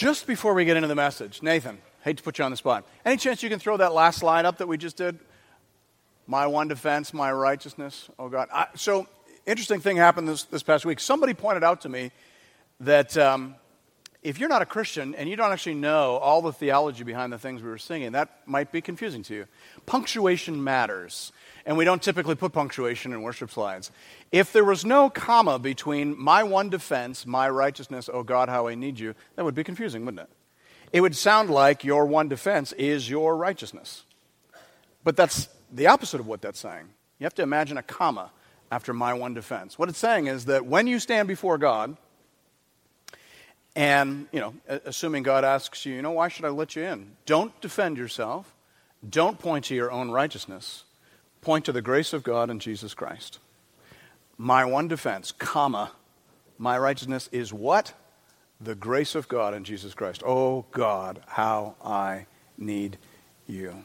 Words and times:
Just 0.00 0.26
before 0.26 0.54
we 0.54 0.64
get 0.64 0.78
into 0.78 0.88
the 0.88 0.94
message, 0.94 1.42
Nathan, 1.42 1.76
hate 2.00 2.16
to 2.16 2.22
put 2.22 2.38
you 2.38 2.44
on 2.46 2.50
the 2.50 2.56
spot. 2.56 2.86
Any 3.04 3.18
chance 3.18 3.42
you 3.42 3.50
can 3.50 3.58
throw 3.58 3.76
that 3.76 3.92
last 3.92 4.20
slide 4.20 4.46
up 4.46 4.56
that 4.56 4.66
we 4.66 4.78
just 4.78 4.96
did? 4.96 5.18
My 6.26 6.46
one 6.46 6.68
defense, 6.68 7.12
my 7.12 7.30
righteousness. 7.30 8.08
Oh, 8.18 8.30
God. 8.30 8.48
I, 8.50 8.68
so, 8.74 9.06
interesting 9.44 9.78
thing 9.78 9.98
happened 9.98 10.26
this, 10.26 10.44
this 10.44 10.62
past 10.62 10.86
week. 10.86 11.00
Somebody 11.00 11.34
pointed 11.34 11.62
out 11.62 11.82
to 11.82 11.90
me 11.90 12.12
that 12.80 13.14
um, 13.18 13.56
if 14.22 14.38
you're 14.38 14.48
not 14.48 14.60
a 14.60 14.66
Christian 14.66 15.14
and 15.14 15.28
you 15.28 15.36
don't 15.36 15.50
actually 15.50 15.74
know 15.74 16.16
all 16.16 16.42
the 16.42 16.52
theology 16.52 17.04
behind 17.04 17.32
the 17.32 17.38
things 17.38 17.62
we 17.62 17.70
were 17.70 17.78
singing, 17.78 18.12
that 18.12 18.28
might 18.46 18.70
be 18.70 18.80
confusing 18.80 19.22
to 19.24 19.34
you. 19.34 19.46
Punctuation 19.86 20.62
matters, 20.62 21.32
and 21.64 21.78
we 21.78 21.84
don't 21.84 22.02
typically 22.02 22.34
put 22.34 22.52
punctuation 22.52 23.12
in 23.12 23.22
worship 23.22 23.50
slides. 23.50 23.90
If 24.30 24.52
there 24.52 24.64
was 24.64 24.84
no 24.84 25.08
comma 25.08 25.58
between 25.58 26.18
my 26.18 26.42
one 26.42 26.68
defense, 26.68 27.24
my 27.24 27.48
righteousness, 27.48 28.10
oh 28.12 28.22
God, 28.22 28.48
how 28.48 28.66
I 28.66 28.74
need 28.74 28.98
you, 28.98 29.14
that 29.36 29.44
would 29.44 29.54
be 29.54 29.64
confusing, 29.64 30.04
wouldn't 30.04 30.28
it? 30.28 30.30
It 30.92 31.00
would 31.00 31.16
sound 31.16 31.48
like 31.50 31.84
your 31.84 32.04
one 32.04 32.28
defense 32.28 32.72
is 32.72 33.08
your 33.08 33.36
righteousness. 33.36 34.04
But 35.02 35.16
that's 35.16 35.48
the 35.72 35.86
opposite 35.86 36.20
of 36.20 36.26
what 36.26 36.42
that's 36.42 36.58
saying. 36.58 36.88
You 37.18 37.24
have 37.24 37.34
to 37.34 37.42
imagine 37.42 37.78
a 37.78 37.82
comma 37.82 38.32
after 38.70 38.92
my 38.92 39.14
one 39.14 39.34
defense. 39.34 39.78
What 39.78 39.88
it's 39.88 39.98
saying 39.98 40.26
is 40.26 40.44
that 40.46 40.66
when 40.66 40.86
you 40.86 40.98
stand 40.98 41.26
before 41.28 41.58
God, 41.58 41.96
and, 43.76 44.26
you 44.32 44.40
know, 44.40 44.54
assuming 44.68 45.22
God 45.22 45.44
asks 45.44 45.86
you, 45.86 45.94
you 45.94 46.02
know, 46.02 46.12
why 46.12 46.28
should 46.28 46.44
I 46.44 46.48
let 46.48 46.74
you 46.76 46.82
in? 46.82 47.12
Don't 47.26 47.58
defend 47.60 47.98
yourself. 47.98 48.52
Don't 49.08 49.38
point 49.38 49.66
to 49.66 49.74
your 49.74 49.90
own 49.90 50.10
righteousness. 50.10 50.84
Point 51.40 51.64
to 51.66 51.72
the 51.72 51.82
grace 51.82 52.12
of 52.12 52.22
God 52.22 52.50
and 52.50 52.60
Jesus 52.60 52.94
Christ. 52.94 53.38
My 54.36 54.64
one 54.64 54.88
defense, 54.88 55.32
comma, 55.32 55.92
my 56.58 56.76
righteousness 56.78 57.28
is 57.32 57.52
what? 57.52 57.94
The 58.60 58.74
grace 58.74 59.14
of 59.14 59.28
God 59.28 59.54
and 59.54 59.64
Jesus 59.64 59.94
Christ. 59.94 60.22
Oh 60.26 60.66
God, 60.70 61.22
how 61.26 61.76
I 61.82 62.26
need 62.58 62.98
you. 63.46 63.84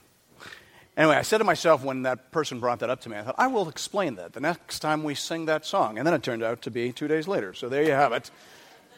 Anyway, 0.98 1.16
I 1.16 1.24
said 1.24 1.40
to 1.40 1.44
myself 1.44 1.84
when 1.84 2.04
that 2.04 2.32
person 2.32 2.60
brought 2.60 2.80
that 2.80 2.90
up 2.90 3.02
to 3.02 3.10
me, 3.10 3.18
I 3.18 3.22
thought, 3.24 3.36
I 3.38 3.48
will 3.48 3.68
explain 3.68 4.16
that 4.16 4.34
the 4.34 4.40
next 4.40 4.80
time 4.80 5.04
we 5.04 5.14
sing 5.14 5.46
that 5.46 5.66
song. 5.66 5.98
And 5.98 6.08
then 6.08 6.14
it 6.14 6.24
turned 6.24 6.44
out 6.44 6.62
to 6.64 6.72
be 6.72 6.92
two 6.94 7.08
days 7.08 7.28
later. 7.28 7.54
So 7.54 7.68
there 7.68 7.84
you 7.84 7.92
have 7.92 8.14
it. 8.14 8.32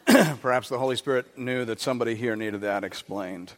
Perhaps 0.40 0.70
the 0.70 0.78
Holy 0.78 0.96
Spirit 0.96 1.36
knew 1.36 1.66
that 1.66 1.80
somebody 1.80 2.14
here 2.14 2.34
needed 2.34 2.62
that 2.62 2.82
explained. 2.82 3.52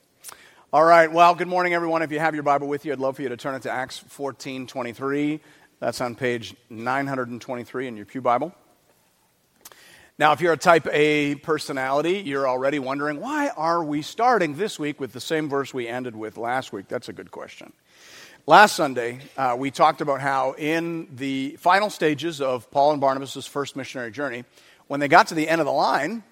All 0.73 0.83
right, 0.85 1.11
well, 1.11 1.37
good 1.37 1.47
morning, 1.47 1.75
everyone. 1.75 2.03
If 2.03 2.11
you 2.11 2.19
have 2.19 2.35
your 2.35 2.43
Bible 2.43 2.67
with 2.67 2.85
you, 2.85 2.93
I'd 2.93 2.99
love 2.99 3.17
for 3.17 3.23
you 3.23 3.29
to 3.29 3.37
turn 3.37 3.55
it 3.55 3.63
to 3.63 3.71
Acts 3.71 3.99
14 3.99 4.67
23. 4.67 5.41
That's 5.79 6.01
on 6.01 6.17
page 6.17 6.57
923 6.69 7.87
in 7.87 7.97
your 7.97 8.05
Pew 8.05 8.21
Bible. 8.21 8.53
Now, 10.19 10.33
if 10.33 10.41
you're 10.41 10.53
a 10.53 10.57
type 10.57 10.89
A 10.91 11.37
personality, 11.37 12.19
you're 12.19 12.49
already 12.49 12.81
wondering 12.81 13.21
why 13.21 13.51
are 13.51 13.85
we 13.85 14.03
starting 14.03 14.57
this 14.57 14.77
week 14.77 14.99
with 14.99 15.13
the 15.13 15.21
same 15.21 15.49
verse 15.49 15.73
we 15.73 15.87
ended 15.87 16.17
with 16.17 16.37
last 16.37 16.73
week? 16.73 16.89
That's 16.89 17.09
a 17.09 17.13
good 17.13 17.31
question. 17.31 17.73
Last 18.49 18.75
Sunday, 18.75 19.21
uh, 19.37 19.55
we 19.57 19.71
talked 19.71 20.01
about 20.01 20.21
how 20.21 20.57
in 20.59 21.15
the 21.15 21.57
final 21.61 21.91
stages 21.91 22.41
of 22.41 22.69
Paul 22.73 22.91
and 22.91 23.01
Barnabas' 23.01 23.47
first 23.47 23.77
missionary 23.77 24.11
journey, 24.11 24.45
when 24.89 24.99
they 24.99 25.07
got 25.07 25.29
to 25.29 25.35
the 25.35 25.49
end 25.49 25.61
of 25.61 25.67
the 25.67 25.73
line, 25.73 26.25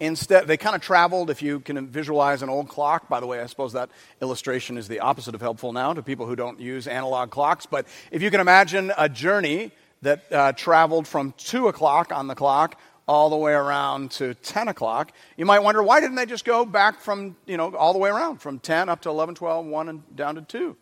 Instead, 0.00 0.48
they 0.48 0.56
kind 0.56 0.74
of 0.74 0.82
traveled, 0.82 1.30
if 1.30 1.42
you 1.42 1.60
can 1.60 1.86
visualize 1.86 2.42
an 2.42 2.48
old 2.48 2.68
clock. 2.68 3.08
By 3.08 3.20
the 3.20 3.26
way, 3.26 3.40
I 3.40 3.46
suppose 3.46 3.72
that 3.74 3.90
illustration 4.20 4.76
is 4.76 4.88
the 4.88 5.00
opposite 5.00 5.34
of 5.34 5.40
helpful 5.40 5.72
now 5.72 5.92
to 5.92 6.02
people 6.02 6.26
who 6.26 6.34
don't 6.34 6.58
use 6.58 6.86
analog 6.86 7.30
clocks. 7.30 7.66
But 7.66 7.86
if 8.10 8.22
you 8.22 8.30
can 8.30 8.40
imagine 8.40 8.92
a 8.98 9.08
journey 9.08 9.70
that 10.02 10.32
uh, 10.32 10.52
traveled 10.52 11.06
from 11.06 11.34
2 11.38 11.68
o'clock 11.68 12.10
on 12.12 12.26
the 12.26 12.34
clock 12.34 12.80
all 13.06 13.30
the 13.30 13.36
way 13.36 13.52
around 13.52 14.10
to 14.12 14.34
10 14.34 14.68
o'clock, 14.68 15.12
you 15.36 15.44
might 15.44 15.60
wonder 15.60 15.82
why 15.82 16.00
didn't 16.00 16.16
they 16.16 16.26
just 16.26 16.44
go 16.44 16.64
back 16.64 17.00
from, 17.00 17.36
you 17.46 17.56
know, 17.56 17.74
all 17.76 17.92
the 17.92 17.98
way 17.98 18.10
around, 18.10 18.38
from 18.38 18.58
10 18.58 18.88
up 18.88 19.02
to 19.02 19.08
11, 19.08 19.36
12, 19.36 19.66
1, 19.66 19.88
and 19.88 20.16
down 20.16 20.34
to 20.34 20.42
2? 20.42 20.76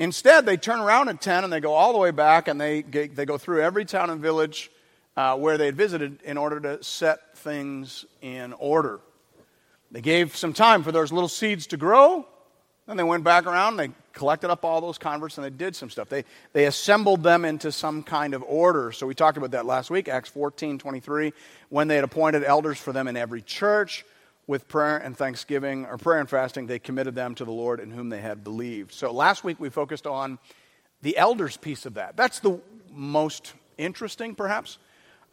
Instead, 0.00 0.46
they 0.46 0.56
turn 0.56 0.80
around 0.80 1.08
at 1.08 1.20
10 1.20 1.44
and 1.44 1.52
they 1.52 1.60
go 1.60 1.74
all 1.74 1.92
the 1.92 1.98
way 1.98 2.10
back 2.10 2.48
and 2.48 2.60
they, 2.60 2.82
they 2.82 3.26
go 3.26 3.36
through 3.36 3.60
every 3.60 3.84
town 3.84 4.10
and 4.10 4.20
village 4.20 4.70
uh, 5.16 5.36
where 5.36 5.58
they 5.58 5.66
had 5.66 5.76
visited 5.76 6.22
in 6.22 6.38
order 6.38 6.60
to 6.60 6.82
set 6.82 7.36
things 7.36 8.04
in 8.20 8.52
order. 8.54 9.00
They 9.90 10.00
gave 10.00 10.36
some 10.36 10.52
time 10.52 10.82
for 10.82 10.92
those 10.92 11.10
little 11.10 11.28
seeds 11.28 11.66
to 11.68 11.76
grow. 11.76 12.26
Then 12.86 12.96
they 12.96 13.02
went 13.02 13.24
back 13.24 13.46
around, 13.46 13.76
they 13.76 13.90
collected 14.12 14.50
up 14.50 14.64
all 14.64 14.80
those 14.80 14.98
converts, 14.98 15.38
and 15.38 15.44
they 15.44 15.50
did 15.50 15.76
some 15.76 15.90
stuff. 15.90 16.08
They, 16.08 16.24
they 16.52 16.66
assembled 16.66 17.22
them 17.22 17.44
into 17.44 17.70
some 17.70 18.02
kind 18.02 18.34
of 18.34 18.42
order. 18.42 18.92
So 18.92 19.06
we 19.06 19.14
talked 19.14 19.36
about 19.36 19.52
that 19.52 19.66
last 19.66 19.90
week, 19.90 20.08
Acts 20.08 20.28
14 20.28 20.78
23, 20.78 21.32
when 21.68 21.88
they 21.88 21.94
had 21.94 22.04
appointed 22.04 22.42
elders 22.44 22.78
for 22.78 22.92
them 22.92 23.06
in 23.06 23.16
every 23.16 23.42
church 23.42 24.04
with 24.46 24.66
prayer 24.66 24.96
and 24.96 25.16
thanksgiving, 25.16 25.86
or 25.86 25.98
prayer 25.98 26.18
and 26.18 26.28
fasting, 26.28 26.66
they 26.66 26.80
committed 26.80 27.14
them 27.14 27.34
to 27.36 27.44
the 27.44 27.52
Lord 27.52 27.78
in 27.78 27.90
whom 27.90 28.08
they 28.08 28.20
had 28.20 28.42
believed. 28.42 28.92
So 28.92 29.12
last 29.12 29.44
week 29.44 29.60
we 29.60 29.68
focused 29.68 30.06
on 30.06 30.38
the 31.02 31.16
elders 31.16 31.56
piece 31.56 31.86
of 31.86 31.94
that. 31.94 32.16
That's 32.16 32.40
the 32.40 32.60
most 32.90 33.52
interesting, 33.78 34.34
perhaps 34.34 34.78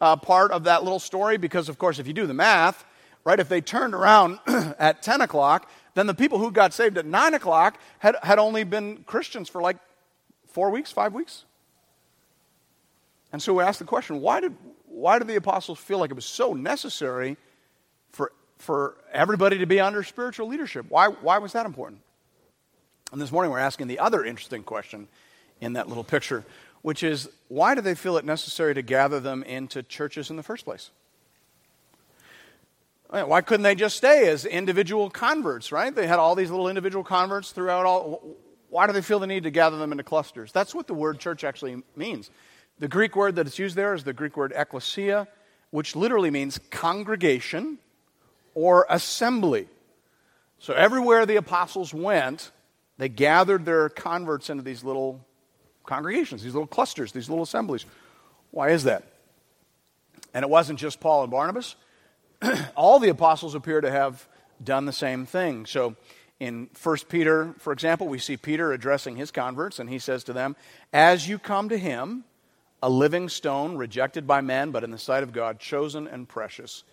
uh, 0.00 0.16
part 0.16 0.50
of 0.50 0.64
that 0.64 0.82
little 0.82 0.98
story 0.98 1.36
because, 1.38 1.68
of 1.68 1.78
course, 1.78 1.98
if 1.98 2.06
you 2.06 2.12
do 2.12 2.26
the 2.26 2.34
math, 2.34 2.84
right, 3.24 3.40
if 3.40 3.48
they 3.48 3.60
turned 3.60 3.94
around 3.94 4.38
at 4.46 5.02
10 5.02 5.20
o'clock, 5.20 5.70
then 5.94 6.06
the 6.06 6.14
people 6.14 6.38
who 6.38 6.50
got 6.50 6.72
saved 6.72 6.96
at 6.98 7.06
9 7.06 7.34
o'clock 7.34 7.78
had, 7.98 8.16
had 8.22 8.38
only 8.38 8.64
been 8.64 9.04
Christians 9.04 9.48
for 9.48 9.60
like 9.60 9.76
four 10.46 10.70
weeks, 10.70 10.92
five 10.92 11.12
weeks. 11.12 11.44
And 13.32 13.42
so 13.42 13.54
we 13.54 13.62
ask 13.62 13.78
the 13.78 13.84
question 13.84 14.20
why 14.20 14.40
did, 14.40 14.56
why 14.86 15.18
did 15.18 15.28
the 15.28 15.36
apostles 15.36 15.78
feel 15.78 15.98
like 15.98 16.10
it 16.10 16.14
was 16.14 16.24
so 16.24 16.54
necessary 16.54 17.36
for, 18.12 18.32
for 18.58 18.96
everybody 19.12 19.58
to 19.58 19.66
be 19.66 19.80
under 19.80 20.02
spiritual 20.02 20.48
leadership? 20.48 20.86
Why, 20.88 21.08
why 21.08 21.38
was 21.38 21.52
that 21.52 21.66
important? 21.66 22.00
And 23.12 23.20
this 23.20 23.32
morning 23.32 23.50
we're 23.50 23.58
asking 23.58 23.88
the 23.88 23.98
other 23.98 24.24
interesting 24.24 24.62
question 24.62 25.08
in 25.60 25.72
that 25.74 25.88
little 25.88 26.04
picture, 26.04 26.44
which 26.82 27.02
is 27.02 27.28
why 27.48 27.74
do 27.74 27.80
they 27.80 27.94
feel 27.94 28.16
it 28.16 28.24
necessary 28.24 28.74
to 28.74 28.82
gather 28.82 29.20
them 29.20 29.42
into 29.42 29.82
churches 29.82 30.30
in 30.30 30.36
the 30.36 30.42
first 30.42 30.64
place? 30.64 30.90
Why 33.10 33.40
couldn't 33.40 33.62
they 33.62 33.74
just 33.74 33.96
stay 33.96 34.28
as 34.28 34.44
individual 34.44 35.08
converts, 35.08 35.72
right? 35.72 35.94
They 35.94 36.06
had 36.06 36.18
all 36.18 36.34
these 36.34 36.50
little 36.50 36.68
individual 36.68 37.02
converts 37.02 37.52
throughout 37.52 37.86
all. 37.86 38.36
Why 38.68 38.86
do 38.86 38.92
they 38.92 39.00
feel 39.00 39.18
the 39.18 39.26
need 39.26 39.44
to 39.44 39.50
gather 39.50 39.78
them 39.78 39.92
into 39.92 40.04
clusters? 40.04 40.52
That's 40.52 40.74
what 40.74 40.86
the 40.86 40.94
word 40.94 41.18
church 41.18 41.42
actually 41.42 41.82
means. 41.96 42.30
The 42.78 42.88
Greek 42.88 43.16
word 43.16 43.36
that 43.36 43.46
it's 43.46 43.58
used 43.58 43.76
there 43.76 43.94
is 43.94 44.04
the 44.04 44.12
Greek 44.12 44.36
word 44.36 44.52
ekklesia, 44.52 45.26
which 45.70 45.96
literally 45.96 46.30
means 46.30 46.60
congregation 46.70 47.78
or 48.54 48.86
assembly. 48.90 49.68
So 50.58 50.74
everywhere 50.74 51.24
the 51.24 51.36
apostles 51.36 51.94
went, 51.94 52.50
they 52.98 53.08
gathered 53.08 53.64
their 53.64 53.88
converts 53.88 54.50
into 54.50 54.62
these 54.62 54.84
little 54.84 55.24
congregations, 55.88 56.42
these 56.42 56.54
little 56.54 56.68
clusters, 56.68 57.10
these 57.10 57.28
little 57.28 57.42
assemblies. 57.42 57.84
Why 58.52 58.70
is 58.70 58.84
that? 58.84 59.04
And 60.32 60.44
it 60.44 60.48
wasn't 60.48 60.78
just 60.78 61.00
Paul 61.00 61.22
and 61.22 61.30
Barnabas. 61.30 61.74
All 62.76 63.00
the 63.00 63.08
apostles 63.08 63.54
appear 63.54 63.80
to 63.80 63.90
have 63.90 64.28
done 64.62 64.84
the 64.84 64.92
same 64.92 65.26
thing. 65.26 65.66
So 65.66 65.96
in 66.38 66.68
1 66.80 66.96
Peter, 67.08 67.54
for 67.58 67.72
example, 67.72 68.06
we 68.06 68.18
see 68.18 68.36
Peter 68.36 68.72
addressing 68.72 69.16
his 69.16 69.30
converts, 69.30 69.78
and 69.78 69.88
he 69.88 69.98
says 69.98 70.22
to 70.24 70.32
them, 70.32 70.54
As 70.92 71.28
you 71.28 71.38
come 71.38 71.68
to 71.70 71.78
him, 71.78 72.24
a 72.82 72.90
living 72.90 73.28
stone, 73.28 73.76
rejected 73.76 74.26
by 74.26 74.40
men, 74.40 74.70
but 74.70 74.84
in 74.84 74.90
the 74.90 74.98
sight 74.98 75.22
of 75.22 75.32
God, 75.32 75.58
chosen 75.58 76.06
and 76.06 76.28
precious, 76.28 76.84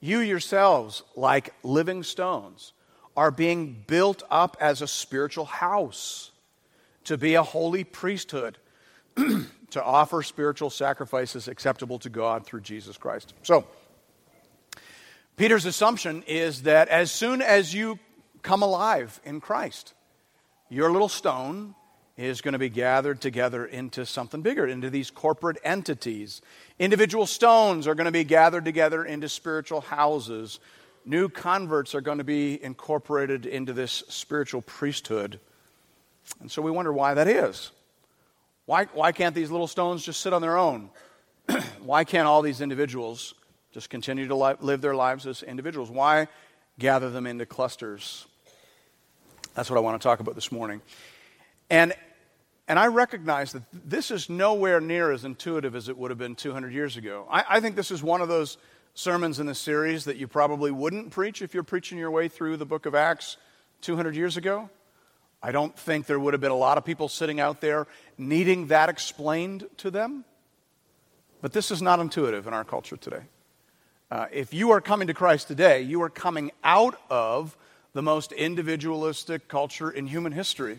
you 0.00 0.18
yourselves, 0.18 1.02
like 1.16 1.54
living 1.62 2.02
stones, 2.02 2.72
are 3.16 3.30
being 3.30 3.82
built 3.86 4.22
up 4.30 4.56
as 4.60 4.82
a 4.82 4.86
spiritual 4.86 5.44
house 5.44 6.31
to 7.04 7.18
be 7.18 7.34
a 7.34 7.42
holy 7.42 7.84
priesthood, 7.84 8.58
to 9.16 9.82
offer 9.82 10.22
spiritual 10.22 10.70
sacrifices 10.70 11.48
acceptable 11.48 11.98
to 12.00 12.08
God 12.08 12.46
through 12.46 12.60
Jesus 12.60 12.96
Christ. 12.96 13.34
So, 13.42 13.66
Peter's 15.36 15.64
assumption 15.64 16.22
is 16.26 16.62
that 16.62 16.88
as 16.88 17.10
soon 17.10 17.40
as 17.40 17.72
you 17.72 17.98
come 18.42 18.62
alive 18.62 19.20
in 19.24 19.40
Christ, 19.40 19.94
your 20.68 20.90
little 20.90 21.08
stone 21.08 21.74
is 22.16 22.40
going 22.42 22.52
to 22.52 22.58
be 22.58 22.68
gathered 22.68 23.20
together 23.20 23.64
into 23.64 24.04
something 24.04 24.42
bigger, 24.42 24.66
into 24.66 24.90
these 24.90 25.10
corporate 25.10 25.58
entities. 25.64 26.42
Individual 26.78 27.26
stones 27.26 27.86
are 27.86 27.94
going 27.94 28.04
to 28.04 28.12
be 28.12 28.24
gathered 28.24 28.64
together 28.64 29.04
into 29.04 29.28
spiritual 29.28 29.80
houses. 29.80 30.60
New 31.04 31.28
converts 31.28 31.94
are 31.94 32.00
going 32.00 32.18
to 32.18 32.24
be 32.24 32.62
incorporated 32.62 33.46
into 33.46 33.72
this 33.72 34.04
spiritual 34.08 34.62
priesthood. 34.62 35.40
And 36.40 36.50
so 36.50 36.62
we 36.62 36.70
wonder 36.70 36.92
why 36.92 37.14
that 37.14 37.28
is. 37.28 37.70
Why, 38.66 38.84
why 38.86 39.12
can't 39.12 39.34
these 39.34 39.50
little 39.50 39.66
stones 39.66 40.04
just 40.04 40.20
sit 40.20 40.32
on 40.32 40.42
their 40.42 40.56
own? 40.56 40.90
why 41.82 42.04
can't 42.04 42.26
all 42.26 42.42
these 42.42 42.60
individuals 42.60 43.34
just 43.72 43.90
continue 43.90 44.28
to 44.28 44.34
li- 44.34 44.54
live 44.60 44.80
their 44.80 44.94
lives 44.94 45.26
as 45.26 45.42
individuals? 45.42 45.90
Why 45.90 46.28
gather 46.78 47.10
them 47.10 47.26
into 47.26 47.46
clusters? 47.46 48.26
That's 49.54 49.68
what 49.68 49.76
I 49.76 49.80
want 49.80 50.00
to 50.00 50.06
talk 50.06 50.20
about 50.20 50.34
this 50.34 50.52
morning. 50.52 50.80
And, 51.68 51.92
and 52.68 52.78
I 52.78 52.86
recognize 52.86 53.52
that 53.52 53.62
this 53.72 54.10
is 54.10 54.30
nowhere 54.30 54.80
near 54.80 55.10
as 55.10 55.24
intuitive 55.24 55.74
as 55.74 55.88
it 55.88 55.98
would 55.98 56.10
have 56.10 56.18
been 56.18 56.34
200 56.34 56.72
years 56.72 56.96
ago. 56.96 57.26
I, 57.30 57.44
I 57.48 57.60
think 57.60 57.76
this 57.76 57.90
is 57.90 58.02
one 58.02 58.20
of 58.20 58.28
those 58.28 58.58
sermons 58.94 59.40
in 59.40 59.46
the 59.46 59.54
series 59.54 60.04
that 60.04 60.16
you 60.16 60.28
probably 60.28 60.70
wouldn't 60.70 61.10
preach 61.10 61.42
if 61.42 61.54
you're 61.54 61.62
preaching 61.62 61.98
your 61.98 62.10
way 62.10 62.28
through 62.28 62.58
the 62.58 62.66
book 62.66 62.86
of 62.86 62.94
Acts 62.94 63.36
200 63.80 64.14
years 64.14 64.36
ago. 64.36 64.70
I 65.42 65.50
don't 65.50 65.76
think 65.76 66.06
there 66.06 66.20
would 66.20 66.34
have 66.34 66.40
been 66.40 66.52
a 66.52 66.56
lot 66.56 66.78
of 66.78 66.84
people 66.84 67.08
sitting 67.08 67.40
out 67.40 67.60
there 67.60 67.86
needing 68.16 68.68
that 68.68 68.88
explained 68.88 69.66
to 69.78 69.90
them. 69.90 70.24
But 71.40 71.52
this 71.52 71.72
is 71.72 71.82
not 71.82 71.98
intuitive 71.98 72.46
in 72.46 72.54
our 72.54 72.64
culture 72.64 72.96
today. 72.96 73.22
Uh, 74.10 74.26
if 74.30 74.54
you 74.54 74.70
are 74.70 74.80
coming 74.80 75.08
to 75.08 75.14
Christ 75.14 75.48
today, 75.48 75.82
you 75.82 76.02
are 76.02 76.10
coming 76.10 76.52
out 76.62 77.00
of 77.10 77.56
the 77.92 78.02
most 78.02 78.30
individualistic 78.30 79.48
culture 79.48 79.90
in 79.90 80.06
human 80.06 80.32
history. 80.32 80.78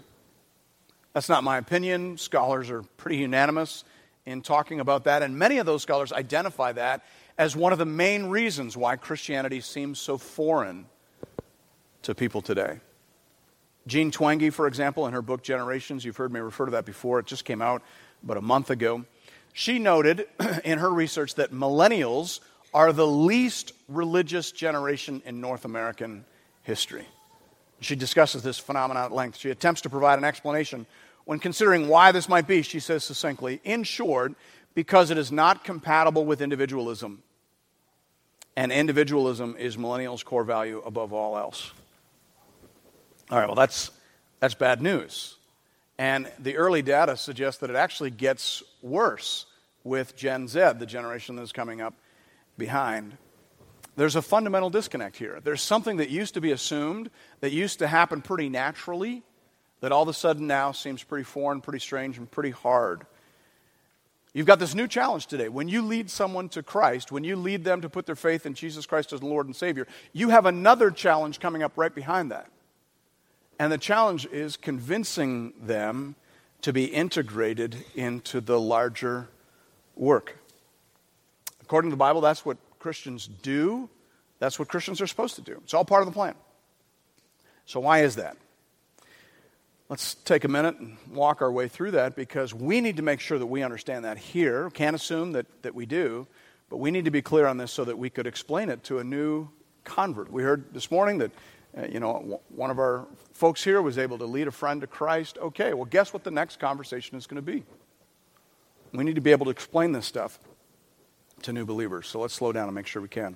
That's 1.12 1.30
not 1.30 1.44
my 1.44 1.58
opinion. 1.58 2.18
Scholars 2.18 2.70
are 2.70 2.84
pretty 2.84 3.18
unanimous 3.18 3.84
in 4.26 4.42
talking 4.42 4.80
about 4.80 5.04
that, 5.04 5.22
and 5.22 5.38
many 5.38 5.58
of 5.58 5.66
those 5.66 5.82
scholars 5.82 6.14
identify 6.14 6.72
that 6.72 7.04
as 7.38 7.56
one 7.56 7.74
of 7.74 7.80
the 7.80 7.86
main 7.86 8.28
reasons 8.28 8.78
why 8.78 8.96
Christianity 8.96 9.60
seems 9.60 10.00
so 10.00 10.18
foreign 10.18 10.86
to 12.04 12.16
people 12.16 12.42
today. 12.42 12.80
Jean 13.86 14.12
Twenge, 14.12 14.52
for 14.54 14.68
example, 14.68 15.08
in 15.08 15.14
her 15.14 15.22
book 15.22 15.44
Generations, 15.44 16.06
you've 16.06 16.18
heard 16.18 16.32
me 16.32 16.40
refer 16.40 16.66
to 16.66 16.72
that 16.72 16.86
before, 16.86 17.20
it 17.20 17.26
just 17.26 17.46
came 17.46 17.62
out 17.62 17.82
about 18.24 18.38
a 18.38 18.42
month 18.42 18.70
ago. 18.70 19.04
She 19.52 19.78
noted 19.78 20.26
in 20.64 20.80
her 20.80 20.92
research 20.92 21.36
that 21.36 21.52
millennials 21.52 22.40
are 22.74 22.92
the 22.92 23.06
least 23.06 23.74
religious 23.88 24.52
generation 24.52 25.22
in 25.26 25.42
North 25.42 25.66
American 25.66 26.26
history. 26.64 27.08
She 27.82 27.96
discusses 27.96 28.42
this 28.42 28.58
phenomenon 28.58 29.06
at 29.06 29.12
length. 29.12 29.38
She 29.38 29.50
attempts 29.50 29.82
to 29.82 29.90
provide 29.90 30.18
an 30.18 30.26
explanation. 30.26 30.86
When 31.26 31.40
considering 31.40 31.88
why 31.88 32.12
this 32.12 32.28
might 32.28 32.48
be, 32.48 32.62
she 32.62 32.80
says 32.80 33.04
succinctly, 33.04 33.60
in 33.64 33.84
short, 33.84 34.34
because 34.74 35.12
it 35.12 35.18
is 35.18 35.32
not 35.32 35.64
compatible 35.64 36.26
with 36.26 36.42
individualism. 36.42 37.22
And 38.56 38.72
individualism 38.72 39.56
is 39.60 39.78
millennials' 39.78 40.24
core 40.24 40.44
value 40.44 40.82
above 40.86 41.12
all 41.12 41.38
else. 41.38 41.72
All 43.34 43.40
right, 43.40 43.48
well, 43.48 43.56
that's, 43.56 43.90
that's 44.40 44.54
bad 44.54 44.80
news. 44.80 45.38
And 45.98 46.32
the 46.38 46.56
early 46.56 46.84
data 46.84 47.18
suggests 47.18 47.62
that 47.62 47.72
it 47.72 47.76
actually 47.76 48.12
gets 48.12 48.62
worse 48.84 49.48
with 49.84 50.16
Gen 50.16 50.48
Z, 50.48 50.74
the 50.78 50.86
generation 50.86 51.36
that's 51.36 51.52
coming 51.52 51.82
up 51.82 51.96
behind. 52.60 53.18
There's 53.96 54.16
a 54.16 54.22
fundamental 54.22 54.70
disconnect 54.70 55.18
here. 55.18 55.40
There's 55.44 55.64
something 55.64 55.98
that 55.98 56.12
used 56.12 56.36
to 56.36 56.42
be 56.42 56.52
assumed, 56.52 57.10
that 57.40 57.52
used 57.52 57.80
to 57.80 57.88
happen 57.88 58.22
pretty 58.22 58.50
naturally, 58.50 59.24
that 59.80 59.92
all 59.92 60.04
of 60.04 60.10
a 60.10 60.14
sudden 60.14 60.46
now 60.46 60.72
seems 60.72 61.02
pretty 61.02 61.24
foreign, 61.24 61.60
pretty 61.60 61.80
strange, 61.80 62.20
and 62.20 62.30
pretty 62.30 62.52
hard. 62.52 63.04
You've 64.36 64.46
got 64.46 64.60
this 64.60 64.76
new 64.76 64.88
challenge 64.88 65.26
today. 65.26 65.50
When 65.50 65.68
you 65.68 65.82
lead 65.82 66.12
someone 66.12 66.50
to 66.50 66.62
Christ, 66.62 67.12
when 67.12 67.24
you 67.24 67.36
lead 67.36 67.64
them 67.64 67.82
to 67.82 67.90
put 67.90 68.06
their 68.06 68.16
faith 68.16 68.46
in 68.46 68.54
Jesus 68.54 68.86
Christ 68.86 69.12
as 69.12 69.24
Lord 69.24 69.48
and 69.48 69.56
Savior, 69.56 69.88
you 70.12 70.30
have 70.30 70.46
another 70.46 70.92
challenge 70.92 71.40
coming 71.40 71.64
up 71.64 71.72
right 71.78 71.96
behind 71.96 72.30
that. 72.30 72.48
And 73.64 73.72
the 73.72 73.78
challenge 73.78 74.26
is 74.26 74.58
convincing 74.58 75.54
them 75.58 76.16
to 76.64 76.74
be 76.74 76.84
integrated 76.84 77.78
into 77.96 78.42
the 78.42 78.60
larger 78.60 79.30
work. 79.96 80.38
According 81.62 81.90
to 81.90 81.94
the 81.94 81.98
Bible, 81.98 82.20
that's 82.20 82.46
what 82.46 82.58
Christians 82.80 83.26
do. 83.42 83.90
That's 84.40 84.60
what 84.60 84.68
Christians 84.68 85.00
are 85.00 85.08
supposed 85.08 85.36
to 85.36 85.42
do. 85.42 85.62
It's 85.64 85.74
all 85.74 85.86
part 85.86 86.02
of 86.02 86.08
the 86.08 86.12
plan. 86.12 86.36
So, 87.66 87.80
why 87.80 88.00
is 88.00 88.18
that? 88.18 88.36
Let's 89.88 90.16
take 90.16 90.44
a 90.44 90.50
minute 90.50 90.78
and 90.80 90.98
walk 91.10 91.42
our 91.42 91.50
way 91.50 91.70
through 91.70 91.92
that 91.92 92.18
because 92.18 92.54
we 92.54 92.82
need 92.82 92.98
to 92.98 93.02
make 93.02 93.22
sure 93.22 93.40
that 93.40 93.46
we 93.46 93.64
understand 93.64 94.04
that 94.04 94.18
here. 94.18 94.72
Can't 94.72 94.94
assume 94.94 95.32
that, 95.32 95.46
that 95.62 95.74
we 95.74 95.86
do, 95.86 96.28
but 96.70 96.80
we 96.80 96.92
need 96.92 97.06
to 97.06 97.12
be 97.12 97.22
clear 97.22 97.48
on 97.48 97.56
this 97.56 97.72
so 97.72 97.86
that 97.86 97.98
we 97.98 98.10
could 98.10 98.28
explain 98.28 98.68
it 98.68 98.84
to 98.84 99.00
a 99.00 99.06
new 99.06 99.48
convert. 99.86 100.30
We 100.30 100.44
heard 100.44 100.74
this 100.74 100.92
morning 100.92 101.20
that 101.20 101.32
uh, 101.78 101.88
you 101.88 102.00
know, 102.00 102.42
one 102.50 102.70
of 102.70 102.78
our 102.78 103.08
folks 103.32 103.64
here 103.64 103.82
was 103.82 103.98
able 103.98 104.18
to 104.20 104.26
lead 104.26 104.48
a 104.48 104.52
friend 104.52 104.82
to 104.82 104.88
Christ. 104.88 105.38
Okay, 105.40 105.74
well, 105.74 105.86
guess 105.86 106.14
what 106.14 106.24
the 106.24 106.32
next 106.32 106.60
conversation 106.60 107.18
is 107.18 107.26
going 107.26 107.44
to 107.44 107.52
be? 107.52 107.64
We 108.92 109.04
need 109.04 109.16
to 109.16 109.22
be 109.22 109.32
able 109.32 109.46
to 109.46 109.52
explain 109.52 109.92
this 109.92 110.06
stuff 110.06 110.40
to 111.44 111.54
new 111.54 111.66
believers. 111.66 112.08
So 112.08 112.20
let's 112.20 112.34
slow 112.34 112.52
down 112.52 112.68
and 112.68 112.76
make 112.76 112.86
sure 112.86 113.02
we 113.02 113.08
can. 113.08 113.36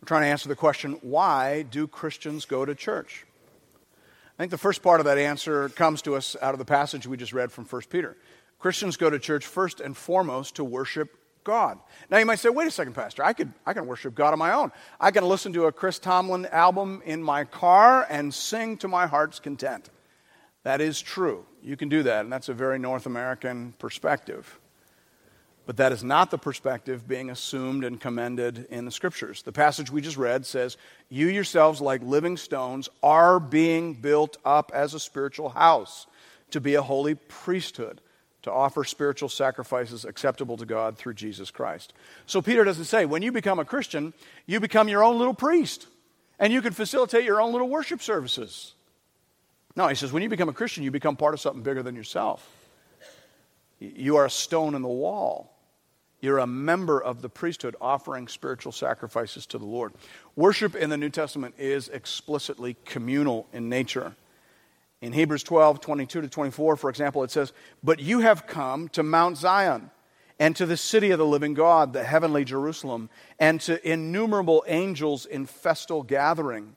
We're 0.00 0.06
trying 0.06 0.22
to 0.22 0.28
answer 0.28 0.48
the 0.48 0.56
question 0.56 0.98
why 1.02 1.62
do 1.62 1.88
Christians 1.88 2.44
go 2.44 2.64
to 2.64 2.74
church? 2.74 3.26
I 4.38 4.42
think 4.42 4.52
the 4.52 4.58
first 4.58 4.82
part 4.82 5.00
of 5.00 5.06
that 5.06 5.18
answer 5.18 5.68
comes 5.70 6.00
to 6.02 6.14
us 6.14 6.36
out 6.40 6.54
of 6.54 6.58
the 6.58 6.64
passage 6.64 7.08
we 7.08 7.16
just 7.16 7.32
read 7.32 7.50
from 7.50 7.64
1 7.64 7.82
Peter. 7.90 8.16
Christians 8.60 8.96
go 8.96 9.10
to 9.10 9.18
church 9.18 9.44
first 9.44 9.80
and 9.80 9.96
foremost 9.96 10.56
to 10.56 10.64
worship 10.64 11.17
God. 11.48 11.78
Now 12.10 12.18
you 12.18 12.26
might 12.26 12.40
say, 12.40 12.50
wait 12.50 12.68
a 12.68 12.70
second, 12.70 12.92
Pastor, 12.92 13.24
I, 13.24 13.32
could, 13.32 13.50
I 13.64 13.72
can 13.72 13.86
worship 13.86 14.14
God 14.14 14.34
on 14.34 14.38
my 14.38 14.52
own. 14.52 14.70
I 15.00 15.10
can 15.10 15.24
listen 15.24 15.50
to 15.54 15.64
a 15.64 15.72
Chris 15.72 15.98
Tomlin 15.98 16.44
album 16.52 17.00
in 17.06 17.22
my 17.22 17.44
car 17.44 18.06
and 18.10 18.34
sing 18.34 18.76
to 18.76 18.86
my 18.86 19.06
heart's 19.06 19.40
content. 19.40 19.88
That 20.64 20.82
is 20.82 21.00
true. 21.00 21.46
You 21.62 21.74
can 21.74 21.88
do 21.88 22.02
that, 22.02 22.24
and 22.24 22.30
that's 22.30 22.50
a 22.50 22.52
very 22.52 22.78
North 22.78 23.06
American 23.06 23.72
perspective. 23.78 24.60
But 25.64 25.78
that 25.78 25.90
is 25.90 26.04
not 26.04 26.30
the 26.30 26.36
perspective 26.36 27.08
being 27.08 27.30
assumed 27.30 27.82
and 27.82 27.98
commended 27.98 28.66
in 28.68 28.84
the 28.84 28.90
scriptures. 28.90 29.40
The 29.40 29.50
passage 29.50 29.90
we 29.90 30.02
just 30.02 30.18
read 30.18 30.44
says, 30.44 30.76
You 31.08 31.28
yourselves, 31.28 31.80
like 31.80 32.02
living 32.02 32.36
stones, 32.36 32.90
are 33.02 33.40
being 33.40 33.94
built 33.94 34.36
up 34.44 34.70
as 34.74 34.92
a 34.92 35.00
spiritual 35.00 35.48
house 35.48 36.06
to 36.50 36.60
be 36.60 36.74
a 36.74 36.82
holy 36.82 37.14
priesthood 37.14 38.02
to 38.42 38.52
offer 38.52 38.84
spiritual 38.84 39.28
sacrifices 39.28 40.04
acceptable 40.04 40.56
to 40.56 40.66
God 40.66 40.96
through 40.96 41.14
Jesus 41.14 41.50
Christ. 41.50 41.92
So 42.26 42.40
Peter 42.40 42.64
doesn't 42.64 42.84
say, 42.84 43.04
when 43.04 43.22
you 43.22 43.32
become 43.32 43.58
a 43.58 43.64
Christian, 43.64 44.14
you 44.46 44.60
become 44.60 44.88
your 44.88 45.02
own 45.02 45.18
little 45.18 45.34
priest 45.34 45.86
and 46.38 46.52
you 46.52 46.62
can 46.62 46.72
facilitate 46.72 47.24
your 47.24 47.40
own 47.40 47.52
little 47.52 47.68
worship 47.68 48.00
services. 48.00 48.74
No, 49.74 49.88
he 49.88 49.94
says, 49.94 50.12
when 50.12 50.22
you 50.22 50.28
become 50.28 50.48
a 50.48 50.52
Christian, 50.54 50.84
you 50.84 50.90
become 50.90 51.16
part 51.16 51.34
of 51.34 51.40
something 51.40 51.62
bigger 51.62 51.82
than 51.82 51.96
yourself. 51.96 52.48
You 53.80 54.16
are 54.16 54.26
a 54.26 54.30
stone 54.30 54.74
in 54.74 54.82
the 54.82 54.88
wall. 54.88 55.52
You're 56.20 56.38
a 56.38 56.46
member 56.48 57.00
of 57.00 57.22
the 57.22 57.28
priesthood 57.28 57.76
offering 57.80 58.26
spiritual 58.26 58.72
sacrifices 58.72 59.46
to 59.46 59.58
the 59.58 59.64
Lord. 59.64 59.92
Worship 60.34 60.74
in 60.74 60.90
the 60.90 60.96
New 60.96 61.10
Testament 61.10 61.54
is 61.58 61.88
explicitly 61.88 62.76
communal 62.84 63.46
in 63.52 63.68
nature. 63.68 64.16
In 65.00 65.12
Hebrews 65.12 65.44
12, 65.44 65.80
22 65.80 66.22
to 66.22 66.28
24, 66.28 66.76
for 66.76 66.90
example, 66.90 67.22
it 67.22 67.30
says, 67.30 67.52
But 67.82 68.00
you 68.00 68.20
have 68.20 68.46
come 68.46 68.88
to 68.88 69.02
Mount 69.02 69.36
Zion 69.36 69.90
and 70.40 70.56
to 70.56 70.66
the 70.66 70.76
city 70.76 71.10
of 71.10 71.18
the 71.18 71.26
living 71.26 71.54
God, 71.54 71.92
the 71.92 72.04
heavenly 72.04 72.44
Jerusalem, 72.44 73.10
and 73.38 73.60
to 73.62 73.88
innumerable 73.88 74.64
angels 74.66 75.24
in 75.26 75.46
festal 75.46 76.02
gathering, 76.02 76.76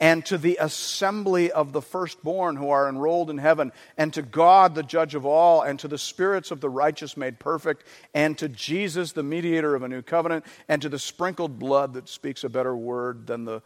and 0.00 0.24
to 0.26 0.38
the 0.38 0.58
assembly 0.60 1.50
of 1.50 1.72
the 1.72 1.82
firstborn 1.82 2.56
who 2.56 2.70
are 2.70 2.88
enrolled 2.88 3.30
in 3.30 3.38
heaven, 3.38 3.72
and 3.96 4.14
to 4.14 4.22
God, 4.22 4.74
the 4.74 4.82
judge 4.82 5.14
of 5.14 5.26
all, 5.26 5.62
and 5.62 5.78
to 5.80 5.88
the 5.88 5.98
spirits 5.98 6.50
of 6.50 6.60
the 6.60 6.70
righteous 6.70 7.16
made 7.16 7.38
perfect, 7.38 7.84
and 8.14 8.36
to 8.38 8.48
Jesus, 8.48 9.12
the 9.12 9.22
mediator 9.22 9.74
of 9.74 9.82
a 9.82 9.88
new 9.88 10.02
covenant, 10.02 10.44
and 10.68 10.80
to 10.82 10.88
the 10.88 10.98
sprinkled 10.98 11.58
blood 11.58 11.94
that 11.94 12.08
speaks 12.08 12.44
a 12.44 12.48
better 12.48 12.76
word 12.76 13.26
than 13.26 13.44
the 13.44 13.62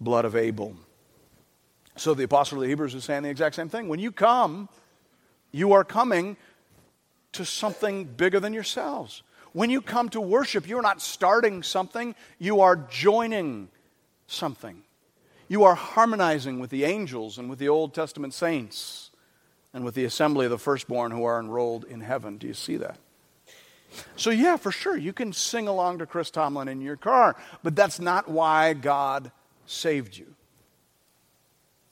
blood 0.00 0.24
of 0.24 0.36
Abel. 0.36 0.76
So 1.96 2.14
the 2.14 2.24
apostle 2.24 2.58
of 2.58 2.62
the 2.62 2.68
Hebrews 2.68 2.94
is 2.94 3.04
saying 3.04 3.22
the 3.22 3.30
exact 3.30 3.54
same 3.54 3.68
thing. 3.68 3.88
When 3.88 4.00
you 4.00 4.12
come, 4.12 4.68
you 5.50 5.72
are 5.72 5.84
coming 5.84 6.36
to 7.32 7.44
something 7.44 8.04
bigger 8.04 8.40
than 8.40 8.52
yourselves. 8.52 9.22
When 9.52 9.68
you 9.68 9.82
come 9.82 10.08
to 10.10 10.20
worship, 10.20 10.66
you're 10.66 10.82
not 10.82 11.02
starting 11.02 11.62
something, 11.62 12.14
you 12.38 12.60
are 12.60 12.76
joining 12.76 13.68
something. 14.26 14.82
You 15.48 15.64
are 15.64 15.74
harmonizing 15.74 16.58
with 16.58 16.70
the 16.70 16.84
angels 16.84 17.36
and 17.36 17.50
with 17.50 17.58
the 17.58 17.68
Old 17.68 17.92
Testament 17.92 18.32
saints 18.32 19.10
and 19.74 19.84
with 19.84 19.94
the 19.94 20.04
assembly 20.04 20.46
of 20.46 20.50
the 20.50 20.58
firstborn 20.58 21.12
who 21.12 21.24
are 21.24 21.38
enrolled 21.38 21.84
in 21.84 22.00
heaven. 22.00 22.38
Do 22.38 22.46
you 22.46 22.54
see 22.54 22.76
that? 22.78 22.98
So, 24.16 24.30
yeah, 24.30 24.56
for 24.56 24.72
sure, 24.72 24.96
you 24.96 25.12
can 25.12 25.34
sing 25.34 25.68
along 25.68 25.98
to 25.98 26.06
Chris 26.06 26.30
Tomlin 26.30 26.68
in 26.68 26.80
your 26.80 26.96
car, 26.96 27.36
but 27.62 27.76
that's 27.76 28.00
not 28.00 28.28
why 28.28 28.72
God 28.72 29.30
saved 29.66 30.16
you. 30.16 30.34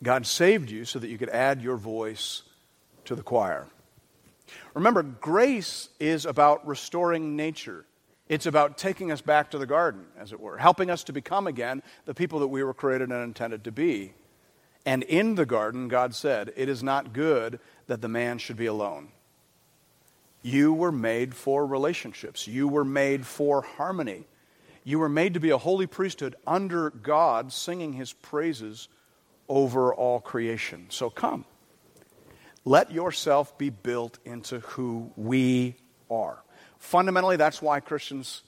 God 0.02 0.26
saved 0.26 0.70
you 0.70 0.84
so 0.84 0.98
that 0.98 1.08
you 1.08 1.18
could 1.18 1.28
add 1.28 1.60
your 1.60 1.76
voice 1.76 2.42
to 3.04 3.14
the 3.14 3.22
choir. 3.22 3.66
Remember, 4.74 5.02
grace 5.02 5.88
is 5.98 6.26
about 6.26 6.66
restoring 6.66 7.36
nature. 7.36 7.84
It's 8.28 8.46
about 8.46 8.78
taking 8.78 9.10
us 9.10 9.20
back 9.20 9.50
to 9.50 9.58
the 9.58 9.66
garden, 9.66 10.06
as 10.18 10.32
it 10.32 10.40
were, 10.40 10.56
helping 10.56 10.90
us 10.90 11.04
to 11.04 11.12
become 11.12 11.46
again 11.46 11.82
the 12.04 12.14
people 12.14 12.38
that 12.40 12.48
we 12.48 12.62
were 12.62 12.74
created 12.74 13.10
and 13.10 13.22
intended 13.22 13.64
to 13.64 13.72
be. 13.72 14.14
And 14.86 15.02
in 15.02 15.34
the 15.34 15.46
garden, 15.46 15.88
God 15.88 16.14
said, 16.14 16.52
It 16.56 16.68
is 16.68 16.82
not 16.82 17.12
good 17.12 17.60
that 17.86 18.00
the 18.00 18.08
man 18.08 18.38
should 18.38 18.56
be 18.56 18.66
alone. 18.66 19.08
You 20.42 20.72
were 20.72 20.92
made 20.92 21.34
for 21.34 21.66
relationships, 21.66 22.46
you 22.46 22.68
were 22.68 22.84
made 22.84 23.26
for 23.26 23.62
harmony. 23.62 24.26
You 24.82 24.98
were 24.98 25.10
made 25.10 25.34
to 25.34 25.40
be 25.40 25.50
a 25.50 25.58
holy 25.58 25.86
priesthood 25.86 26.36
under 26.46 26.88
God, 26.88 27.52
singing 27.52 27.92
his 27.92 28.14
praises 28.14 28.88
over 29.50 29.92
all 29.92 30.20
creation. 30.20 30.86
So 30.88 31.10
come. 31.10 31.44
Let 32.64 32.92
yourself 32.92 33.58
be 33.58 33.68
built 33.68 34.18
into 34.24 34.60
who 34.60 35.10
we 35.16 35.74
are. 36.10 36.38
Fundamentally, 36.78 37.36
that's 37.36 37.60
why 37.60 37.80
Christians 37.80 38.42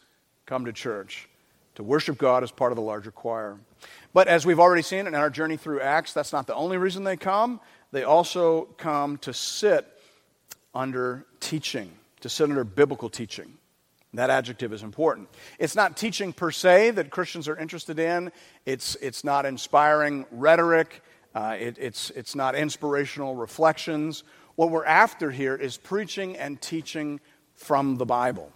come 0.47 0.65
to 0.67 0.73
church. 0.73 1.29
to 1.75 1.83
worship 1.83 2.19
God 2.19 2.43
as 2.43 2.51
part 2.51 2.73
of 2.73 2.77
the 2.77 2.83
larger 2.83 3.11
choir. 3.11 3.59
But 4.13 4.29
as 4.29 4.45
we've 4.45 4.61
already 4.61 4.83
seen 4.83 5.07
in 5.07 5.15
our 5.15 5.31
journey 5.31 5.57
through 5.57 5.81
Acts, 5.81 6.13
that's 6.13 6.33
not 6.33 6.47
the 6.47 6.55
only 6.55 6.77
reason 6.77 7.05
they 7.05 7.17
come. 7.17 7.61
They 7.93 8.05
also 8.05 8.65
come 8.77 9.19
to 9.19 9.33
sit 9.33 9.87
under 10.75 11.25
teaching, 11.41 11.91
to 12.21 12.29
sit 12.29 12.49
under 12.49 12.65
biblical 12.65 13.09
teaching. 13.09 13.55
That 14.15 14.29
adjective 14.29 14.73
is 14.73 14.83
important. 14.83 15.29
It's 15.59 15.75
not 15.75 15.97
teaching 15.97 16.33
per 16.33 16.51
se 16.51 16.93
that 16.93 17.11
Christians 17.11 17.49
are 17.49 17.57
interested 17.57 17.99
in, 17.99 18.31
it's, 18.67 18.95
it's 18.97 19.25
not 19.25 19.47
inspiring 19.47 20.27
rhetoric, 20.31 21.03
uh, 21.35 21.57
it, 21.59 21.79
it's, 21.79 22.11
it's 22.11 22.35
not 22.35 22.55
inspirational 22.55 23.35
reflections. 23.35 24.23
What 24.57 24.71
we're 24.71 24.85
after 24.85 25.31
here 25.31 25.57
is 25.57 25.79
preaching 25.79 26.37
and 26.37 26.61
teaching 26.61 27.21
from 27.55 27.97
the 27.97 28.05
Bible, 28.05 28.53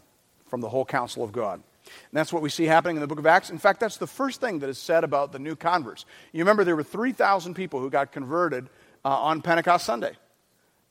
from 0.46 0.60
the 0.60 0.68
whole 0.68 0.84
counsel 0.84 1.24
of 1.24 1.32
God. 1.32 1.62
And 1.86 2.12
that's 2.12 2.32
what 2.32 2.42
we 2.42 2.50
see 2.50 2.64
happening 2.64 2.96
in 2.96 3.00
the 3.00 3.06
book 3.06 3.18
of 3.18 3.26
Acts. 3.26 3.48
In 3.48 3.58
fact, 3.58 3.80
that's 3.80 3.96
the 3.96 4.06
first 4.06 4.40
thing 4.40 4.58
that 4.58 4.68
is 4.68 4.78
said 4.78 5.04
about 5.04 5.32
the 5.32 5.38
new 5.38 5.56
converts. 5.56 6.04
You 6.32 6.40
remember 6.40 6.64
there 6.64 6.76
were 6.76 6.82
3,000 6.82 7.54
people 7.54 7.80
who 7.80 7.88
got 7.88 8.12
converted 8.12 8.68
uh, 9.04 9.08
on 9.08 9.40
Pentecost 9.40 9.86
Sunday. 9.86 10.12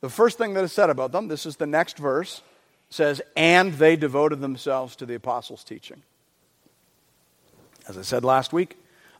The 0.00 0.08
first 0.08 0.38
thing 0.38 0.54
that 0.54 0.64
is 0.64 0.72
said 0.72 0.90
about 0.90 1.12
them, 1.12 1.28
this 1.28 1.46
is 1.46 1.56
the 1.56 1.66
next 1.66 1.98
verse, 1.98 2.42
says, 2.90 3.20
and 3.36 3.74
they 3.74 3.96
devoted 3.96 4.40
themselves 4.40 4.96
to 4.96 5.06
the 5.06 5.14
apostles' 5.14 5.64
teaching. 5.64 6.02
As 7.88 7.98
I 7.98 8.02
said 8.02 8.24
last 8.24 8.52
week, 8.52 8.76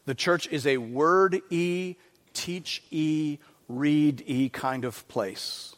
the 0.06 0.14
church 0.14 0.49
is 0.49 0.66
a 0.66 0.76
word 0.78 1.40
e, 1.50 1.96
teach 2.32 2.82
e, 2.90 3.38
read 3.68 4.23
e 4.26 4.49
kind 4.49 4.85
of 4.85 5.06
place. 5.08 5.75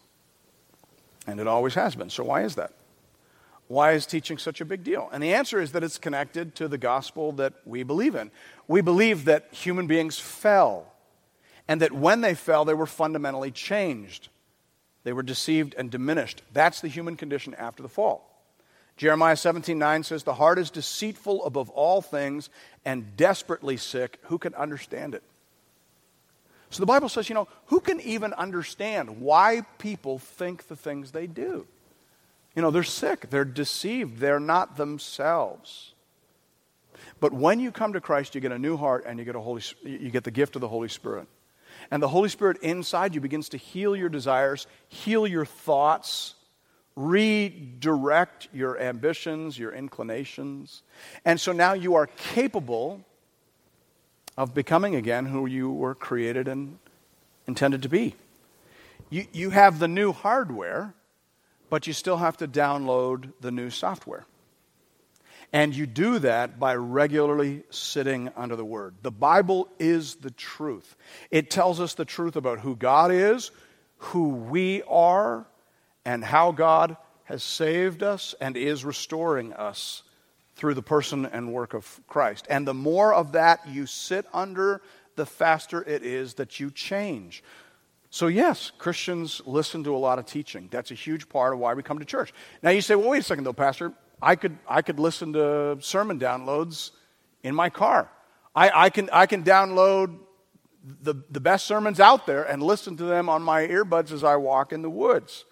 And 1.27 1.41
it 1.41 1.47
always 1.47 1.75
has 1.75 1.95
been. 1.95 2.11
So, 2.11 2.25
why 2.25 2.43
is 2.43 2.55
that? 2.55 2.73
Why 3.69 3.93
is 3.93 4.07
teaching 4.07 4.39
such 4.39 4.63
a 4.63 4.65
big 4.65 4.83
deal? 4.83 5.11
And 5.13 5.23
the 5.23 5.35
answer 5.35 5.61
is 5.61 5.73
that 5.73 5.85
it's 5.85 5.99
connected 5.99 6.55
to 6.55 6.69
the 6.69 6.79
gospel 6.79 7.33
that 7.33 7.53
we 7.67 7.83
believe 7.83 8.15
in. 8.15 8.31
We 8.67 8.81
believe 8.81 9.27
that 9.27 9.49
human 9.51 9.87
beings 9.87 10.19
fell, 10.19 10.93
and 11.67 11.83
that 11.83 11.93
when 11.93 12.23
they 12.23 12.35
fell, 12.35 12.65
they 12.65 12.73
were 12.73 12.87
fundamentally 12.87 13.51
changed. 13.51 14.29
They 15.09 15.15
were 15.15 15.23
deceived 15.23 15.75
and 15.79 15.91
diminished. 15.91 16.43
That's 16.53 16.83
the 16.83 16.89
human 16.89 17.17
condition 17.17 17.55
after 17.55 17.83
the 17.83 17.89
fall. 17.89 18.29
Jeremiah 18.99 19.37
17 19.37 19.79
9 19.79 20.03
says, 20.03 20.23
The 20.23 20.35
heart 20.35 20.59
is 20.59 20.69
deceitful 20.69 21.47
above 21.47 21.71
all 21.71 22.03
things 22.03 22.51
and 22.85 23.17
desperately 23.17 23.79
sick. 23.79 24.19
Who 24.25 24.37
can 24.37 24.55
understand 24.55 25.15
it? 25.15 25.23
So 26.69 26.81
the 26.81 26.87
Bible 26.87 27.09
says, 27.09 27.31
you 27.31 27.35
know, 27.35 27.49
who 27.69 27.81
can 27.81 28.03
even 28.03 28.35
understand 28.35 29.23
why 29.23 29.63
people 29.79 30.19
think 30.19 30.69
the 30.69 30.77
things 30.77 31.13
they 31.13 31.27
do? 31.27 31.67
You 32.55 32.61
know, 32.61 32.71
they're 32.71 32.83
sick, 32.83 33.31
they're 33.31 33.47
deceived, 33.47 34.19
they're 34.19 34.39
not 34.39 34.77
themselves. 34.77 35.95
But 37.19 37.33
when 37.33 37.61
you 37.61 37.73
come 37.73 37.95
to 37.95 38.01
Christ, 38.03 38.35
you 38.35 38.43
get 38.43 38.53
a 38.53 38.59
new 38.59 38.77
heart 38.77 39.05
and 39.07 39.19
you 39.19 39.25
get, 39.25 39.37
a 39.37 39.41
Holy, 39.41 39.63
you 39.83 40.11
get 40.11 40.25
the 40.25 40.31
gift 40.31 40.55
of 40.55 40.61
the 40.61 40.69
Holy 40.69 40.91
Spirit. 40.91 41.29
And 41.91 42.03
the 42.03 42.09
Holy 42.09 42.29
Spirit 42.29 42.59
inside 42.63 43.15
you 43.15 43.21
begins 43.21 43.49
to 43.51 43.57
heal 43.57 43.97
your 43.97 44.09
desires, 44.09 44.67
heal 44.89 45.27
your 45.27 45.45
thoughts, 45.45 46.35
redirect 46.97 48.49
your 48.53 48.79
ambitions, 48.79 49.59
your 49.59 49.73
inclinations. 49.73 50.83
And 51.25 51.41
so 51.41 51.53
now 51.53 51.73
you 51.73 51.95
are 51.95 52.07
capable 52.07 53.05
of 54.37 54.55
becoming 54.55 54.95
again 54.95 55.27
who 55.27 55.47
you 55.47 55.71
were 55.71 55.95
created 55.95 56.47
and 56.49 56.79
intended 57.47 57.83
to 57.83 57.89
be. 57.89 58.15
You, 59.11 59.27
you 59.33 59.51
have 59.51 59.79
the 59.79 59.89
new 59.89 60.13
hardware, 60.13 60.95
but 61.71 61.87
you 61.87 61.93
still 61.93 62.19
have 62.19 62.37
to 62.39 62.49
download 62.49 63.33
the 63.41 63.51
new 63.51 63.71
software. 63.71 64.27
And 65.53 65.75
you 65.75 65.87
do 65.87 66.19
that 66.19 66.59
by 66.59 66.75
regularly 66.75 67.63
sitting 67.71 68.31
under 68.37 68.55
the 68.55 68.65
Word. 68.65 68.97
The 69.03 69.11
Bible 69.11 69.69
is 69.79 70.17
the 70.17 70.31
truth. 70.31 70.95
It 71.31 71.51
tells 71.51 71.81
us 71.81 71.95
the 71.95 72.05
truth 72.05 72.37
about 72.37 72.61
who 72.61 72.77
God 72.77 73.11
is, 73.13 73.51
who 73.97 74.29
we 74.29 74.83
are, 74.83 75.47
and 76.05 76.23
how 76.23 76.53
God 76.53 76.97
has 77.25 77.43
saved 77.43 78.03
us 78.03 78.35
and 78.41 78.57
is 78.57 78.85
restoring 78.85 79.53
us 79.55 80.03
through 80.57 80.75
the 80.75 80.83
person 80.83 81.25
and 81.25 81.53
work 81.53 81.73
of 81.73 82.01
Christ. 82.07 82.47
And 82.51 82.67
the 82.67 82.75
more 82.75 83.15
of 83.15 83.33
that 83.33 83.69
you 83.69 83.87
sit 83.87 84.27
under, 84.33 84.83
the 85.17 85.27
faster 85.27 85.83
it 85.83 86.03
is 86.03 86.35
that 86.35 86.61
you 86.61 86.71
change. 86.71 87.43
So, 88.11 88.27
yes, 88.27 88.73
Christians 88.79 89.43
listen 89.45 89.85
to 89.85 89.95
a 89.95 89.99
lot 89.99 90.19
of 90.19 90.27
teaching. 90.27 90.69
That's 90.71 90.91
a 90.91 90.95
huge 90.95 91.29
part 91.29 91.53
of 91.53 91.59
why 91.59 91.75
we 91.75 91.83
come 91.83 91.99
to 91.99 92.05
church. 92.05 92.33
Now, 92.63 92.71
you 92.71 92.81
say, 92.81 92.95
well, 92.95 93.11
wait 93.11 93.19
a 93.19 93.23
second, 93.23 93.45
though, 93.45 93.53
Pastor. 93.53 93.93
I 94.21 94.37
could, 94.37 94.59
I 94.69 94.83
could 94.83 94.99
listen 94.99 95.33
to 95.35 95.79
sermon 95.81 96.19
downloads 96.19 96.91
in 97.43 97.55
my 97.55 97.71
car. 97.71 98.11
I, 98.55 98.87
I, 98.87 98.91
can, 98.91 99.09
I 99.13 99.27
can 99.27 99.45
download 99.45 100.19
the, 101.03 101.15
the 101.31 101.41
best 101.41 101.67
sermons 101.67 102.01
out 102.01 102.27
there 102.27 102.45
and 102.45 102.63
listen 102.63 102.97
to 102.97 103.05
them 103.05 103.29
on 103.29 103.43
my 103.43 103.67
earbuds 103.67 104.11
as 104.11 104.25
I 104.25 104.37
walk 104.37 104.73
in 104.73 104.83
the 104.83 104.91
woods. 104.91 105.45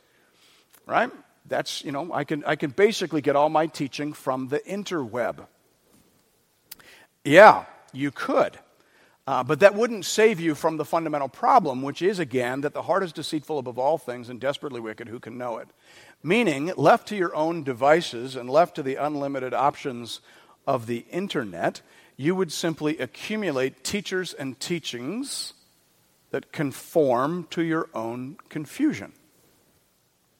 Right? 0.87 1.11
That's, 1.47 1.85
you 1.85 1.93
know, 1.93 2.13
I 2.13 2.25
can, 2.25 2.45
I 2.45 2.57
can 2.57 2.71
basically 2.71 3.21
get 3.21 3.37
all 3.37 3.49
my 3.49 3.67
teaching 3.67 4.13
from 4.13 4.49
the 4.49 4.61
interweb. 4.61 5.47
Yeah, 7.25 7.65
you 7.93 8.11
could. 8.11 8.59
Uh, 9.29 9.43
but 9.43 9.59
that 9.59 9.75
wouldn't 9.75 10.05
save 10.05 10.39
you 10.39 10.55
from 10.55 10.77
the 10.77 10.85
fundamental 10.85 11.29
problem, 11.29 11.83
which 11.83 12.01
is, 12.01 12.21
again, 12.21 12.61
that 12.61 12.73
the 12.73 12.83
heart 12.83 13.03
is 13.03 13.13
deceitful 13.13 13.59
above 13.59 13.79
all 13.79 13.99
things 13.99 14.29
and 14.29 14.41
desperately 14.41 14.81
wicked. 14.81 15.09
Who 15.09 15.19
can 15.19 15.37
know 15.37 15.59
it? 15.59 15.69
Meaning, 16.27 16.73
left 16.77 17.07
to 17.07 17.17
your 17.17 17.33
own 17.37 17.63
devices 17.63 18.35
and 18.35 18.51
left 18.51 18.75
to 18.75 18.83
the 18.83 18.97
unlimited 18.97 19.55
options 19.55 20.21
of 20.67 20.89
the 20.89 21.07
internet, 21.13 21.83
you 22.17 22.35
would 22.35 22.51
simply 22.51 22.99
accumulate 22.99 23.85
teachers 23.85 24.35
and 24.35 24.59
teachings 24.59 25.53
that 26.33 26.51
conform 26.51 27.47
to 27.51 27.63
your 27.63 27.89
own 27.95 28.39
confusion. 28.49 29.13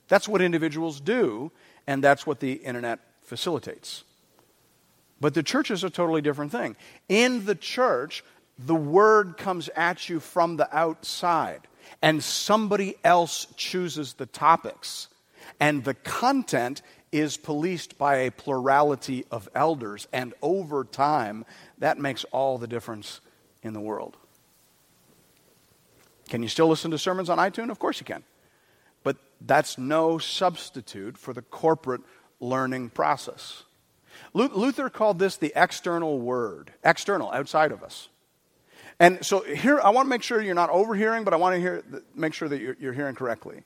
That's 0.09 0.27
what 0.27 0.41
individuals 0.41 0.99
do, 0.99 1.53
and 1.87 2.03
that's 2.03 2.27
what 2.27 2.41
the 2.41 2.55
internet 2.55 2.99
facilitates. 3.21 4.03
But 5.21 5.35
the 5.35 5.41
church 5.41 5.71
is 5.71 5.85
a 5.85 5.89
totally 5.89 6.21
different 6.21 6.51
thing. 6.51 6.75
In 7.07 7.45
the 7.45 7.55
church, 7.55 8.25
the 8.59 8.75
word 8.75 9.37
comes 9.37 9.69
at 9.69 10.09
you 10.09 10.19
from 10.19 10.57
the 10.57 10.67
outside, 10.77 11.61
and 12.01 12.21
somebody 12.21 12.97
else 13.05 13.47
chooses 13.55 14.15
the 14.15 14.25
topics 14.25 15.07
and 15.59 15.83
the 15.83 15.93
content 15.93 16.81
is 17.11 17.37
policed 17.37 17.97
by 17.97 18.17
a 18.17 18.31
plurality 18.31 19.25
of 19.31 19.47
elders. 19.55 20.07
And 20.11 20.33
over 20.41 20.83
time, 20.83 21.45
that 21.77 21.97
makes 21.97 22.23
all 22.25 22.57
the 22.57 22.67
difference 22.67 23.21
in 23.63 23.73
the 23.73 23.79
world. 23.79 24.17
Can 26.29 26.43
you 26.43 26.49
still 26.49 26.67
listen 26.67 26.91
to 26.91 26.97
sermons 26.97 27.29
on 27.29 27.37
iTunes? 27.37 27.69
Of 27.69 27.79
course 27.79 27.99
you 27.99 28.05
can. 28.05 28.23
But 29.03 29.17
that's 29.39 29.77
no 29.77 30.17
substitute 30.17 31.17
for 31.17 31.33
the 31.33 31.41
corporate 31.41 32.01
learning 32.39 32.89
process. 32.89 33.63
Luther 34.33 34.89
called 34.89 35.19
this 35.19 35.37
the 35.37 35.53
external 35.55 36.19
word, 36.19 36.73
external, 36.83 37.31
outside 37.31 37.71
of 37.71 37.83
us. 37.83 38.09
And 38.99 39.23
so 39.23 39.41
here, 39.41 39.79
I 39.79 39.91
want 39.91 40.07
to 40.07 40.09
make 40.09 40.23
sure 40.23 40.41
you're 40.41 40.55
not 40.55 40.71
overhearing, 40.71 41.23
but 41.23 41.33
I 41.33 41.37
want 41.37 41.55
to 41.55 41.61
hear, 41.61 41.83
make 42.15 42.33
sure 42.33 42.49
that 42.49 42.59
you're, 42.59 42.75
you're 42.79 42.93
hearing 42.93 43.15
correctly. 43.15 43.63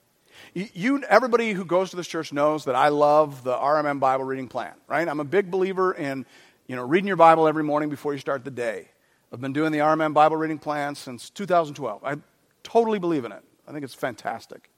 You, 0.54 1.02
everybody 1.08 1.52
who 1.52 1.64
goes 1.64 1.90
to 1.90 1.96
this 1.96 2.06
church 2.06 2.32
knows 2.32 2.64
that 2.66 2.74
I 2.74 2.88
love 2.88 3.44
the 3.44 3.54
RMM 3.54 4.00
Bible 4.00 4.24
reading 4.24 4.48
plan, 4.48 4.74
right? 4.86 5.06
I'm 5.08 5.20
a 5.20 5.24
big 5.24 5.50
believer 5.50 5.92
in, 5.92 6.26
you 6.66 6.76
know, 6.76 6.82
reading 6.82 7.08
your 7.08 7.16
Bible 7.16 7.48
every 7.48 7.64
morning 7.64 7.88
before 7.88 8.12
you 8.12 8.18
start 8.18 8.44
the 8.44 8.50
day. 8.50 8.88
I've 9.32 9.40
been 9.40 9.52
doing 9.52 9.72
the 9.72 9.78
RMM 9.78 10.12
Bible 10.12 10.36
reading 10.36 10.58
plan 10.58 10.94
since 10.94 11.30
2012. 11.30 12.04
I 12.04 12.16
totally 12.62 12.98
believe 12.98 13.24
in 13.24 13.32
it. 13.32 13.42
I 13.66 13.72
think 13.72 13.84
it's 13.84 13.94
fantastic. 13.94 14.68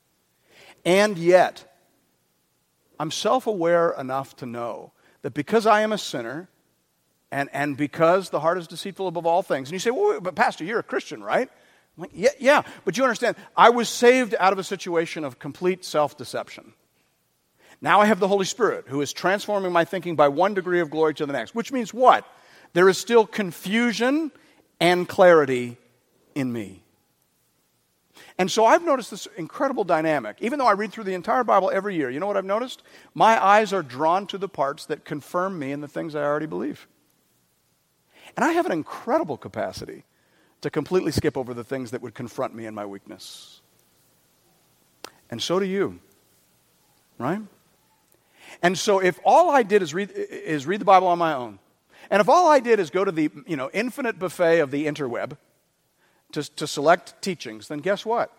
And 0.85 1.18
yet, 1.18 1.75
I'm 3.00 3.11
self 3.11 3.47
aware 3.47 3.90
enough 3.99 4.37
to 4.37 4.47
know 4.47 4.92
that 5.23 5.35
because 5.35 5.66
I 5.66 5.80
am 5.80 5.92
a 5.92 5.99
sinner 5.99 6.49
and, 7.33 7.49
and 7.52 7.76
because 7.76 8.30
the 8.30 8.40
heart 8.40 8.59
is 8.59 8.68
deceitful 8.68 9.09
above 9.09 9.26
all 9.26 9.42
things, 9.42 9.68
and 9.68 9.73
you 9.73 9.80
say, 9.80 9.90
well, 9.90 10.21
but 10.21 10.37
Pastor, 10.37 10.64
you're 10.64 10.78
a 10.78 10.85
Christian, 10.85 11.23
right? 11.23 11.50
I'm 11.96 12.02
like, 12.02 12.10
yeah, 12.12 12.30
yeah, 12.38 12.62
but 12.84 12.96
you 12.96 13.04
understand, 13.04 13.36
I 13.56 13.70
was 13.70 13.88
saved 13.88 14.34
out 14.38 14.52
of 14.52 14.58
a 14.58 14.64
situation 14.64 15.24
of 15.24 15.38
complete 15.38 15.84
self 15.84 16.16
deception. 16.16 16.72
Now 17.80 18.00
I 18.00 18.06
have 18.06 18.20
the 18.20 18.28
Holy 18.28 18.46
Spirit 18.46 18.86
who 18.88 19.00
is 19.00 19.12
transforming 19.12 19.72
my 19.72 19.84
thinking 19.84 20.16
by 20.16 20.28
one 20.28 20.54
degree 20.54 20.80
of 20.80 20.90
glory 20.90 21.14
to 21.14 21.26
the 21.26 21.32
next, 21.32 21.54
which 21.54 21.70
means 21.72 21.92
what? 21.92 22.26
There 22.72 22.88
is 22.88 22.98
still 22.98 23.26
confusion 23.26 24.32
and 24.80 25.08
clarity 25.08 25.76
in 26.34 26.52
me. 26.52 26.82
And 28.38 28.50
so 28.50 28.64
I've 28.66 28.84
noticed 28.84 29.10
this 29.12 29.28
incredible 29.36 29.84
dynamic. 29.84 30.38
Even 30.40 30.58
though 30.58 30.66
I 30.66 30.72
read 30.72 30.92
through 30.92 31.04
the 31.04 31.14
entire 31.14 31.44
Bible 31.44 31.70
every 31.72 31.94
year, 31.94 32.10
you 32.10 32.18
know 32.18 32.26
what 32.26 32.36
I've 32.36 32.44
noticed? 32.44 32.82
My 33.14 33.42
eyes 33.42 33.72
are 33.72 33.82
drawn 33.82 34.26
to 34.28 34.38
the 34.38 34.48
parts 34.48 34.86
that 34.86 35.04
confirm 35.04 35.58
me 35.58 35.70
in 35.70 35.80
the 35.80 35.88
things 35.88 36.16
I 36.16 36.22
already 36.22 36.46
believe. 36.46 36.88
And 38.36 38.44
I 38.44 38.52
have 38.52 38.66
an 38.66 38.72
incredible 38.72 39.36
capacity 39.36 40.04
to 40.64 40.71
completely 40.71 41.12
skip 41.12 41.37
over 41.37 41.52
the 41.52 41.62
things 41.62 41.90
that 41.90 42.00
would 42.00 42.14
confront 42.14 42.54
me 42.54 42.64
in 42.64 42.75
my 42.75 42.87
weakness. 42.87 43.61
And 45.28 45.42
so 45.42 45.61
do 45.61 45.66
you, 45.66 46.00
right? 47.18 47.42
And 48.62 48.78
so 48.78 48.99
if 48.99 49.21
all 49.26 49.50
I 49.50 49.62
did 49.62 49.83
is 49.83 49.92
read, 49.92 50.11
is 50.14 50.66
read 50.66 50.80
the 50.80 50.87
Bible 50.87 51.06
on 51.09 51.18
my 51.18 51.35
own, 51.35 51.59
And 52.11 52.23
if 52.23 52.30
all 52.30 52.49
I 52.49 52.61
did 52.61 52.80
is 52.80 52.88
go 52.88 53.04
to 53.04 53.12
the 53.12 53.30
you 53.47 53.56
know, 53.56 53.68
infinite 53.75 54.18
buffet 54.18 54.61
of 54.61 54.71
the 54.71 54.87
interweb 54.87 55.37
to, 56.33 56.42
to 56.56 56.66
select 56.66 57.21
teachings, 57.21 57.68
then 57.68 57.80
guess 57.80 58.06
what? 58.06 58.33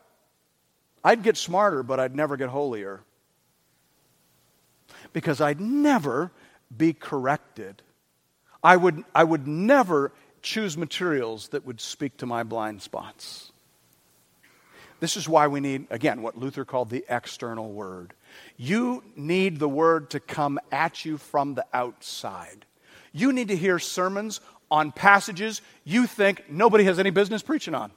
I'd 1.04 1.22
get 1.22 1.38
smarter, 1.38 1.84
but 1.84 2.00
I'd 2.00 2.16
never 2.16 2.38
get 2.38 2.50
holier. 2.50 3.02
Because 5.14 5.42
I'd 5.42 5.62
never 5.62 6.32
be 6.76 6.92
corrected. 6.92 7.84
I 8.64 8.78
would, 8.78 9.04
I 9.14 9.24
would 9.24 9.48
never 9.48 10.12
choose 10.46 10.78
materials 10.78 11.50
that 11.50 11.66
would 11.66 11.82
speak 11.82 12.18
to 12.18 12.26
my 12.26 12.44
blind 12.44 12.82
spots. 12.82 13.52
This 15.00 15.18
is 15.18 15.28
why 15.28 15.48
we 15.48 15.60
need, 15.60 15.88
again, 15.90 16.22
what 16.22 16.38
Luther 16.38 16.64
called 16.64 16.90
the 16.90 17.04
external 17.10 17.72
word. 17.72 18.14
You 18.56 19.04
need 19.16 19.60
the 19.60 19.68
word 19.68 20.12
to 20.12 20.20
come 20.20 20.60
at 20.72 21.04
you 21.04 21.18
from 21.18 21.56
the 21.56 21.66
outside. 21.74 22.66
You 23.12 23.34
need 23.34 23.50
to 23.50 23.58
hear 23.58 23.80
sermons 23.80 24.40
on 24.72 24.92
passages 24.92 25.62
you 25.84 26.08
think 26.08 26.50
nobody 26.50 26.86
has 26.86 27.00
any 27.00 27.10
business 27.10 27.42
preaching 27.42 27.76
on. 27.76 27.92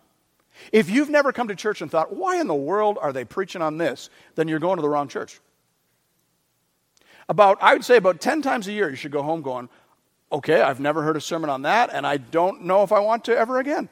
If 0.72 0.90
you've 0.90 1.10
never 1.10 1.32
come 1.32 1.48
to 1.48 1.54
church 1.54 1.82
and 1.82 1.90
thought, 1.90 2.16
why 2.16 2.40
in 2.40 2.46
the 2.46 2.54
world 2.54 2.98
are 3.00 3.12
they 3.12 3.24
preaching 3.24 3.62
on 3.62 3.78
this? 3.78 4.10
Then 4.34 4.48
you're 4.48 4.58
going 4.58 4.76
to 4.76 4.82
the 4.82 4.88
wrong 4.88 5.08
church. 5.08 5.40
About, 7.28 7.58
I 7.60 7.74
would 7.74 7.84
say 7.84 7.96
about 7.96 8.20
10 8.20 8.42
times 8.42 8.66
a 8.68 8.72
year, 8.72 8.88
you 8.88 8.96
should 8.96 9.12
go 9.12 9.22
home 9.22 9.42
going, 9.42 9.68
okay, 10.30 10.60
I've 10.60 10.80
never 10.80 11.02
heard 11.02 11.16
a 11.16 11.20
sermon 11.20 11.50
on 11.50 11.62
that, 11.62 11.90
and 11.92 12.06
I 12.06 12.16
don't 12.16 12.64
know 12.64 12.82
if 12.82 12.92
I 12.92 13.00
want 13.00 13.24
to 13.26 13.36
ever 13.36 13.58
again. 13.58 13.88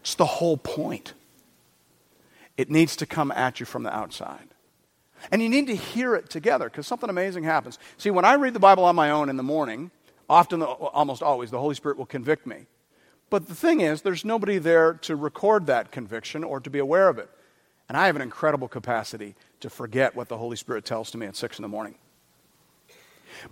It's 0.00 0.14
the 0.14 0.26
whole 0.26 0.56
point. 0.56 1.14
It 2.56 2.70
needs 2.70 2.96
to 2.96 3.06
come 3.06 3.30
at 3.30 3.60
you 3.60 3.66
from 3.66 3.82
the 3.82 3.94
outside. 3.94 4.48
And 5.30 5.40
you 5.40 5.48
need 5.48 5.68
to 5.68 5.76
hear 5.76 6.14
it 6.16 6.28
together 6.28 6.68
because 6.68 6.86
something 6.86 7.08
amazing 7.08 7.44
happens. 7.44 7.78
See, 7.96 8.10
when 8.10 8.24
I 8.24 8.34
read 8.34 8.54
the 8.54 8.60
Bible 8.60 8.84
on 8.84 8.96
my 8.96 9.10
own 9.10 9.28
in 9.28 9.36
the 9.36 9.42
morning, 9.42 9.90
often, 10.28 10.62
almost 10.62 11.22
always, 11.22 11.50
the 11.50 11.60
Holy 11.60 11.76
Spirit 11.76 11.96
will 11.96 12.06
convict 12.06 12.46
me. 12.46 12.66
But 13.30 13.46
the 13.46 13.54
thing 13.54 13.80
is, 13.80 14.02
there's 14.02 14.24
nobody 14.24 14.58
there 14.58 14.94
to 14.94 15.16
record 15.16 15.66
that 15.66 15.92
conviction 15.92 16.44
or 16.44 16.60
to 16.60 16.68
be 16.68 16.80
aware 16.80 17.08
of 17.08 17.18
it. 17.18 17.30
And 17.88 17.96
I 17.96 18.06
have 18.06 18.16
an 18.16 18.22
incredible 18.22 18.68
capacity 18.68 19.34
to 19.60 19.70
forget 19.70 20.16
what 20.16 20.28
the 20.28 20.36
Holy 20.36 20.56
Spirit 20.56 20.84
tells 20.84 21.10
to 21.12 21.18
me 21.18 21.26
at 21.26 21.36
6 21.36 21.58
in 21.58 21.62
the 21.62 21.68
morning. 21.68 21.94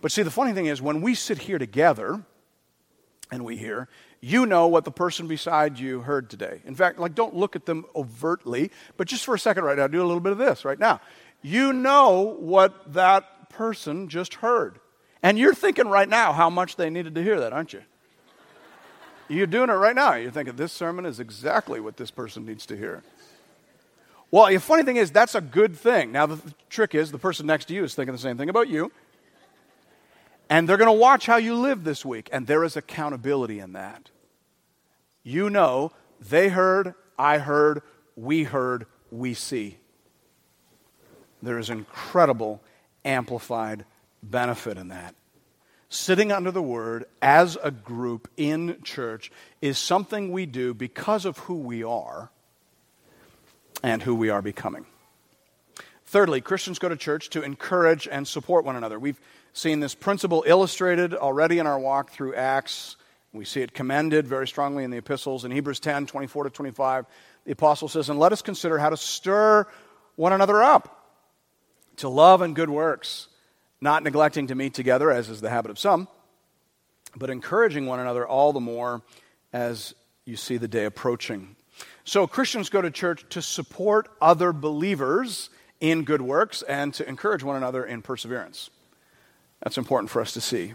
But 0.00 0.12
see, 0.12 0.22
the 0.22 0.30
funny 0.30 0.52
thing 0.52 0.66
is, 0.66 0.80
when 0.80 1.00
we 1.00 1.14
sit 1.14 1.38
here 1.38 1.58
together 1.58 2.24
and 3.30 3.44
we 3.44 3.56
hear, 3.56 3.88
you 4.20 4.44
know 4.44 4.66
what 4.66 4.84
the 4.84 4.90
person 4.90 5.26
beside 5.26 5.78
you 5.78 6.00
heard 6.00 6.28
today. 6.28 6.60
In 6.64 6.74
fact, 6.74 6.98
like, 6.98 7.14
don't 7.14 7.34
look 7.34 7.56
at 7.56 7.64
them 7.64 7.86
overtly, 7.94 8.70
but 8.96 9.08
just 9.08 9.24
for 9.24 9.34
a 9.34 9.38
second 9.38 9.64
right 9.64 9.78
now, 9.78 9.86
do 9.86 10.02
a 10.02 10.06
little 10.06 10.20
bit 10.20 10.32
of 10.32 10.38
this 10.38 10.64
right 10.64 10.78
now. 10.78 11.00
You 11.42 11.72
know 11.72 12.36
what 12.38 12.92
that 12.92 13.48
person 13.50 14.08
just 14.08 14.34
heard. 14.34 14.78
And 15.22 15.38
you're 15.38 15.54
thinking 15.54 15.88
right 15.88 16.08
now 16.08 16.32
how 16.32 16.50
much 16.50 16.76
they 16.76 16.90
needed 16.90 17.14
to 17.14 17.22
hear 17.22 17.40
that, 17.40 17.52
aren't 17.52 17.72
you? 17.72 17.82
You're 19.28 19.46
doing 19.46 19.70
it 19.70 19.74
right 19.74 19.94
now. 19.94 20.14
You're 20.14 20.30
thinking, 20.30 20.56
this 20.56 20.72
sermon 20.72 21.06
is 21.06 21.20
exactly 21.20 21.78
what 21.78 21.96
this 21.96 22.10
person 22.10 22.44
needs 22.44 22.66
to 22.66 22.76
hear. 22.76 23.02
Well, 24.30 24.48
the 24.48 24.58
funny 24.58 24.82
thing 24.82 24.96
is, 24.96 25.10
that's 25.10 25.34
a 25.34 25.40
good 25.40 25.76
thing. 25.76 26.12
Now, 26.12 26.26
the 26.26 26.40
trick 26.68 26.94
is, 26.94 27.10
the 27.10 27.18
person 27.18 27.46
next 27.46 27.66
to 27.66 27.74
you 27.74 27.84
is 27.84 27.94
thinking 27.94 28.12
the 28.12 28.18
same 28.18 28.36
thing 28.36 28.48
about 28.48 28.68
you. 28.68 28.92
And 30.50 30.68
they're 30.68 30.76
going 30.76 30.88
to 30.88 30.92
watch 30.92 31.26
how 31.26 31.36
you 31.36 31.54
live 31.54 31.84
this 31.84 32.04
week. 32.04 32.28
And 32.32 32.46
there 32.46 32.64
is 32.64 32.76
accountability 32.76 33.60
in 33.60 33.72
that. 33.74 34.10
You 35.22 35.48
know, 35.48 35.92
they 36.20 36.48
heard, 36.48 36.94
I 37.16 37.38
heard, 37.38 37.82
we 38.16 38.42
heard, 38.42 38.86
we 39.12 39.32
see. 39.32 39.78
There 41.40 41.58
is 41.58 41.70
incredible 41.70 42.60
amplified 43.04 43.84
benefit 44.22 44.76
in 44.76 44.88
that. 44.88 45.14
Sitting 45.88 46.30
under 46.32 46.50
the 46.50 46.62
word 46.62 47.04
as 47.22 47.56
a 47.62 47.70
group 47.70 48.28
in 48.36 48.76
church 48.82 49.30
is 49.62 49.78
something 49.78 50.32
we 50.32 50.46
do 50.46 50.74
because 50.74 51.24
of 51.24 51.38
who 51.38 51.54
we 51.54 51.82
are 51.82 52.30
and 53.82 54.02
who 54.02 54.14
we 54.14 54.30
are 54.30 54.42
becoming. 54.42 54.84
Thirdly, 56.06 56.40
Christians 56.40 56.78
go 56.78 56.88
to 56.88 56.96
church 56.96 57.30
to 57.30 57.42
encourage 57.42 58.08
and 58.08 58.26
support 58.26 58.64
one 58.64 58.76
another. 58.76 58.98
We've 58.98 59.20
seen 59.52 59.80
this 59.80 59.94
principle 59.94 60.44
illustrated 60.46 61.14
already 61.14 61.58
in 61.58 61.66
our 61.66 61.78
walk 61.78 62.10
through 62.10 62.34
Acts. 62.34 62.96
We 63.32 63.44
see 63.44 63.62
it 63.62 63.74
commended 63.74 64.26
very 64.26 64.48
strongly 64.48 64.84
in 64.84 64.90
the 64.90 64.98
epistles. 64.98 65.44
In 65.44 65.50
Hebrews 65.50 65.80
10 65.80 66.06
24 66.06 66.44
to 66.44 66.50
25, 66.50 67.06
the 67.44 67.52
apostle 67.52 67.88
says, 67.88 68.08
And 68.08 68.18
let 68.18 68.32
us 68.32 68.42
consider 68.42 68.78
how 68.78 68.90
to 68.90 68.96
stir 68.96 69.66
one 70.16 70.32
another 70.32 70.62
up 70.62 70.96
to 71.96 72.08
love 72.08 72.40
and 72.42 72.56
good 72.56 72.70
works, 72.70 73.28
not 73.80 74.02
neglecting 74.02 74.46
to 74.48 74.54
meet 74.54 74.74
together, 74.74 75.10
as 75.10 75.28
is 75.28 75.40
the 75.40 75.50
habit 75.50 75.70
of 75.70 75.78
some, 75.78 76.08
but 77.16 77.30
encouraging 77.30 77.86
one 77.86 78.00
another 78.00 78.26
all 78.26 78.52
the 78.52 78.60
more 78.60 79.02
as 79.52 79.94
you 80.24 80.36
see 80.36 80.56
the 80.56 80.68
day 80.68 80.84
approaching. 80.84 81.56
So, 82.04 82.26
Christians 82.26 82.70
go 82.70 82.82
to 82.82 82.90
church 82.90 83.24
to 83.30 83.42
support 83.42 84.08
other 84.20 84.52
believers 84.52 85.50
in 85.80 86.04
good 86.04 86.22
works 86.22 86.62
and 86.62 86.92
to 86.94 87.08
encourage 87.08 87.42
one 87.42 87.56
another 87.56 87.84
in 87.84 88.02
perseverance. 88.02 88.70
That's 89.62 89.78
important 89.78 90.10
for 90.10 90.20
us 90.20 90.32
to 90.32 90.40
see. 90.40 90.74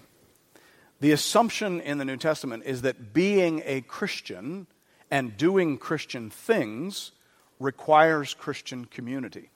The 1.01 1.11
assumption 1.11 1.81
in 1.81 1.97
the 1.97 2.05
New 2.05 2.17
Testament 2.17 2.63
is 2.65 2.83
that 2.83 3.13
being 3.13 3.61
a 3.65 3.81
Christian 3.81 4.67
and 5.11 5.35
doing 5.37 5.77
Christian 5.77 6.29
things 6.29 7.11
requires 7.59 8.33
Christian 8.33 8.85
community. 8.85 9.49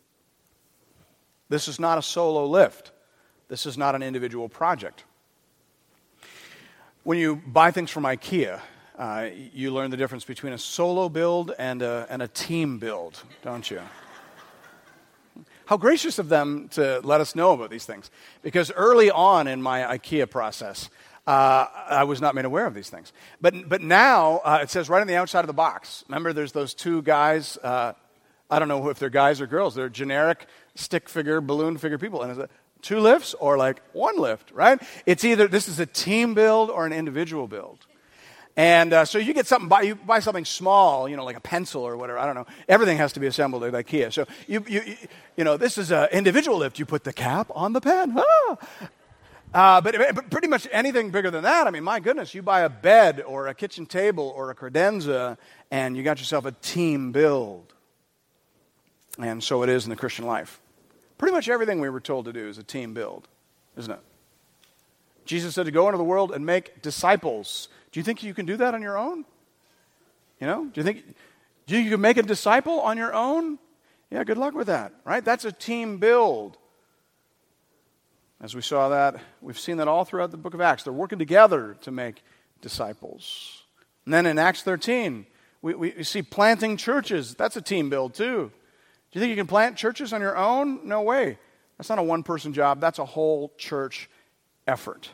This 1.49 1.67
is 1.67 1.79
not 1.79 1.97
a 1.97 2.01
solo 2.01 2.45
lift, 2.45 2.91
this 3.47 3.65
is 3.65 3.77
not 3.77 3.95
an 3.95 4.03
individual 4.03 4.49
project. 4.49 5.03
When 7.03 7.17
you 7.17 7.37
buy 7.37 7.71
things 7.71 7.89
from 7.89 8.03
IKEA, 8.03 8.59
uh, 8.97 9.29
you 9.53 9.71
learn 9.71 9.89
the 9.89 9.97
difference 9.97 10.25
between 10.25 10.53
a 10.53 10.57
solo 10.57 11.07
build 11.07 11.53
and 11.57 11.81
a, 11.81 12.05
and 12.09 12.21
a 12.21 12.27
team 12.27 12.77
build, 12.77 13.23
don't 13.41 13.69
you? 13.71 13.81
How 15.69 15.77
gracious 15.77 16.17
of 16.17 16.29
them 16.29 16.67
to 16.69 16.99
let 17.03 17.21
us 17.21 17.35
know 17.35 17.51
about 17.51 17.69
these 17.69 17.85
things. 17.85 18.09
Because 18.41 18.71
early 18.71 19.11
on 19.11 19.47
in 19.47 19.61
my 19.61 19.81
IKEA 19.81 20.27
process, 20.27 20.89
uh, 21.27 21.67
I 21.87 22.05
was 22.05 22.19
not 22.19 22.33
made 22.33 22.45
aware 22.45 22.65
of 22.65 22.73
these 22.73 22.89
things. 22.89 23.13
But, 23.39 23.69
but 23.69 23.79
now 23.79 24.37
uh, 24.37 24.61
it 24.63 24.71
says 24.71 24.89
right 24.89 24.99
on 24.99 25.05
the 25.05 25.15
outside 25.15 25.41
of 25.41 25.45
the 25.45 25.53
box. 25.53 26.03
Remember, 26.07 26.33
there's 26.33 26.53
those 26.53 26.73
two 26.73 27.03
guys. 27.03 27.55
Uh, 27.61 27.93
I 28.49 28.57
don't 28.57 28.67
know 28.67 28.89
if 28.89 28.97
they're 28.97 29.11
guys 29.11 29.41
or 29.41 29.45
girls. 29.45 29.75
They're 29.75 29.89
generic 29.89 30.47
stick 30.73 31.07
figure, 31.07 31.39
balloon 31.39 31.77
figure 31.77 31.99
people. 31.99 32.23
And 32.23 32.31
is 32.31 32.39
it 32.39 32.49
two 32.81 32.99
lifts 32.99 33.35
or 33.35 33.55
like 33.55 33.79
one 33.93 34.17
lift, 34.17 34.49
right? 34.49 34.81
It's 35.05 35.23
either 35.23 35.47
this 35.47 35.67
is 35.67 35.79
a 35.79 35.85
team 35.85 36.33
build 36.33 36.71
or 36.71 36.87
an 36.87 36.93
individual 36.93 37.47
build. 37.47 37.85
And 38.59 38.91
uh, 38.91 39.05
so 39.05 39.19
you 39.19 39.33
get 39.33 39.47
something, 39.47 39.69
buy, 39.69 39.83
you 39.83 39.95
buy 39.95 40.19
something 40.19 40.43
small, 40.43 41.07
you 41.07 41.15
know, 41.15 41.23
like 41.23 41.37
a 41.37 41.39
pencil 41.39 41.81
or 41.81 41.95
whatever. 41.95 42.19
I 42.19 42.25
don't 42.25 42.35
know. 42.35 42.45
Everything 42.67 42.97
has 42.97 43.13
to 43.13 43.21
be 43.21 43.27
assembled 43.27 43.63
at 43.63 43.71
IKEA. 43.71 44.11
So 44.11 44.25
you, 44.47 44.65
you, 44.67 44.97
you 45.37 45.45
know, 45.45 45.55
this 45.55 45.77
is 45.77 45.93
an 45.93 46.09
individual 46.11 46.57
lift. 46.57 46.77
You 46.77 46.85
put 46.85 47.05
the 47.05 47.13
cap 47.13 47.49
on 47.55 47.71
the 47.71 47.79
pen. 47.79 48.17
Ah! 48.19 48.57
Uh, 49.53 49.79
but, 49.79 49.95
but, 50.13 50.29
pretty 50.29 50.49
much 50.49 50.67
anything 50.73 51.09
bigger 51.09 51.31
than 51.31 51.43
that, 51.43 51.67
I 51.67 51.71
mean, 51.71 51.85
my 51.85 52.01
goodness, 52.01 52.33
you 52.33 52.41
buy 52.41 52.63
a 52.63 52.69
bed 52.69 53.23
or 53.25 53.47
a 53.47 53.53
kitchen 53.53 53.85
table 53.85 54.33
or 54.35 54.51
a 54.51 54.55
credenza, 54.55 55.37
and 55.71 55.95
you 55.95 56.03
got 56.03 56.19
yourself 56.19 56.43
a 56.43 56.51
team 56.51 57.13
build. 57.13 57.73
And 59.17 59.41
so 59.41 59.63
it 59.63 59.69
is 59.69 59.85
in 59.85 59.89
the 59.89 59.95
Christian 59.95 60.25
life. 60.25 60.59
Pretty 61.17 61.33
much 61.33 61.47
everything 61.47 61.79
we 61.79 61.89
were 61.89 62.01
told 62.01 62.25
to 62.25 62.33
do 62.33 62.49
is 62.49 62.57
a 62.57 62.63
team 62.63 62.93
build, 62.93 63.29
isn't 63.77 63.93
it? 63.93 64.01
Jesus 65.23 65.55
said 65.55 65.65
to 65.65 65.71
go 65.71 65.87
into 65.87 65.97
the 65.97 66.03
world 66.03 66.33
and 66.33 66.45
make 66.45 66.81
disciples. 66.81 67.69
Do 67.91 67.99
you 67.99 68.03
think 68.03 68.23
you 68.23 68.33
can 68.33 68.45
do 68.45 68.57
that 68.57 68.73
on 68.73 68.81
your 68.81 68.97
own? 68.97 69.25
You 70.39 70.47
know, 70.47 70.65
do 70.65 70.79
you 70.79 70.83
think, 70.83 71.03
do 71.67 71.77
you, 71.77 71.89
can 71.91 72.01
make 72.01 72.17
a 72.17 72.23
disciple 72.23 72.79
on 72.81 72.97
your 72.97 73.13
own? 73.13 73.59
Yeah, 74.09 74.23
good 74.23 74.37
luck 74.37 74.53
with 74.53 74.67
that, 74.67 74.93
right? 75.03 75.23
That's 75.23 75.45
a 75.45 75.51
team 75.51 75.97
build. 75.97 76.57
As 78.41 78.55
we 78.55 78.61
saw 78.61 78.89
that, 78.89 79.19
we've 79.41 79.59
seen 79.59 79.77
that 79.77 79.87
all 79.87 80.05
throughout 80.05 80.31
the 80.31 80.37
book 80.37 80.53
of 80.53 80.61
Acts. 80.61 80.83
They're 80.83 80.93
working 80.93 81.19
together 81.19 81.75
to 81.81 81.91
make 81.91 82.23
disciples. 82.61 83.63
And 84.05 84.13
then 84.13 84.25
in 84.25 84.39
Acts 84.39 84.63
13, 84.63 85.25
we, 85.61 85.73
we 85.73 86.03
see 86.03 86.21
planting 86.21 86.77
churches. 86.77 87.35
That's 87.35 87.57
a 87.57 87.61
team 87.61 87.89
build, 87.89 88.13
too. 88.13 88.51
Do 89.11 89.19
you 89.19 89.21
think 89.21 89.29
you 89.29 89.35
can 89.35 89.47
plant 89.47 89.75
churches 89.75 90.13
on 90.13 90.21
your 90.21 90.37
own? 90.37 90.87
No 90.87 91.01
way. 91.01 91.37
That's 91.77 91.89
not 91.89 91.99
a 91.99 92.03
one 92.03 92.23
person 92.23 92.53
job, 92.53 92.81
that's 92.81 92.99
a 92.99 93.05
whole 93.05 93.53
church 93.57 94.09
effort. 94.67 95.09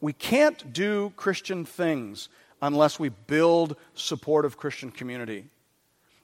We 0.00 0.12
can't 0.12 0.72
do 0.72 1.12
Christian 1.16 1.64
things 1.64 2.28
unless 2.62 2.98
we 2.98 3.08
build 3.08 3.76
supportive 3.94 4.56
Christian 4.56 4.90
community. 4.90 5.44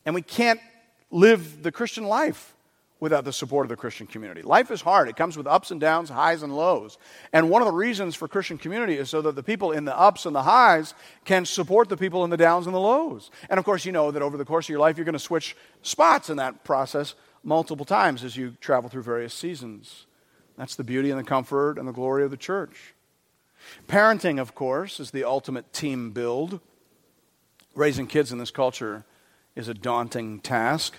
And 0.05 0.15
we 0.15 0.23
can't 0.23 0.61
live 1.11 1.63
the 1.63 1.73
Christian 1.73 2.05
life 2.05 2.55
without 3.01 3.25
the 3.25 3.33
support 3.33 3.67
of 3.67 3.69
the 3.69 3.77
Christian 3.77 4.07
community. 4.07 4.43
Life 4.43 4.71
is 4.71 4.81
hard. 4.81 5.09
It 5.09 5.17
comes 5.17 5.37
with 5.37 5.47
ups 5.47 5.71
and 5.71 5.81
downs, 5.81 6.09
highs 6.09 6.43
and 6.43 6.57
lows. 6.57 6.97
And 7.33 7.51
one 7.51 7.61
of 7.61 7.67
the 7.67 7.73
reasons 7.73 8.15
for 8.15 8.29
Christian 8.29 8.57
community 8.57 8.97
is 8.97 9.11
so 9.11 9.21
that 9.23 9.35
the 9.35 9.43
people 9.43 9.73
in 9.73 9.85
the 9.85 9.99
ups 9.99 10.25
and 10.25 10.35
the 10.35 10.43
highs 10.43 10.95
can 11.25 11.45
support 11.45 11.89
the 11.89 11.97
people 11.97 12.25
in 12.25 12.31
the 12.31 12.37
downs 12.37 12.67
and 12.67 12.75
the 12.75 12.81
lows. 12.81 13.31
And 13.51 13.59
of 13.59 13.65
course, 13.65 13.85
you 13.85 13.93
know 13.93 14.11
that 14.11 14.23
over 14.23 14.37
the 14.37 14.45
course 14.45 14.67
of 14.67 14.71
your 14.71 14.79
life, 14.79 14.97
you're 14.97 15.05
going 15.05 15.13
to 15.13 15.19
switch 15.19 15.57
spots 15.83 16.31
in 16.31 16.39
that 16.39 16.65
process 16.65 17.15
multiple 17.43 17.85
times 17.85 18.25
as 18.25 18.37
you 18.37 18.57
travel 18.61 18.89
through 18.89 19.03
various 19.03 19.35
seasons. 19.35 20.07
That's 20.57 20.77
the 20.77 20.85
beauty 20.85 21.11
and 21.11 21.19
the 21.19 21.25
comfort 21.25 21.79
and 21.79 21.87
the 21.87 21.93
glory 21.93 22.25
of 22.25 22.31
the 22.31 22.37
church. 22.37 22.94
Parenting, 23.89 24.41
of 24.41 24.55
course, 24.55 25.01
is 25.01 25.11
the 25.11 25.25
ultimate 25.25 25.73
team 25.73 26.11
build. 26.11 26.61
Raising 27.75 28.07
kids 28.07 28.33
in 28.33 28.39
this 28.39 28.51
culture 28.51 29.05
is 29.57 29.69
a 29.69 29.75
daunting 29.75 30.41
task. 30.41 30.95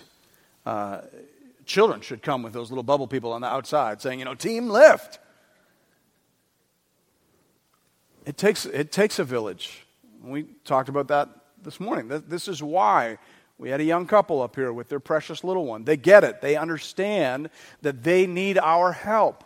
Uh, 0.64 1.02
children 1.64 2.00
should 2.00 2.22
come 2.22 2.42
with 2.42 2.52
those 2.52 2.70
little 2.70 2.82
bubble 2.82 3.06
people 3.06 3.32
on 3.32 3.40
the 3.40 3.46
outside 3.46 4.00
saying, 4.00 4.18
you 4.18 4.24
know, 4.24 4.34
team 4.34 4.68
lift. 4.68 5.18
It 8.24 8.36
takes, 8.36 8.66
it 8.66 8.90
takes 8.90 9.18
a 9.18 9.24
village. 9.24 9.84
We 10.22 10.44
talked 10.64 10.88
about 10.88 11.08
that 11.08 11.28
this 11.62 11.78
morning. 11.78 12.08
This 12.26 12.48
is 12.48 12.62
why 12.62 13.18
we 13.58 13.70
had 13.70 13.80
a 13.80 13.84
young 13.84 14.06
couple 14.06 14.42
up 14.42 14.56
here 14.56 14.72
with 14.72 14.88
their 14.88 15.00
precious 15.00 15.44
little 15.44 15.64
one. 15.64 15.84
They 15.84 15.96
get 15.96 16.24
it, 16.24 16.40
they 16.40 16.56
understand 16.56 17.50
that 17.82 18.02
they 18.02 18.26
need 18.26 18.58
our 18.58 18.92
help 18.92 19.44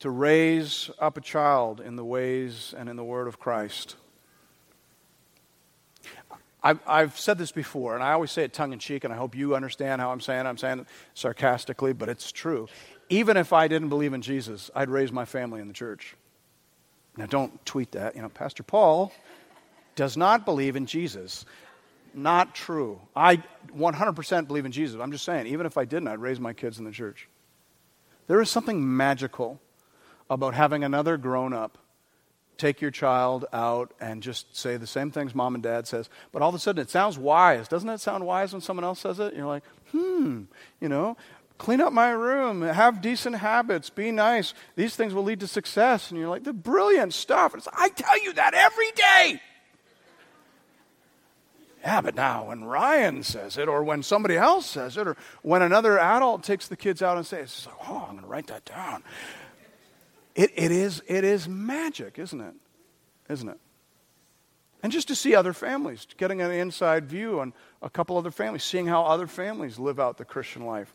to 0.00 0.10
raise 0.10 0.90
up 0.98 1.16
a 1.16 1.20
child 1.20 1.80
in 1.80 1.96
the 1.96 2.04
ways 2.04 2.74
and 2.76 2.88
in 2.88 2.96
the 2.96 3.04
word 3.04 3.28
of 3.28 3.38
Christ. 3.38 3.96
I've, 6.62 7.16
said 7.16 7.38
this 7.38 7.52
before, 7.52 7.94
and 7.94 8.02
I 8.02 8.12
always 8.12 8.32
say 8.32 8.42
it 8.42 8.52
tongue 8.52 8.72
in 8.72 8.80
cheek, 8.80 9.04
and 9.04 9.12
I 9.12 9.16
hope 9.16 9.36
you 9.36 9.54
understand 9.54 10.00
how 10.00 10.10
I'm 10.10 10.20
saying 10.20 10.46
it. 10.46 10.48
I'm 10.48 10.58
saying 10.58 10.80
it 10.80 10.86
sarcastically, 11.14 11.92
but 11.92 12.08
it's 12.08 12.32
true. 12.32 12.66
Even 13.08 13.36
if 13.36 13.52
I 13.52 13.68
didn't 13.68 13.88
believe 13.88 14.12
in 14.12 14.22
Jesus, 14.22 14.68
I'd 14.74 14.90
raise 14.90 15.12
my 15.12 15.24
family 15.24 15.60
in 15.60 15.68
the 15.68 15.74
church. 15.74 16.16
Now, 17.16 17.26
don't 17.26 17.64
tweet 17.64 17.92
that. 17.92 18.16
You 18.16 18.22
know, 18.22 18.28
Pastor 18.28 18.64
Paul 18.64 19.12
does 19.94 20.16
not 20.16 20.44
believe 20.44 20.74
in 20.74 20.86
Jesus. 20.86 21.46
Not 22.12 22.54
true. 22.54 23.00
I 23.14 23.36
100% 23.76 24.48
believe 24.48 24.66
in 24.66 24.72
Jesus. 24.72 25.00
I'm 25.00 25.12
just 25.12 25.24
saying, 25.24 25.46
even 25.46 25.66
if 25.66 25.78
I 25.78 25.84
didn't, 25.84 26.08
I'd 26.08 26.18
raise 26.18 26.40
my 26.40 26.52
kids 26.52 26.80
in 26.80 26.84
the 26.84 26.90
church. 26.90 27.28
There 28.26 28.40
is 28.40 28.50
something 28.50 28.96
magical 28.96 29.60
about 30.28 30.54
having 30.54 30.84
another 30.84 31.16
grown 31.16 31.52
up 31.52 31.78
take 32.58 32.80
your 32.80 32.90
child 32.90 33.44
out 33.52 33.92
and 34.00 34.22
just 34.22 34.56
say 34.56 34.76
the 34.76 34.86
same 34.86 35.10
things 35.10 35.34
mom 35.34 35.54
and 35.54 35.62
dad 35.62 35.86
says. 35.86 36.08
But 36.32 36.42
all 36.42 36.48
of 36.48 36.54
a 36.54 36.58
sudden 36.58 36.82
it 36.82 36.90
sounds 36.90 37.18
wise. 37.18 37.68
Doesn't 37.68 37.88
it 37.88 38.00
sound 38.00 38.26
wise 38.26 38.52
when 38.52 38.62
someone 38.62 38.84
else 38.84 39.00
says 39.00 39.20
it? 39.20 39.34
You're 39.34 39.46
like 39.46 39.64
hmm 39.92 40.42
you 40.80 40.88
know 40.88 41.16
clean 41.58 41.80
up 41.80 41.92
my 41.92 42.10
room 42.10 42.62
have 42.62 43.00
decent 43.00 43.36
habits 43.36 43.90
be 43.90 44.10
nice. 44.10 44.54
These 44.74 44.96
things 44.96 45.14
will 45.14 45.24
lead 45.24 45.40
to 45.40 45.46
success. 45.46 46.10
And 46.10 46.18
you're 46.18 46.28
like 46.28 46.44
the 46.44 46.52
brilliant 46.52 47.14
stuff. 47.14 47.54
It's, 47.54 47.68
i 47.72 47.88
tell 47.88 48.22
you 48.22 48.32
that 48.34 48.54
every 48.54 48.90
day. 48.92 49.40
Yeah, 51.82 52.00
but 52.00 52.16
now 52.16 52.48
when 52.48 52.64
Ryan 52.64 53.22
says 53.22 53.56
it, 53.56 53.68
or 53.68 53.84
when 53.84 54.02
somebody 54.02 54.36
else 54.36 54.66
says 54.66 54.96
it, 54.96 55.06
or 55.06 55.16
when 55.42 55.62
another 55.62 56.00
adult 56.00 56.42
takes 56.42 56.66
the 56.66 56.74
kids 56.74 57.00
out 57.00 57.16
and 57.16 57.24
says, 57.24 57.42
it's 57.42 57.66
like, 57.66 57.76
oh, 57.88 58.06
I'm 58.08 58.14
going 58.16 58.22
to 58.22 58.26
write 58.26 58.48
that 58.48 58.64
down. 58.64 59.04
It, 60.36 60.52
it, 60.54 60.70
is, 60.70 61.02
it 61.08 61.24
is 61.24 61.48
magic, 61.48 62.18
isn't 62.18 62.40
it? 62.40 62.54
Isn't 63.30 63.48
it? 63.48 63.58
And 64.82 64.92
just 64.92 65.08
to 65.08 65.14
see 65.14 65.34
other 65.34 65.54
families, 65.54 66.06
getting 66.18 66.42
an 66.42 66.52
inside 66.52 67.06
view 67.06 67.40
on 67.40 67.54
a 67.80 67.88
couple 67.88 68.18
other 68.18 68.30
families, 68.30 68.62
seeing 68.62 68.86
how 68.86 69.04
other 69.04 69.26
families 69.26 69.78
live 69.78 69.98
out 69.98 70.18
the 70.18 70.26
Christian 70.26 70.66
life. 70.66 70.94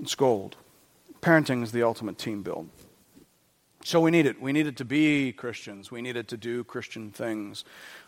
It's 0.00 0.14
gold. 0.14 0.56
Parenting 1.20 1.62
is 1.64 1.72
the 1.72 1.82
ultimate 1.82 2.18
team 2.18 2.42
build. 2.42 2.70
So 3.84 4.00
we 4.00 4.12
need 4.12 4.26
it. 4.26 4.40
We 4.40 4.52
needed 4.52 4.76
to 4.76 4.84
be 4.84 5.32
Christians. 5.32 5.90
We 5.90 6.02
needed 6.02 6.28
to 6.28 6.36
do 6.36 6.62
Christian 6.62 7.10
things. 7.10 7.64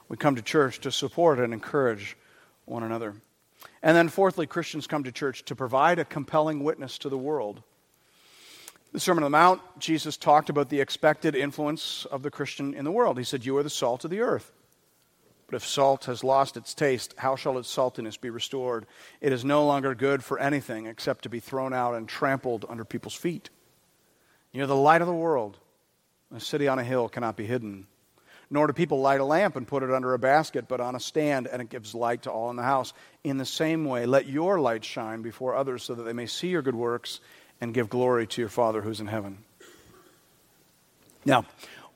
We 0.09 0.17
come 0.17 0.37
to 0.37 0.43
church 0.43 0.79
to 0.81 0.93
support 0.93 1.41
and 1.41 1.53
encourage 1.53 2.17
one 2.65 2.85
another. 2.85 3.15
And 3.83 3.97
then, 3.97 4.09
fourthly, 4.09 4.47
Christians 4.47 4.87
come 4.87 5.03
to 5.05 5.13
church 5.13 5.45
to 5.47 5.57
provide 5.57 5.99
a 5.99 6.05
compelling 6.05 6.63
witness 6.63 6.97
to 6.99 7.09
the 7.09 7.19
world. 7.19 7.63
The 8.95 9.01
Sermon 9.01 9.25
on 9.25 9.33
the 9.33 9.37
Mount, 9.37 9.61
Jesus 9.81 10.17
talked 10.17 10.51
about 10.51 10.69
the 10.69 10.81
expected 10.81 11.35
influence 11.35 12.07
of 12.13 12.23
the 12.23 12.31
Christian 12.31 12.75
in 12.75 12.85
the 12.85 12.93
world. 12.93 13.19
He 13.19 13.25
said, 13.25 13.45
You 13.45 13.57
are 13.57 13.65
the 13.65 13.69
salt 13.69 14.05
of 14.05 14.11
the 14.13 14.21
earth. 14.21 14.53
But 15.49 15.57
if 15.57 15.67
salt 15.67 16.05
has 16.05 16.23
lost 16.23 16.57
its 16.57 16.75
taste, 16.75 17.13
how 17.19 17.35
shall 17.35 17.59
its 17.59 17.69
saltiness 17.69 18.21
be 18.21 18.31
restored? 18.31 18.87
It 19.21 19.33
is 19.33 19.45
no 19.45 19.67
longer 19.67 19.97
good 19.97 20.23
for 20.23 20.39
anything 20.39 20.87
except 20.87 21.25
to 21.25 21.29
be 21.29 21.41
thrown 21.41 21.75
out 21.75 21.95
and 21.95 22.09
trampled 22.09 22.67
under 22.69 22.85
people's 22.85 23.17
feet. 23.17 23.51
You're 24.53 24.69
the 24.69 24.77
light 24.77 25.01
of 25.01 25.09
the 25.09 25.13
world. 25.13 25.59
A 26.33 26.39
city 26.39 26.69
on 26.69 26.79
a 26.79 26.85
hill 26.85 27.09
cannot 27.09 27.37
be 27.37 27.47
hidden. 27.47 27.89
Nor 28.49 28.69
do 28.69 28.75
people 28.75 29.01
light 29.01 29.21
a 29.21 29.25
lamp 29.25 29.57
and 29.57 29.67
put 29.67 29.83
it 29.83 29.91
under 29.91 30.15
a 30.15 30.21
basket, 30.21 30.69
but 30.69 30.81
on 30.81 30.95
a 30.95 31.01
stand, 31.01 31.49
and 31.49 31.61
it 31.61 31.69
gives 31.69 31.97
light 31.97 32.23
to 32.23 32.31
all 32.31 32.49
in 32.51 32.57
the 32.57 32.63
house. 32.63 32.93
In 33.25 33.39
the 33.39 33.45
same 33.45 33.87
way, 33.87 34.07
let 34.07 34.29
your 34.29 34.61
light 34.61 34.85
shine 34.85 35.21
before 35.21 35.57
others 35.57 35.83
so 35.83 35.97
that 35.97 36.05
they 36.05 36.13
may 36.13 36.27
see 36.27 36.49
your 36.49 36.63
good 36.63 36.77
works 36.77 37.19
and 37.61 37.75
give 37.75 37.89
glory 37.89 38.27
to 38.27 38.41
your 38.41 38.49
Father 38.49 38.83
who's 38.83 39.01
in 39.01 39.07
heaven. 39.07 39.39
Now, 41.25 41.47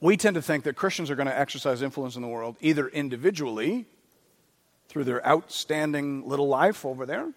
we 0.01 0.16
tend 0.16 0.35
to 0.37 0.42
think 0.42 0.64
that 0.64 0.77
Christians 0.77 1.11
are 1.11 1.16
going 1.16 1.29
to 1.29 1.38
exercise 1.38 1.83
influence 1.83 2.16
in 2.16 2.23
the 2.23 2.29
world 2.29 2.57
either 2.61 2.88
individually, 2.88 3.87
through 4.88 5.05
their 5.05 5.27
outstanding 5.27 6.27
little 6.27 6.49
life 6.49 6.87
over 6.87 7.05
there, 7.05 7.31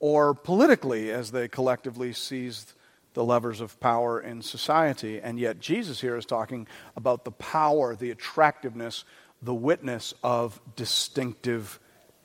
or 0.00 0.34
politically 0.34 1.10
as 1.10 1.30
they 1.30 1.46
collectively 1.46 2.12
seize 2.12 2.74
the 3.12 3.24
levers 3.24 3.60
of 3.60 3.78
power 3.78 4.20
in 4.20 4.42
society. 4.42 5.20
And 5.20 5.38
yet, 5.38 5.60
Jesus 5.60 6.00
here 6.00 6.16
is 6.16 6.26
talking 6.26 6.66
about 6.96 7.24
the 7.24 7.30
power, 7.30 7.94
the 7.94 8.10
attractiveness, 8.10 9.04
the 9.40 9.54
witness 9.54 10.12
of 10.22 10.60
distinctive 10.74 11.78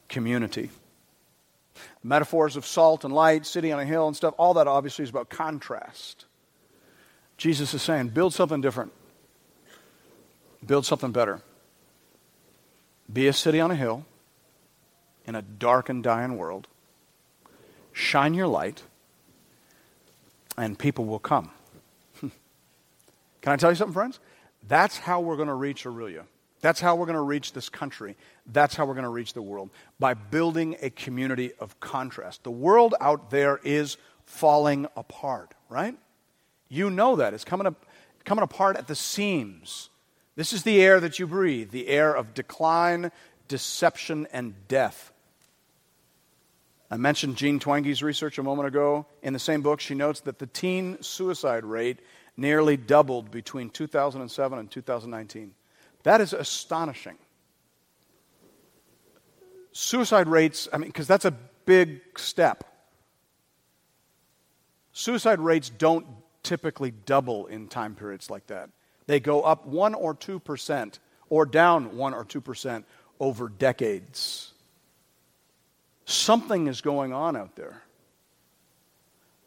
community. 0.07 0.71
Metaphors 2.03 2.55
of 2.55 2.65
salt 2.65 3.03
and 3.03 3.13
light, 3.13 3.45
city 3.45 3.71
on 3.71 3.79
a 3.79 3.85
hill 3.85 4.07
and 4.07 4.15
stuff, 4.15 4.33
all 4.37 4.53
that 4.55 4.67
obviously 4.67 5.03
is 5.03 5.09
about 5.09 5.29
contrast. 5.29 6.25
Jesus 7.37 7.73
is 7.73 7.81
saying, 7.81 8.09
build 8.09 8.33
something 8.33 8.61
different, 8.61 8.91
build 10.65 10.85
something 10.85 11.11
better. 11.11 11.41
Be 13.11 13.27
a 13.27 13.33
city 13.33 13.59
on 13.59 13.71
a 13.71 13.75
hill 13.75 14.05
in 15.25 15.35
a 15.35 15.41
dark 15.41 15.89
and 15.89 16.03
dying 16.03 16.37
world. 16.37 16.67
Shine 17.91 18.33
your 18.33 18.47
light, 18.47 18.83
and 20.57 20.77
people 20.77 21.05
will 21.05 21.19
come. 21.19 21.51
Can 22.21 22.31
I 23.53 23.55
tell 23.55 23.71
you 23.71 23.75
something, 23.75 23.93
friends? 23.93 24.19
That's 24.67 24.97
how 24.97 25.21
we're 25.21 25.35
going 25.35 25.47
to 25.47 25.53
reach 25.53 25.85
Orillia. 25.85 26.23
That's 26.61 26.81
how 26.81 26.95
we're 26.95 27.05
going 27.05 27.15
to 27.15 27.21
reach 27.21 27.53
this 27.53 27.69
country. 27.69 28.15
That's 28.45 28.75
how 28.75 28.85
we're 28.85 28.93
going 28.93 29.03
to 29.03 29.09
reach 29.09 29.33
the 29.33 29.41
world 29.41 29.69
by 29.99 30.13
building 30.13 30.75
a 30.81 30.89
community 30.89 31.53
of 31.59 31.79
contrast. 31.79 32.43
The 32.43 32.51
world 32.51 32.95
out 32.99 33.29
there 33.29 33.59
is 33.63 33.97
falling 34.25 34.87
apart, 34.95 35.53
right? 35.69 35.97
You 36.67 36.89
know 36.89 37.15
that. 37.15 37.33
It's 37.33 37.45
coming, 37.45 37.67
up, 37.67 37.85
coming 38.25 38.43
apart 38.43 38.77
at 38.77 38.87
the 38.87 38.95
seams. 38.95 39.89
This 40.35 40.53
is 40.53 40.63
the 40.63 40.81
air 40.81 40.99
that 40.99 41.19
you 41.19 41.27
breathe 41.27 41.71
the 41.71 41.87
air 41.87 42.13
of 42.13 42.33
decline, 42.33 43.11
deception, 43.47 44.27
and 44.31 44.53
death. 44.67 45.11
I 46.91 46.97
mentioned 46.97 47.37
Jean 47.37 47.59
Twenge's 47.59 48.01
research 48.01 48.37
a 48.37 48.43
moment 48.43 48.67
ago. 48.67 49.05
In 49.21 49.33
the 49.33 49.39
same 49.39 49.61
book, 49.61 49.79
she 49.79 49.95
notes 49.95 50.21
that 50.21 50.39
the 50.39 50.47
teen 50.47 51.01
suicide 51.01 51.63
rate 51.63 51.99
nearly 52.35 52.77
doubled 52.77 53.31
between 53.31 53.69
2007 53.69 54.59
and 54.59 54.71
2019. 54.71 55.53
That 56.03 56.21
is 56.21 56.33
astonishing. 56.33 57.17
Suicide 59.71 60.27
rates, 60.27 60.67
I 60.73 60.77
mean, 60.77 60.89
because 60.89 61.07
that's 61.07 61.25
a 61.25 61.31
big 61.65 62.01
step. 62.17 62.63
Suicide 64.91 65.39
rates 65.39 65.69
don't 65.69 66.05
typically 66.43 66.91
double 67.05 67.47
in 67.47 67.67
time 67.67 67.95
periods 67.95 68.29
like 68.29 68.47
that. 68.47 68.69
They 69.07 69.19
go 69.19 69.41
up 69.41 69.65
1 69.65 69.93
or 69.93 70.13
2% 70.15 70.99
or 71.29 71.45
down 71.45 71.95
1 71.95 72.13
or 72.13 72.25
2% 72.25 72.83
over 73.19 73.49
decades. 73.49 74.53
Something 76.05 76.67
is 76.67 76.81
going 76.81 77.13
on 77.13 77.35
out 77.35 77.55
there. 77.55 77.83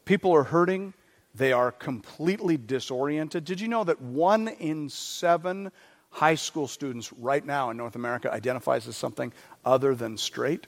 People 0.04 0.32
are 0.34 0.44
hurting. 0.44 0.94
They 1.34 1.52
are 1.52 1.72
completely 1.72 2.56
disoriented. 2.56 3.44
Did 3.44 3.60
you 3.60 3.68
know 3.68 3.84
that 3.84 4.00
one 4.00 4.48
in 4.48 4.88
seven 4.88 5.72
high 6.12 6.36
school 6.36 6.68
students 6.68 7.12
right 7.14 7.44
now 7.44 7.70
in 7.70 7.76
North 7.76 7.96
America 7.96 8.32
identifies 8.32 8.86
as 8.86 8.96
something 8.96 9.32
other 9.64 9.94
than 9.94 10.16
straight. 10.16 10.66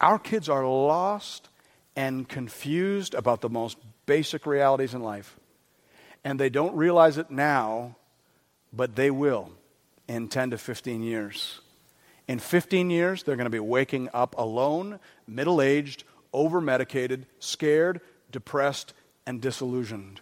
Our 0.00 0.18
kids 0.18 0.48
are 0.48 0.66
lost 0.66 1.48
and 1.96 2.28
confused 2.28 3.14
about 3.14 3.40
the 3.40 3.48
most 3.48 3.78
basic 4.06 4.44
realities 4.44 4.94
in 4.94 5.02
life. 5.02 5.38
And 6.24 6.38
they 6.38 6.50
don't 6.50 6.76
realize 6.76 7.16
it 7.16 7.30
now, 7.30 7.96
but 8.72 8.96
they 8.96 9.10
will 9.10 9.50
in 10.06 10.28
10 10.28 10.50
to 10.50 10.58
15 10.58 11.02
years. 11.02 11.60
In 12.26 12.38
15 12.38 12.90
years, 12.90 13.22
they're 13.22 13.36
going 13.36 13.46
to 13.46 13.50
be 13.50 13.58
waking 13.58 14.08
up 14.12 14.36
alone, 14.36 15.00
middle 15.26 15.62
aged, 15.62 16.04
over 16.32 16.60
medicated, 16.60 17.26
scared, 17.38 18.00
depressed, 18.30 18.92
and 19.26 19.40
disillusioned. 19.40 20.20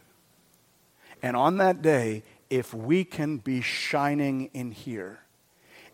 And 1.23 1.37
on 1.37 1.59
that 1.59 1.83
day, 1.83 2.23
if 2.51 2.73
we 2.73 3.05
can 3.05 3.39
be 3.39 3.61
shining 3.61 4.51
in 4.53 4.71
here, 4.71 5.21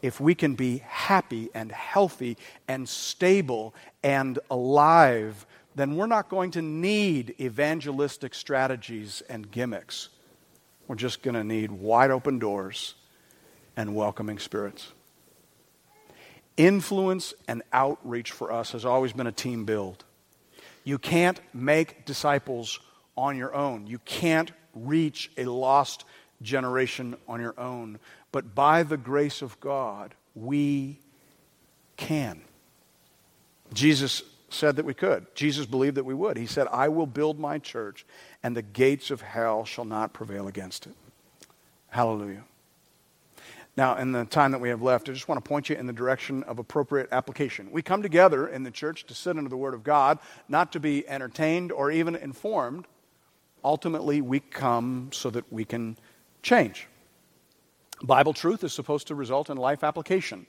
if 0.03 0.21
we 0.21 0.35
can 0.35 0.55
be 0.55 0.79
happy 0.79 1.49
and 1.55 1.71
healthy 1.71 2.37
and 2.67 2.89
stable 2.89 3.75
and 4.03 4.39
alive 4.51 5.47
then 5.75 5.97
we're 5.97 6.07
not 6.07 6.29
going 6.29 6.51
to 6.53 6.63
need 6.63 7.35
evangelistic 7.41 8.35
strategies 8.35 9.23
and 9.29 9.51
gimmicks. 9.51 10.11
We're 10.87 10.97
just 10.97 11.23
going 11.23 11.35
to 11.35 11.45
need 11.45 11.71
wide 11.71 12.11
open 12.11 12.39
doors 12.39 12.95
and 13.77 13.95
welcoming 13.95 14.39
spirits. 14.39 14.93
Influence 16.57 17.33
and 17.49 17.63
outreach 17.73 18.33
for 18.33 18.53
us 18.53 18.73
has 18.73 18.85
always 18.85 19.13
been 19.13 19.27
a 19.27 19.33
team 19.33 19.65
build. 19.65 20.05
You 20.85 20.99
can't 20.99 21.41
make 21.55 22.05
disciples 22.05 22.79
on 23.17 23.37
your 23.37 23.55
own. 23.55 23.87
You 23.87 23.99
can't 24.01 24.53
reach 24.75 25.31
a 25.37 25.45
lost 25.45 26.05
generation 26.41 27.17
on 27.29 27.41
your 27.41 27.59
own. 27.59 27.99
But 28.31 28.55
by 28.55 28.83
the 28.83 28.97
grace 28.97 29.43
of 29.43 29.59
God, 29.61 30.15
we 30.35 30.99
can. 31.97 32.43
Jesus 33.73 34.23
said 34.51 34.77
that 34.77 34.85
we 34.85 34.95
could. 34.95 35.27
Jesus 35.35 35.67
believed 35.67 35.97
that 35.97 36.05
we 36.05 36.15
would. 36.15 36.37
He 36.37 36.47
said, 36.47 36.67
I 36.71 36.89
will 36.89 37.07
build 37.07 37.39
my 37.39 37.59
church, 37.59 38.05
and 38.43 38.57
the 38.57 38.63
gates 38.63 39.11
of 39.11 39.21
hell 39.21 39.65
shall 39.65 39.85
not 39.85 40.13
prevail 40.13 40.47
against 40.49 40.87
it. 40.87 40.95
Hallelujah. 41.89 42.45
Now, 43.77 43.97
in 43.97 44.13
the 44.13 44.27
time 44.27 44.53
that 44.53 44.61
we 44.61 44.69
have 44.69 44.83
left, 44.83 45.09
I 45.09 45.13
just 45.13 45.29
want 45.29 45.43
to 45.43 45.49
point 45.49 45.71
you 45.71 45.77
in 45.77 45.87
the 45.87 45.95
direction 45.95 46.43
of 46.43 46.59
appropriate 46.59 47.09
application. 47.11 47.71
We 47.73 47.81
come 47.81 48.03
together 48.03 48.47
in 48.47 48.65
the 48.65 48.71
church 48.71 49.05
to 49.05 49.15
sit 49.15 49.39
under 49.39 49.49
the 49.49 49.57
Word 49.57 49.73
of 49.73 49.83
God, 49.83 50.19
not 50.47 50.73
to 50.73 50.81
be 50.81 51.09
entertained 51.09 51.73
or 51.73 51.91
even 51.91 52.15
informed. 52.15 52.87
Ultimately, 53.64 54.20
we 54.20 54.40
come 54.40 55.11
so 55.12 55.31
that 55.31 55.51
we 55.53 55.64
can 55.64 55.96
change. 56.42 56.88
Bible 58.03 58.33
truth 58.33 58.64
is 58.64 58.72
supposed 58.72 59.07
to 59.09 59.14
result 59.14 59.51
in 59.51 59.57
life 59.57 59.85
application. 59.85 60.46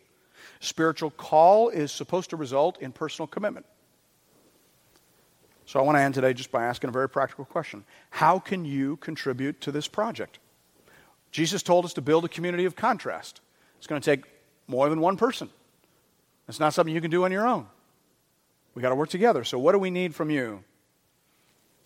Spiritual 0.59 1.11
call 1.11 1.69
is 1.69 1.91
supposed 1.91 2.31
to 2.31 2.35
result 2.35 2.79
in 2.79 2.91
personal 2.91 3.27
commitment. 3.27 3.65
So 5.65 5.79
I 5.79 5.83
want 5.83 5.97
to 5.97 6.01
end 6.01 6.13
today 6.13 6.33
just 6.33 6.51
by 6.51 6.65
asking 6.65 6.89
a 6.89 6.91
very 6.91 7.07
practical 7.07 7.45
question 7.45 7.85
How 8.09 8.39
can 8.39 8.65
you 8.65 8.97
contribute 8.97 9.61
to 9.61 9.71
this 9.71 9.87
project? 9.87 10.39
Jesus 11.31 11.63
told 11.63 11.85
us 11.85 11.93
to 11.93 12.01
build 12.01 12.25
a 12.25 12.29
community 12.29 12.65
of 12.65 12.75
contrast. 12.75 13.41
It's 13.77 13.87
going 13.87 14.01
to 14.01 14.05
take 14.05 14.25
more 14.67 14.89
than 14.89 15.01
one 15.01 15.17
person. 15.17 15.49
It's 16.47 16.59
not 16.59 16.73
something 16.73 16.93
you 16.93 17.01
can 17.01 17.11
do 17.11 17.25
on 17.25 17.31
your 17.31 17.47
own. 17.47 17.67
We 18.75 18.81
got 18.81 18.89
to 18.89 18.95
work 18.95 19.09
together. 19.09 19.43
So, 19.43 19.57
what 19.59 19.71
do 19.71 19.79
we 19.79 19.89
need 19.89 20.15
from 20.15 20.29
you? 20.29 20.63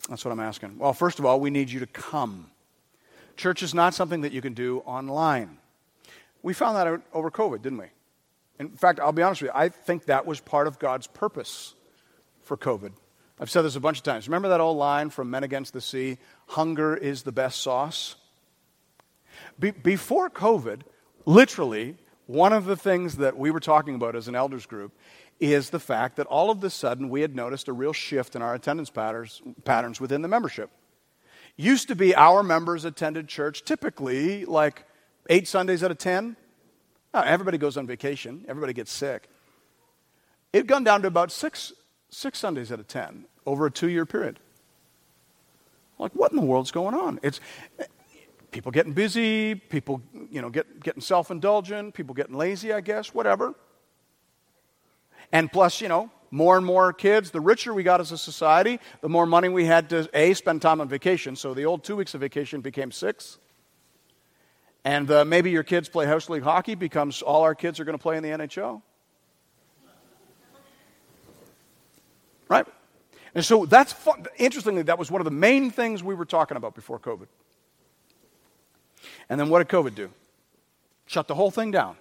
That's 0.09 0.23
what 0.23 0.31
I'm 0.31 0.39
asking. 0.39 0.77
Well, 0.77 0.93
first 0.93 1.19
of 1.19 1.25
all, 1.25 1.39
we 1.39 1.49
need 1.49 1.69
you 1.69 1.79
to 1.79 1.87
come. 1.87 2.51
Church 3.35 3.61
is 3.61 3.73
not 3.73 3.93
something 3.93 4.21
that 4.21 4.31
you 4.31 4.41
can 4.41 4.53
do 4.53 4.79
online. 4.79 5.57
We 6.41 6.53
found 6.53 6.77
that 6.77 6.87
out 6.87 7.01
over 7.13 7.29
COVID, 7.29 7.61
didn't 7.61 7.79
we? 7.79 7.87
In 8.59 8.69
fact, 8.69 8.99
I'll 8.99 9.11
be 9.11 9.21
honest 9.21 9.41
with 9.41 9.49
you, 9.49 9.59
I 9.59 9.69
think 9.69 10.05
that 10.05 10.25
was 10.25 10.39
part 10.39 10.67
of 10.67 10.79
God's 10.79 11.07
purpose 11.07 11.75
for 12.41 12.57
COVID. 12.57 12.91
I've 13.39 13.51
said 13.51 13.61
this 13.61 13.75
a 13.75 13.79
bunch 13.79 13.97
of 13.97 14.03
times. 14.03 14.27
Remember 14.27 14.49
that 14.49 14.61
old 14.61 14.77
line 14.77 15.11
from 15.11 15.29
Men 15.29 15.43
Against 15.43 15.73
the 15.73 15.81
Sea 15.81 16.17
hunger 16.47 16.95
is 16.95 17.21
the 17.21 17.31
best 17.31 17.61
sauce? 17.61 18.15
Be- 19.59 19.71
before 19.71 20.29
COVID, 20.29 20.81
literally, 21.25 21.97
one 22.25 22.51
of 22.51 22.65
the 22.65 22.75
things 22.75 23.17
that 23.17 23.37
we 23.37 23.51
were 23.51 23.59
talking 23.59 23.93
about 23.93 24.15
as 24.15 24.27
an 24.27 24.35
elders 24.35 24.65
group 24.65 24.91
is 25.39 25.69
the 25.69 25.79
fact 25.79 26.15
that 26.15 26.27
all 26.27 26.49
of 26.49 26.63
a 26.63 26.69
sudden 26.69 27.09
we 27.09 27.21
had 27.21 27.35
noticed 27.35 27.67
a 27.67 27.73
real 27.73 27.93
shift 27.93 28.35
in 28.35 28.41
our 28.41 28.55
attendance 28.55 28.89
patterns, 28.89 29.41
patterns 29.65 30.01
within 30.01 30.21
the 30.21 30.27
membership. 30.27 30.69
Used 31.55 31.87
to 31.87 31.95
be 31.95 32.15
our 32.15 32.43
members 32.43 32.85
attended 32.85 33.27
church 33.27 33.63
typically 33.63 34.45
like 34.45 34.85
eight 35.29 35.47
Sundays 35.47 35.83
out 35.83 35.91
of 35.91 35.97
ten. 35.97 36.35
Now, 37.13 37.21
everybody 37.21 37.57
goes 37.57 37.77
on 37.77 37.87
vacation, 37.87 38.45
everybody 38.47 38.73
gets 38.73 38.91
sick. 38.91 39.27
It 40.53 40.59
had 40.59 40.67
gone 40.67 40.83
down 40.83 41.01
to 41.01 41.07
about 41.07 41.31
six, 41.31 41.73
six 42.09 42.39
Sundays 42.39 42.71
out 42.71 42.79
of 42.79 42.87
ten 42.87 43.25
over 43.45 43.65
a 43.65 43.71
two 43.71 43.89
year 43.89 44.05
period. 44.05 44.39
Like, 45.99 46.11
what 46.13 46.31
in 46.31 46.37
the 46.37 46.45
world's 46.45 46.71
going 46.71 46.93
on? 46.93 47.19
It's 47.23 47.39
people 48.51 48.71
getting 48.71 48.93
busy, 48.93 49.55
people 49.55 50.01
you 50.31 50.41
know, 50.41 50.49
get, 50.49 50.81
getting 50.81 51.01
self 51.01 51.31
indulgent, 51.31 51.93
people 51.93 52.13
getting 52.13 52.35
lazy, 52.35 52.71
I 52.71 52.81
guess, 52.81 53.13
whatever. 53.13 53.55
And 55.31 55.51
plus, 55.51 55.81
you 55.81 55.87
know, 55.87 56.09
more 56.31 56.57
and 56.57 56.65
more 56.65 56.93
kids, 56.93 57.31
the 57.31 57.41
richer 57.41 57.73
we 57.73 57.83
got 57.83 57.99
as 57.99 58.11
a 58.11 58.17
society, 58.17 58.79
the 59.01 59.09
more 59.09 59.25
money 59.25 59.49
we 59.49 59.65
had 59.65 59.89
to, 59.89 60.09
A, 60.13 60.33
spend 60.33 60.61
time 60.61 60.81
on 60.81 60.87
vacation. 60.87 61.35
So 61.35 61.53
the 61.53 61.65
old 61.65 61.83
two 61.83 61.95
weeks 61.95 62.13
of 62.13 62.21
vacation 62.21 62.61
became 62.61 62.91
six. 62.91 63.37
And 64.83 65.09
uh, 65.11 65.25
maybe 65.25 65.51
your 65.51 65.63
kids 65.63 65.89
play 65.89 66.05
House 66.05 66.29
League 66.29 66.43
hockey 66.43 66.75
becomes 66.75 67.21
all 67.21 67.43
our 67.43 67.55
kids 67.55 67.79
are 67.79 67.85
going 67.85 67.97
to 67.97 68.01
play 68.01 68.17
in 68.17 68.23
the 68.23 68.29
NHL. 68.29 68.81
Right? 72.49 72.65
And 73.35 73.43
so 73.43 73.65
that's 73.65 73.91
fun. 73.91 74.25
Interestingly, 74.37 74.83
that 74.83 74.97
was 74.97 75.11
one 75.11 75.19
of 75.19 75.25
the 75.25 75.31
main 75.31 75.69
things 75.71 76.01
we 76.01 76.15
were 76.15 76.25
talking 76.25 76.55
about 76.55 76.73
before 76.73 76.99
COVID. 76.99 77.27
And 79.29 79.39
then 79.39 79.49
what 79.49 79.59
did 79.59 79.67
COVID 79.67 79.95
do? 79.95 80.09
Shut 81.05 81.27
the 81.27 81.35
whole 81.35 81.51
thing 81.51 81.71
down. 81.71 81.97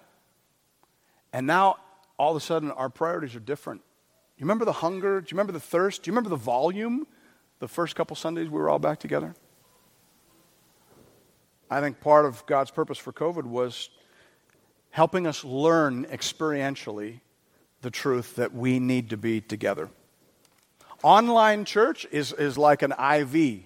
And 1.33 1.45
now, 1.45 1.77
all 2.17 2.31
of 2.31 2.37
a 2.37 2.45
sudden, 2.45 2.71
our 2.71 2.89
priorities 2.89 3.35
are 3.35 3.39
different. 3.39 3.81
You 4.37 4.43
remember 4.43 4.65
the 4.65 4.73
hunger? 4.73 5.21
Do 5.21 5.27
you 5.27 5.35
remember 5.35 5.53
the 5.53 5.59
thirst? 5.59 6.03
Do 6.03 6.09
you 6.09 6.13
remember 6.13 6.29
the 6.29 6.35
volume 6.35 7.07
the 7.59 7.67
first 7.67 7.95
couple 7.95 8.15
Sundays 8.15 8.49
we 8.49 8.59
were 8.59 8.69
all 8.69 8.79
back 8.79 8.99
together? 8.99 9.35
I 11.69 11.81
think 11.81 11.99
part 11.99 12.25
of 12.25 12.45
God's 12.45 12.71
purpose 12.71 12.97
for 12.97 13.11
COVID 13.11 13.43
was 13.43 13.89
helping 14.91 15.27
us 15.27 15.43
learn 15.43 16.05
experientially 16.05 17.19
the 17.81 17.91
truth 17.91 18.35
that 18.35 18.53
we 18.53 18.79
need 18.79 19.09
to 19.09 19.17
be 19.17 19.41
together. 19.41 19.89
Online 21.03 21.65
church 21.65 22.07
is, 22.11 22.31
is 22.33 22.57
like 22.57 22.81
an 22.81 22.91
IV. 22.91 23.63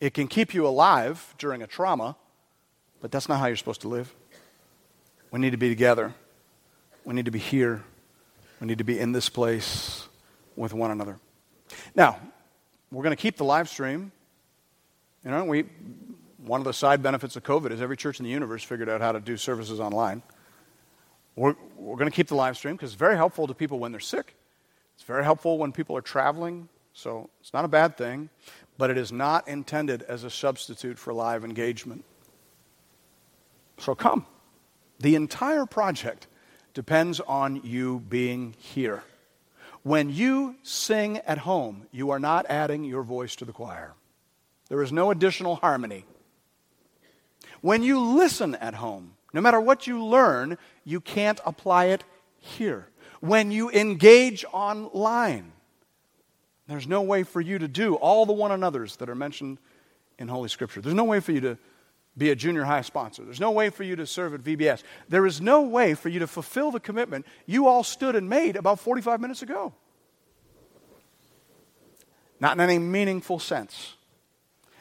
It 0.00 0.14
can 0.14 0.28
keep 0.28 0.54
you 0.54 0.66
alive 0.66 1.34
during 1.38 1.62
a 1.62 1.66
trauma, 1.66 2.16
but 3.00 3.10
that's 3.10 3.28
not 3.28 3.38
how 3.38 3.46
you're 3.46 3.56
supposed 3.56 3.82
to 3.82 3.88
live. 3.88 4.14
We 5.30 5.40
need 5.40 5.50
to 5.50 5.58
be 5.58 5.68
together. 5.68 6.14
We 7.04 7.14
need 7.14 7.26
to 7.26 7.30
be 7.30 7.38
here. 7.38 7.82
We 8.60 8.66
need 8.66 8.78
to 8.78 8.84
be 8.84 8.98
in 8.98 9.12
this 9.12 9.28
place 9.28 10.08
with 10.56 10.72
one 10.72 10.90
another. 10.90 11.18
Now, 11.94 12.18
we're 12.90 13.02
going 13.02 13.16
to 13.16 13.20
keep 13.20 13.36
the 13.36 13.44
live 13.44 13.68
stream. 13.68 14.12
You 15.24 15.30
know, 15.30 15.44
we 15.44 15.64
one 16.44 16.60
of 16.60 16.64
the 16.64 16.72
side 16.72 17.02
benefits 17.02 17.36
of 17.36 17.42
COVID 17.42 17.70
is 17.70 17.80
every 17.80 17.96
church 17.96 18.20
in 18.20 18.24
the 18.24 18.30
universe 18.30 18.62
figured 18.62 18.88
out 18.88 19.00
how 19.00 19.12
to 19.12 19.20
do 19.20 19.36
services 19.36 19.80
online. 19.80 20.22
We're, 21.36 21.54
we're 21.76 21.96
going 21.96 22.10
to 22.10 22.14
keep 22.14 22.28
the 22.28 22.34
live 22.34 22.56
stream 22.56 22.74
because 22.76 22.90
it's 22.90 22.98
very 22.98 23.16
helpful 23.16 23.46
to 23.46 23.54
people 23.54 23.78
when 23.78 23.92
they're 23.92 24.00
sick. 24.00 24.36
It's 24.94 25.04
very 25.04 25.24
helpful 25.24 25.58
when 25.58 25.72
people 25.72 25.96
are 25.96 26.02
traveling, 26.02 26.68
so 26.92 27.30
it's 27.40 27.52
not 27.52 27.64
a 27.64 27.68
bad 27.68 27.96
thing, 27.96 28.28
but 28.78 28.90
it 28.90 28.98
is 28.98 29.10
not 29.10 29.48
intended 29.48 30.02
as 30.02 30.22
a 30.22 30.30
substitute 30.30 30.98
for 30.98 31.12
live 31.12 31.44
engagement. 31.44 32.04
So 33.78 33.94
come. 33.94 34.26
The 35.00 35.16
entire 35.16 35.66
project 35.66 36.28
depends 36.74 37.20
on 37.20 37.62
you 37.64 38.00
being 38.08 38.54
here. 38.58 39.02
When 39.82 40.10
you 40.10 40.56
sing 40.62 41.18
at 41.18 41.38
home, 41.38 41.86
you 41.92 42.10
are 42.10 42.18
not 42.18 42.46
adding 42.48 42.84
your 42.84 43.02
voice 43.02 43.36
to 43.36 43.44
the 43.44 43.52
choir. 43.52 43.94
There 44.68 44.82
is 44.82 44.92
no 44.92 45.10
additional 45.10 45.56
harmony. 45.56 46.04
When 47.60 47.82
you 47.82 48.00
listen 48.00 48.54
at 48.56 48.74
home, 48.74 49.14
no 49.32 49.40
matter 49.40 49.60
what 49.60 49.86
you 49.86 50.04
learn, 50.04 50.58
you 50.84 51.00
can't 51.00 51.40
apply 51.46 51.86
it 51.86 52.04
here. 52.38 52.88
When 53.20 53.50
you 53.50 53.70
engage 53.70 54.44
online, 54.52 55.52
there's 56.66 56.86
no 56.86 57.02
way 57.02 57.22
for 57.22 57.40
you 57.40 57.58
to 57.58 57.68
do 57.68 57.94
all 57.94 58.26
the 58.26 58.32
one 58.32 58.52
another's 58.52 58.96
that 58.96 59.08
are 59.08 59.14
mentioned 59.14 59.58
in 60.18 60.28
Holy 60.28 60.48
Scripture. 60.48 60.80
There's 60.80 60.94
no 60.94 61.04
way 61.04 61.20
for 61.20 61.32
you 61.32 61.40
to 61.40 61.58
be 62.16 62.30
a 62.30 62.36
junior 62.36 62.64
high 62.64 62.82
sponsor. 62.82 63.24
There's 63.24 63.40
no 63.40 63.50
way 63.50 63.70
for 63.70 63.82
you 63.82 63.96
to 63.96 64.06
serve 64.06 64.34
at 64.34 64.42
VBS. 64.42 64.82
There 65.08 65.26
is 65.26 65.40
no 65.40 65.62
way 65.62 65.94
for 65.94 66.08
you 66.08 66.20
to 66.20 66.26
fulfill 66.26 66.70
the 66.70 66.80
commitment 66.80 67.26
you 67.46 67.66
all 67.66 67.82
stood 67.82 68.14
and 68.14 68.28
made 68.28 68.56
about 68.56 68.78
45 68.78 69.20
minutes 69.20 69.42
ago. 69.42 69.72
Not 72.40 72.56
in 72.56 72.60
any 72.60 72.78
meaningful 72.78 73.38
sense. 73.38 73.94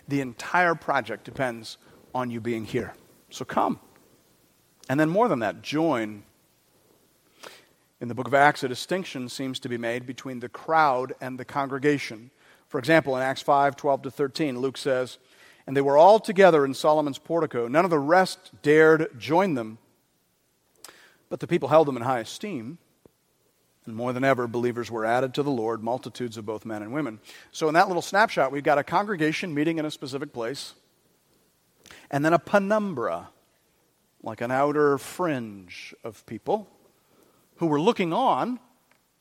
The 0.08 0.22
entire 0.22 0.76
project 0.76 1.24
depends 1.24 1.78
on 2.14 2.30
you 2.30 2.40
being 2.40 2.66
here. 2.66 2.94
So 3.30 3.46
come. 3.46 3.80
And 4.90 5.00
then, 5.00 5.10
more 5.10 5.28
than 5.28 5.40
that, 5.40 5.62
join. 5.62 6.24
In 8.02 8.10
the 8.10 8.16
book 8.16 8.28
of 8.28 8.34
Acts, 8.34 8.64
a 8.64 8.68
distinction 8.68 9.30
seems 9.30 9.60
to 9.62 9.70
be 9.70 9.78
made 9.78 10.06
between 10.06 10.42
the 10.42 10.50
crowd 10.50 11.14
and 11.22 11.40
the 11.40 11.46
congregation. 11.46 12.32
For 12.68 12.80
example, 12.80 13.16
in 13.16 13.22
Acts 13.22 13.42
5 13.42 13.76
12 13.76 14.02
to 14.04 14.12
13, 14.12 14.60
Luke 14.60 14.78
says, 14.78 15.20
And 15.66 15.78
they 15.78 15.82
were 15.82 15.98
all 15.98 16.20
together 16.20 16.66
in 16.66 16.74
Solomon's 16.74 17.18
portico. 17.18 17.68
None 17.68 17.86
of 17.86 17.92
the 17.92 18.00
rest 18.00 18.52
dared 18.62 19.18
join 19.18 19.54
them, 19.54 19.78
but 21.30 21.40
the 21.40 21.48
people 21.48 21.70
held 21.70 21.88
them 21.88 21.98
in 21.98 22.04
high 22.04 22.20
esteem. 22.20 22.78
And 23.86 23.96
more 23.96 24.14
than 24.14 24.24
ever, 24.24 24.48
believers 24.48 24.90
were 24.90 25.06
added 25.06 25.34
to 25.34 25.44
the 25.44 25.52
Lord, 25.52 25.84
multitudes 25.84 26.38
of 26.38 26.46
both 26.46 26.66
men 26.66 26.82
and 26.82 26.94
women. 26.94 27.20
So, 27.52 27.68
in 27.68 27.74
that 27.74 27.88
little 27.88 28.02
snapshot, 28.02 28.52
we've 28.52 28.64
got 28.64 28.78
a 28.78 28.84
congregation 28.84 29.54
meeting 29.54 29.78
in 29.78 29.86
a 29.86 29.92
specific 29.92 30.32
place 30.32 30.74
and 32.10 32.24
then 32.24 32.34
a 32.34 32.40
penumbra, 32.40 33.30
like 34.22 34.42
an 34.42 34.52
outer 34.52 34.98
fringe 34.98 35.94
of 36.04 36.26
people 36.26 36.70
who 37.58 37.66
were 37.66 37.82
looking 37.82 38.14
on, 38.14 38.60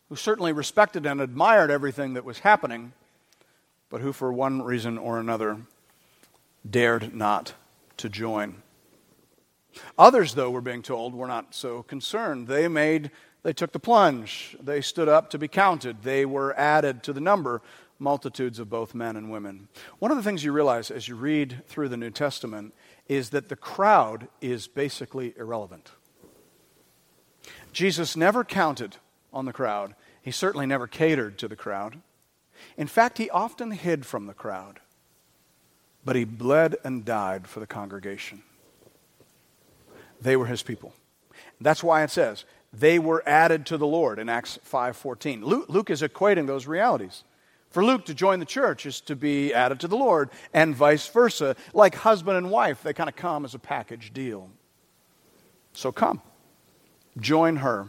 who 0.09 0.17
certainly 0.17 0.53
respected 0.53 1.07
and 1.07 1.21
admired 1.21 1.71
everything 1.71 2.15
that 2.15 2.25
was 2.25 2.41
happening, 2.41 2.93
but 3.89 4.01
who, 4.01 4.13
for 4.13 4.33
one 4.33 4.63
reason 4.63 4.99
or 4.99 5.19
another, 5.19 5.59
dared 6.69 7.15
not 7.15 7.55
to 7.99 8.09
join. 8.09 8.63
Others, 9.99 10.35
though, 10.35 10.51
we're 10.51 10.61
being 10.61 10.83
told, 10.83 11.15
were 11.15 11.27
not 11.27 11.55
so 11.55 11.83
concerned. 11.83 12.47
They 12.47 12.69
made, 12.69 13.11
they 13.43 13.53
took 13.53 13.73
the 13.73 13.79
plunge. 13.79 14.57
They 14.61 14.81
stood 14.81 15.09
up 15.09 15.31
to 15.31 15.39
be 15.39 15.49
counted. 15.49 16.03
They 16.03 16.27
were 16.27 16.59
added 16.59 17.03
to 17.05 17.13
the 17.13 17.21
number, 17.21 17.63
multitudes 17.99 18.59
of 18.59 18.69
both 18.69 18.95
men 18.95 19.17
and 19.17 19.31
women. 19.31 19.69
One 19.99 20.11
of 20.11 20.17
the 20.17 20.23
things 20.23 20.45
you 20.45 20.53
realize 20.53 20.91
as 20.91 21.09
you 21.09 21.17
read 21.17 21.63
through 21.67 21.89
the 21.89 21.97
New 21.97 22.11
Testament 22.11 22.75
is 23.09 23.31
that 23.31 23.49
the 23.49 23.57
crowd 23.57 24.29
is 24.41 24.69
basically 24.69 25.35
irrelevant. 25.39 25.93
Jesus 27.73 28.17
never 28.17 28.45
counted 28.45 28.97
on 29.33 29.47
the 29.47 29.53
crowd. 29.53 29.95
He 30.21 30.31
certainly 30.31 30.67
never 30.67 30.87
catered 30.87 31.39
to 31.39 31.49
the 31.49 31.57
crowd. 31.57 32.01
In 32.77 32.87
fact, 32.87 33.19
he 33.19 33.31
often 33.31 33.71
hid 33.71 34.05
from 34.05 34.27
the 34.27 34.35
crowd, 34.35 34.81
but 36.05 36.17
he 36.17 36.25
bled 36.25 36.77
and 36.85 37.05
died 37.05 37.47
for 37.47 37.61
the 37.61 37.67
congregation. 37.67 38.43
They 40.21 40.37
were 40.37 40.47
his 40.47 40.63
people. 40.63 40.93
That's 41.61 41.83
why 41.83 42.03
it 42.03 42.11
says, 42.11 42.45
they 42.73 42.99
were 42.99 43.23
added 43.27 43.67
to 43.67 43.77
the 43.77 43.87
Lord 43.87 44.19
in 44.19 44.29
Acts 44.29 44.59
5:14. 44.65 45.45
Luke, 45.45 45.67
Luke 45.69 45.91
is 45.91 46.03
equating 46.03 46.47
those 46.47 46.67
realities. 46.67 47.25
For 47.71 47.85
Luke 47.85 48.05
to 48.07 48.15
join 48.15 48.39
the 48.39 48.47
church 48.47 48.85
is 48.85 49.01
to 49.03 49.17
be 49.17 49.53
added 49.55 49.81
to 49.81 49.89
the 49.89 49.97
Lord, 49.97 50.31
and 50.53 50.77
vice 50.77 51.09
versa. 51.09 51.57
Like 51.73 51.95
husband 51.95 52.37
and 52.37 52.51
wife, 52.51 52.83
they 52.83 52.93
kind 52.93 53.09
of 53.09 53.17
come 53.17 53.45
as 53.45 53.55
a 53.55 53.59
package 53.59 54.13
deal. 54.13 54.51
So 55.73 55.91
come, 55.91 56.21
join 57.19 57.57
her, 57.57 57.89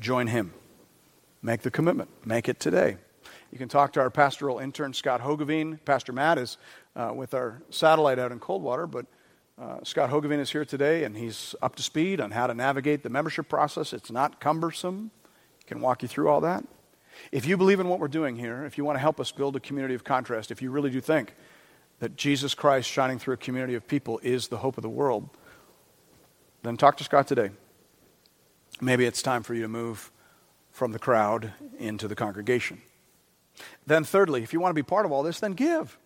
join 0.00 0.26
him. 0.26 0.52
Make 1.40 1.62
the 1.62 1.70
commitment, 1.70 2.10
make 2.24 2.48
it 2.48 2.58
today. 2.58 2.96
You 3.52 3.58
can 3.58 3.68
talk 3.68 3.92
to 3.92 4.00
our 4.00 4.08
pastoral 4.08 4.58
intern, 4.58 4.94
Scott 4.94 5.20
Hogeveen. 5.20 5.78
Pastor 5.84 6.10
Matt 6.12 6.38
is 6.38 6.56
uh, 6.96 7.12
with 7.14 7.34
our 7.34 7.62
satellite 7.68 8.18
out 8.18 8.32
in 8.32 8.40
Coldwater, 8.40 8.86
but 8.86 9.04
uh, 9.60 9.84
Scott 9.84 10.08
Hogeveen 10.10 10.38
is 10.38 10.50
here 10.50 10.64
today, 10.64 11.04
and 11.04 11.14
he's 11.14 11.54
up 11.60 11.76
to 11.76 11.82
speed 11.82 12.18
on 12.18 12.30
how 12.30 12.46
to 12.46 12.54
navigate 12.54 13.02
the 13.02 13.10
membership 13.10 13.50
process. 13.50 13.92
It's 13.92 14.10
not 14.10 14.40
cumbersome. 14.40 15.10
He 15.58 15.64
can 15.66 15.82
walk 15.82 16.00
you 16.00 16.08
through 16.08 16.30
all 16.30 16.40
that. 16.40 16.64
If 17.30 17.44
you 17.44 17.58
believe 17.58 17.78
in 17.78 17.88
what 17.88 18.00
we're 18.00 18.08
doing 18.08 18.36
here, 18.36 18.64
if 18.64 18.78
you 18.78 18.86
want 18.86 18.96
to 18.96 19.00
help 19.00 19.20
us 19.20 19.30
build 19.30 19.54
a 19.54 19.60
community 19.60 19.94
of 19.94 20.02
contrast, 20.02 20.50
if 20.50 20.62
you 20.62 20.70
really 20.70 20.88
do 20.88 21.02
think 21.02 21.34
that 21.98 22.16
Jesus 22.16 22.54
Christ 22.54 22.88
shining 22.88 23.18
through 23.18 23.34
a 23.34 23.36
community 23.36 23.74
of 23.74 23.86
people 23.86 24.18
is 24.22 24.48
the 24.48 24.56
hope 24.56 24.78
of 24.78 24.82
the 24.82 24.88
world, 24.88 25.28
then 26.62 26.78
talk 26.78 26.96
to 26.96 27.04
Scott 27.04 27.28
today. 27.28 27.50
Maybe 28.80 29.04
it's 29.04 29.20
time 29.20 29.42
for 29.42 29.52
you 29.52 29.60
to 29.60 29.68
move 29.68 30.10
from 30.70 30.92
the 30.92 30.98
crowd 30.98 31.52
into 31.78 32.08
the 32.08 32.14
congregation. 32.14 32.80
Then, 33.86 34.04
thirdly, 34.04 34.42
if 34.42 34.52
you 34.52 34.60
want 34.60 34.70
to 34.70 34.74
be 34.74 34.82
part 34.82 35.06
of 35.06 35.12
all 35.12 35.22
this, 35.22 35.40
then 35.40 35.52
give. 35.52 35.98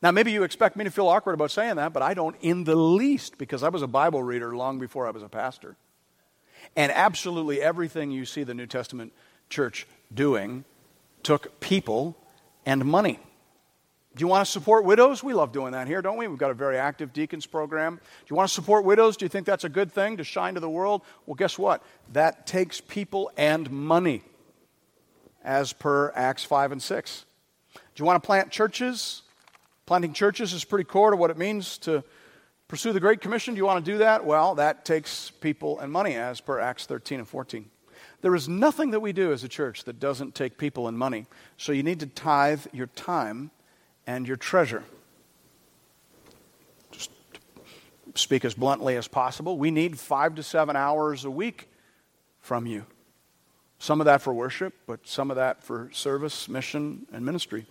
Now, 0.00 0.12
maybe 0.12 0.30
you 0.30 0.44
expect 0.44 0.76
me 0.76 0.84
to 0.84 0.90
feel 0.90 1.08
awkward 1.08 1.34
about 1.34 1.50
saying 1.50 1.76
that, 1.76 1.92
but 1.92 2.02
I 2.02 2.14
don't 2.14 2.36
in 2.40 2.64
the 2.64 2.76
least 2.76 3.36
because 3.36 3.62
I 3.62 3.68
was 3.68 3.82
a 3.82 3.88
Bible 3.88 4.22
reader 4.22 4.56
long 4.56 4.78
before 4.78 5.06
I 5.06 5.10
was 5.10 5.22
a 5.22 5.28
pastor. 5.28 5.76
And 6.76 6.92
absolutely 6.92 7.60
everything 7.60 8.10
you 8.10 8.24
see 8.24 8.44
the 8.44 8.54
New 8.54 8.66
Testament 8.66 9.12
church 9.48 9.86
doing 10.12 10.64
took 11.22 11.58
people 11.60 12.16
and 12.64 12.84
money. 12.84 13.18
Do 14.14 14.22
you 14.22 14.28
want 14.28 14.44
to 14.44 14.50
support 14.50 14.84
widows? 14.84 15.22
We 15.22 15.32
love 15.32 15.52
doing 15.52 15.72
that 15.72 15.86
here, 15.86 16.02
don't 16.02 16.16
we? 16.16 16.26
We've 16.26 16.38
got 16.38 16.50
a 16.50 16.54
very 16.54 16.76
active 16.76 17.12
deacons 17.12 17.46
program. 17.46 17.96
Do 17.96 18.00
you 18.28 18.36
want 18.36 18.48
to 18.48 18.54
support 18.54 18.84
widows? 18.84 19.16
Do 19.16 19.24
you 19.24 19.28
think 19.28 19.46
that's 19.46 19.64
a 19.64 19.68
good 19.68 19.92
thing 19.92 20.16
to 20.16 20.24
shine 20.24 20.54
to 20.54 20.60
the 20.60 20.68
world? 20.68 21.02
Well, 21.26 21.34
guess 21.34 21.58
what? 21.58 21.84
That 22.12 22.46
takes 22.46 22.80
people 22.80 23.30
and 23.36 23.70
money, 23.70 24.22
as 25.44 25.72
per 25.72 26.12
Acts 26.14 26.44
5 26.44 26.72
and 26.72 26.82
6. 26.82 27.24
Do 27.74 27.80
you 27.96 28.04
want 28.04 28.22
to 28.22 28.26
plant 28.26 28.50
churches? 28.50 29.22
Planting 29.86 30.12
churches 30.12 30.52
is 30.52 30.64
pretty 30.64 30.84
core 30.84 31.10
to 31.10 31.16
what 31.16 31.30
it 31.30 31.38
means 31.38 31.78
to 31.78 32.04
pursue 32.68 32.92
the 32.92 33.00
Great 33.00 33.20
Commission. 33.20 33.54
Do 33.54 33.58
you 33.58 33.64
want 33.64 33.84
to 33.84 33.90
do 33.90 33.98
that? 33.98 34.24
Well, 34.24 34.54
that 34.56 34.84
takes 34.84 35.30
people 35.30 35.80
and 35.80 35.90
money, 35.90 36.14
as 36.14 36.40
per 36.40 36.60
Acts 36.60 36.86
13 36.86 37.20
and 37.20 37.28
14. 37.28 37.70
There 38.20 38.34
is 38.34 38.48
nothing 38.48 38.90
that 38.90 39.00
we 39.00 39.12
do 39.12 39.32
as 39.32 39.44
a 39.44 39.48
church 39.48 39.84
that 39.84 39.98
doesn't 40.00 40.34
take 40.34 40.58
people 40.58 40.88
and 40.88 40.98
money. 40.98 41.26
So 41.56 41.72
you 41.72 41.82
need 41.82 42.00
to 42.00 42.06
tithe 42.06 42.66
your 42.72 42.88
time 42.88 43.50
and 44.06 44.26
your 44.26 44.36
treasure. 44.36 44.84
Just 46.90 47.10
speak 48.14 48.44
as 48.44 48.54
bluntly 48.54 48.96
as 48.96 49.08
possible. 49.08 49.56
We 49.56 49.70
need 49.70 49.98
five 49.98 50.34
to 50.34 50.42
seven 50.42 50.76
hours 50.76 51.24
a 51.24 51.30
week 51.30 51.70
from 52.40 52.66
you. 52.66 52.86
Some 53.78 54.00
of 54.00 54.06
that 54.06 54.22
for 54.22 54.32
worship, 54.32 54.74
but 54.86 55.06
some 55.06 55.30
of 55.30 55.36
that 55.36 55.62
for 55.62 55.88
service, 55.92 56.48
mission, 56.48 57.06
and 57.12 57.24
ministry. 57.24 57.66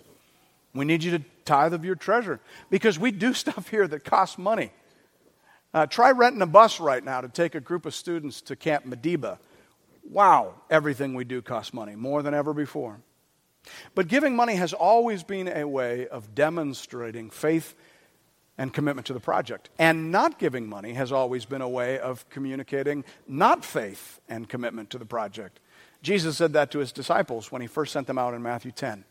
We 0.74 0.84
need 0.84 1.02
you 1.02 1.18
to 1.18 1.24
tithe 1.44 1.74
of 1.74 1.84
your 1.84 1.94
treasure 1.94 2.40
because 2.70 2.98
we 2.98 3.10
do 3.10 3.34
stuff 3.34 3.68
here 3.68 3.86
that 3.88 4.04
costs 4.04 4.38
money. 4.38 4.72
Uh, 5.74 5.86
try 5.86 6.10
renting 6.10 6.40
a 6.40 6.46
bus 6.46 6.80
right 6.80 7.04
now 7.04 7.20
to 7.20 7.28
take 7.28 7.54
a 7.54 7.60
group 7.60 7.84
of 7.84 7.94
students 7.94 8.40
to 8.42 8.56
Camp 8.56 8.86
Medeba 8.86 9.38
wow, 10.10 10.54
everything 10.70 11.14
we 11.14 11.24
do 11.24 11.42
costs 11.42 11.74
money, 11.74 11.94
more 11.94 12.22
than 12.22 12.34
ever 12.34 12.52
before. 12.52 12.98
But 13.94 14.08
giving 14.08 14.34
money 14.34 14.54
has 14.54 14.72
always 14.72 15.22
been 15.22 15.48
a 15.48 15.66
way 15.66 16.06
of 16.08 16.34
demonstrating 16.34 17.30
faith 17.30 17.74
and 18.56 18.72
commitment 18.72 19.06
to 19.08 19.12
the 19.12 19.20
project. 19.20 19.68
And 19.78 20.10
not 20.10 20.38
giving 20.38 20.68
money 20.68 20.94
has 20.94 21.12
always 21.12 21.44
been 21.44 21.60
a 21.60 21.68
way 21.68 21.98
of 21.98 22.28
communicating 22.30 23.04
not 23.26 23.64
faith 23.64 24.20
and 24.28 24.48
commitment 24.48 24.90
to 24.90 24.98
the 24.98 25.04
project. 25.04 25.60
Jesus 26.02 26.36
said 26.36 26.52
that 26.52 26.70
to 26.70 26.78
his 26.78 26.92
disciples 26.92 27.50
when 27.50 27.62
he 27.62 27.68
first 27.68 27.92
sent 27.92 28.06
them 28.06 28.18
out 28.18 28.34
in 28.34 28.42
Matthew 28.42 28.70
10. 28.70 29.04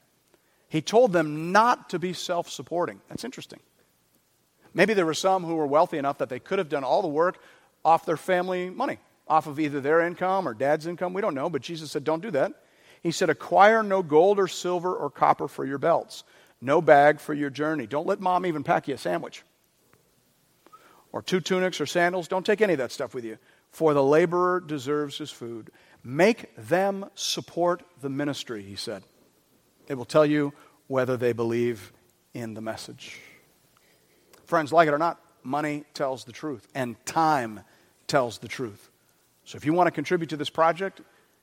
He 0.69 0.81
told 0.81 1.13
them 1.13 1.51
not 1.51 1.89
to 1.89 1.99
be 1.99 2.13
self 2.13 2.49
supporting. 2.49 3.01
That's 3.09 3.23
interesting. 3.23 3.59
Maybe 4.73 4.93
there 4.93 5.05
were 5.05 5.13
some 5.13 5.43
who 5.43 5.55
were 5.55 5.67
wealthy 5.67 5.97
enough 5.97 6.19
that 6.19 6.29
they 6.29 6.39
could 6.39 6.59
have 6.59 6.69
done 6.69 6.83
all 6.83 7.01
the 7.01 7.07
work 7.07 7.39
off 7.83 8.05
their 8.05 8.17
family 8.17 8.69
money 8.69 8.99
off 9.27 9.47
of 9.47 9.59
either 9.59 9.81
their 9.81 10.01
income 10.01 10.47
or 10.47 10.53
dad's 10.53 10.87
income. 10.87 11.13
We 11.13 11.21
don't 11.21 11.35
know, 11.35 11.49
but 11.49 11.61
Jesus 11.61 11.91
said, 11.91 12.03
don't 12.03 12.21
do 12.21 12.31
that. 12.31 12.53
He 13.03 13.11
said, 13.11 13.29
acquire 13.29 13.83
no 13.83 14.01
gold 14.01 14.39
or 14.39 14.47
silver 14.47 14.93
or 14.93 15.09
copper 15.09 15.47
for 15.47 15.65
your 15.65 15.77
belts, 15.77 16.23
no 16.61 16.81
bag 16.81 17.19
for 17.19 17.33
your 17.33 17.49
journey. 17.49 17.87
Don't 17.87 18.07
let 18.07 18.19
mom 18.19 18.45
even 18.45 18.63
pack 18.63 18.87
you 18.87 18.95
a 18.95 18.97
sandwich 18.97 19.43
or 21.11 21.21
two 21.21 21.39
tunics 21.39 21.79
or 21.79 21.85
sandals. 21.85 22.27
Don't 22.27 22.45
take 22.45 22.61
any 22.61 22.73
of 22.73 22.79
that 22.79 22.91
stuff 22.91 23.13
with 23.13 23.23
you, 23.23 23.37
for 23.71 23.93
the 23.93 24.03
laborer 24.03 24.59
deserves 24.59 25.17
his 25.17 25.31
food. 25.31 25.69
Make 26.07 26.55
them 26.55 27.09
support 27.15 27.83
the 27.99 28.07
ministry, 28.07 28.63
he 28.63 28.77
said. 28.77 29.03
It 29.89 29.95
will 29.95 30.05
tell 30.05 30.25
you 30.25 30.53
whether 30.87 31.17
they 31.17 31.33
believe 31.33 31.91
in 32.33 32.53
the 32.53 32.61
message. 32.61 33.19
Friends, 34.45 34.71
like 34.71 34.87
it 34.87 34.93
or 34.93 34.97
not, 34.97 35.19
money 35.43 35.83
tells 35.93 36.23
the 36.23 36.31
truth, 36.31 36.65
and 36.73 36.95
time 37.05 37.59
tells 38.07 38.37
the 38.37 38.47
truth. 38.47 38.89
So 39.43 39.57
if 39.57 39.65
you 39.65 39.73
want 39.73 39.87
to 39.87 39.91
contribute 39.91 40.29
to 40.29 40.37
this 40.37 40.49
project, 40.49 41.01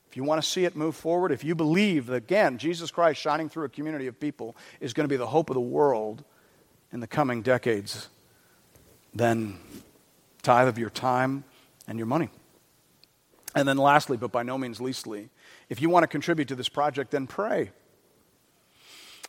if 0.08 0.16
you 0.16 0.24
want 0.24 0.42
to 0.42 0.48
see 0.48 0.64
it 0.64 0.74
move 0.74 0.96
forward, 0.96 1.30
if 1.30 1.44
you 1.44 1.54
believe 1.54 2.06
that, 2.06 2.14
again, 2.14 2.56
Jesus 2.56 2.90
Christ 2.90 3.20
shining 3.20 3.50
through 3.50 3.66
a 3.66 3.68
community 3.68 4.06
of 4.06 4.18
people 4.18 4.56
is 4.80 4.94
going 4.94 5.04
to 5.04 5.12
be 5.12 5.18
the 5.18 5.26
hope 5.26 5.50
of 5.50 5.54
the 5.54 5.60
world 5.60 6.24
in 6.90 7.00
the 7.00 7.06
coming 7.06 7.42
decades, 7.42 8.08
then 9.14 9.58
tithe 10.40 10.68
of 10.68 10.78
your 10.78 10.88
time 10.88 11.44
and 11.86 11.98
your 11.98 12.06
money. 12.06 12.30
And 13.54 13.68
then, 13.68 13.76
lastly, 13.76 14.16
but 14.16 14.32
by 14.32 14.42
no 14.42 14.58
means 14.58 14.80
leastly, 14.80 15.30
if 15.68 15.80
you 15.80 15.88
want 15.88 16.02
to 16.02 16.08
contribute 16.08 16.48
to 16.48 16.56
this 16.56 16.68
project, 16.68 17.12
then 17.12 17.26
pray. 17.26 17.70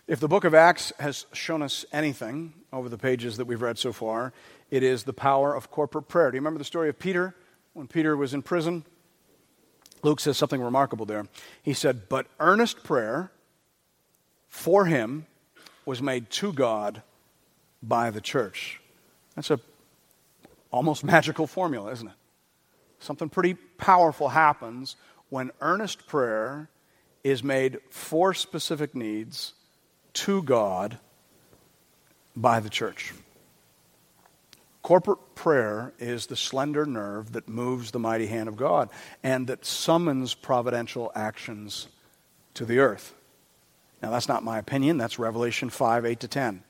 If 0.07 0.19
the 0.19 0.27
book 0.27 0.43
of 0.43 0.53
Acts 0.53 0.91
has 0.99 1.25
shown 1.33 1.61
us 1.61 1.85
anything 1.91 2.53
over 2.71 2.89
the 2.89 2.97
pages 2.97 3.37
that 3.37 3.45
we've 3.45 3.61
read 3.61 3.77
so 3.77 3.91
far, 3.91 4.33
it 4.71 4.83
is 4.83 5.03
the 5.03 5.13
power 5.13 5.55
of 5.55 5.71
corporate 5.71 6.07
prayer. 6.07 6.31
Do 6.31 6.35
you 6.35 6.41
remember 6.41 6.59
the 6.59 6.65
story 6.65 6.89
of 6.89 6.99
Peter? 6.99 7.35
when 7.75 7.87
Peter 7.87 8.15
was 8.15 8.33
in 8.33 8.41
prison. 8.41 8.85
Luke 10.01 10.21
says 10.21 10.37
something 10.37 10.61
remarkable 10.61 11.05
there. 11.05 11.27
He 11.61 11.73
said, 11.73 12.07
But 12.09 12.25
earnest 12.39 12.83
prayer 12.83 13.31
for 14.47 14.85
him 14.85 15.27
was 15.85 16.01
made 16.01 16.29
to 16.31 16.53
God 16.53 17.03
by 17.83 18.09
the 18.09 18.21
church. 18.21 18.81
That's 19.35 19.51
a 19.51 19.59
almost 20.71 21.03
magical 21.13 21.47
formula, 21.47 21.91
isn't 21.91 22.07
it? 22.07 22.13
Something 23.05 23.29
pretty 23.29 23.53
powerful 23.53 24.29
happens 24.29 24.95
when 25.29 25.51
earnest 25.61 26.07
prayer 26.07 26.69
is 27.23 27.43
made 27.43 27.77
for 27.91 28.33
specific 28.33 28.95
needs 28.95 29.53
to 30.13 30.41
God 30.41 30.97
by 32.35 32.59
the 32.59 32.69
church. 32.69 33.13
Corporate 34.81 35.35
prayer 35.35 35.93
is 35.99 36.25
the 36.25 36.35
slender 36.35 36.87
nerve 36.87 37.33
that 37.33 37.47
moves 37.47 37.91
the 37.91 37.99
mighty 37.99 38.25
hand 38.25 38.49
of 38.49 38.57
God 38.57 38.89
and 39.21 39.45
that 39.47 39.65
summons 39.65 40.33
providential 40.33 41.11
actions 41.13 41.87
to 42.55 42.65
the 42.65 42.79
earth. 42.79 43.13
Now, 44.01 44.09
that's 44.09 44.27
not 44.27 44.43
my 44.43 44.57
opinion. 44.57 44.97
That's 44.97 45.19
Revelation 45.19 45.69
5 45.69 46.07
8 46.07 46.19
to 46.21 46.27
10. 46.27 46.63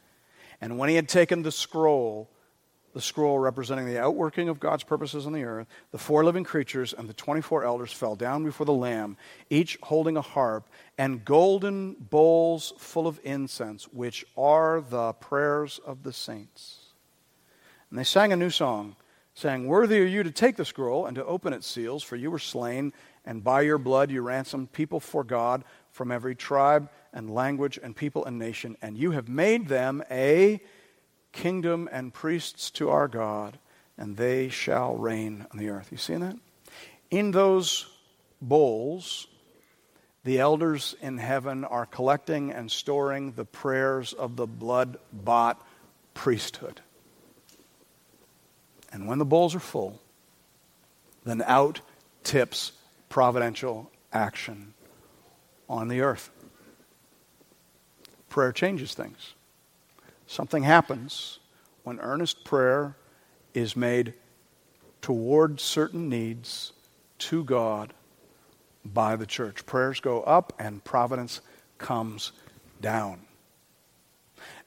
And 0.60 0.78
when 0.78 0.90
he 0.90 0.96
had 0.96 1.08
taken 1.08 1.44
the 1.44 1.52
scroll, 1.52 2.30
the 2.96 3.02
scroll 3.02 3.38
representing 3.38 3.86
the 3.86 4.00
outworking 4.00 4.48
of 4.48 4.58
God's 4.58 4.86
purposes 4.86 5.26
on 5.28 5.34
the 5.34 5.44
earth, 5.44 5.68
the 5.92 5.98
four 5.98 6.24
living 6.24 6.46
creatures 6.46 6.94
and 6.94 7.10
the 7.10 7.14
24 7.14 7.66
elders 7.66 7.92
fell 7.92 8.16
down 8.16 8.46
before 8.46 8.66
the 8.66 8.72
Lamb, 8.72 9.18
each 9.50 9.78
holding 9.84 10.16
a 10.16 10.22
harp 10.22 10.70
and 10.98 11.26
golden 11.26 11.98
bowls 12.00 12.72
full 12.78 13.06
of 13.06 13.20
incense, 13.26 13.84
which 13.92 14.26
are 14.38 14.80
the 14.80 15.12
prayers 15.12 15.78
of 15.86 16.04
the 16.04 16.14
saints. 16.14 16.94
And 17.90 18.00
they 18.00 18.06
sang 18.06 18.32
a 18.32 18.38
new 18.38 18.50
song, 18.50 18.96
saying, 19.34 19.68
Worthy 19.68 20.00
are 20.00 20.06
you 20.06 20.24
to 20.24 20.32
take 20.32 20.56
the 20.56 20.64
scroll 20.64 21.06
and 21.06 21.16
to 21.16 21.26
open 21.26 21.52
its 21.52 21.68
seals, 21.68 22.02
for 22.02 22.16
you 22.16 22.32
were 22.32 22.40
slain, 22.40 22.94
and 23.26 23.44
by 23.44 23.60
your 23.60 23.78
blood 23.78 24.10
you 24.10 24.22
ransomed 24.22 24.72
people 24.72 25.02
for 25.02 25.26
God 25.26 25.66
from 25.92 26.14
every 26.14 26.34
tribe 26.34 26.90
and 27.12 27.30
language 27.30 27.78
and 27.84 27.94
people 27.94 28.24
and 28.24 28.40
nation, 28.40 28.78
and 28.82 28.98
you 28.98 29.12
have 29.12 29.28
made 29.28 29.68
them 29.68 30.02
a 30.10 30.62
kingdom 31.36 31.88
and 31.92 32.14
priests 32.14 32.72
to 32.72 32.90
our 32.90 33.08
God, 33.08 33.60
and 33.98 34.18
they 34.18 34.50
shall 34.50 34.96
reign 34.96 35.46
on 35.52 35.60
the 35.60 35.70
earth. 35.70 35.90
You 35.92 35.98
seeing 35.98 36.22
that? 36.22 36.38
In 37.12 37.32
those 37.32 37.86
bowls, 38.42 39.28
the 40.24 40.40
elders 40.40 40.96
in 41.02 41.20
heaven 41.20 41.64
are 41.64 41.86
collecting 41.86 42.52
and 42.52 42.72
storing 42.72 43.34
the 43.34 43.46
prayers 43.46 44.14
of 44.14 44.38
the 44.38 44.48
blood 44.48 44.98
bought 45.14 45.62
priesthood. 46.16 46.82
And 48.92 49.08
when 49.08 49.20
the 49.20 49.26
bowls 49.26 49.54
are 49.54 49.60
full, 49.60 50.02
then 51.26 51.44
out 51.46 51.82
tips 52.24 52.72
providential 53.10 53.92
action 54.14 54.74
on 55.70 55.90
the 55.90 56.02
earth. 56.02 56.30
Prayer 58.30 58.52
changes 58.52 58.94
things. 58.94 59.34
Something 60.36 60.64
happens 60.64 61.40
when 61.84 61.98
earnest 62.02 62.44
prayer 62.44 62.98
is 63.54 63.78
made 63.78 64.16
toward 65.02 65.62
certain 65.62 66.10
needs 66.10 66.74
to 67.20 67.42
God 67.46 67.94
by 68.84 69.16
the 69.16 69.26
church. 69.26 69.66
Prayers 69.66 70.02
go 70.02 70.24
up 70.24 70.52
and 70.60 70.84
providence 70.84 71.40
comes 71.78 72.34
down. 72.82 73.22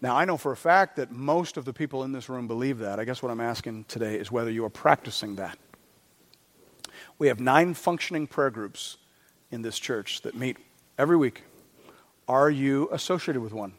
Now, 0.01 0.16
I 0.16 0.25
know 0.25 0.39
for 0.39 0.53
a 0.53 0.57
fact 0.57 0.97
that 0.97 1.12
most 1.12 1.59
of 1.59 1.66
the 1.66 1.75
people 1.75 2.03
in 2.03 2.12
this 2.12 2.31
room 2.31 2.47
believe 2.47 2.79
that. 2.79 2.99
I 2.99 3.05
guess 3.05 3.23
what 3.23 3.31
I'm 3.31 3.43
asking 3.43 3.85
today 3.89 4.14
is 4.14 4.33
whether 4.33 4.51
you 4.51 4.64
are 4.64 4.71
practicing 4.71 5.37
that. 5.37 5.59
We 7.19 7.29
have 7.29 7.41
nine 7.41 7.75
functioning 7.75 8.27
prayer 8.27 8.49
groups 8.49 8.97
in 9.51 9.61
this 9.61 9.79
church 9.79 10.23
that 10.23 10.35
meet 10.35 10.57
every 10.97 11.19
week. 11.19 11.43
Are 12.27 12.49
you 12.49 12.89
associated 12.91 13.43
with 13.43 13.53
one? 13.53 13.75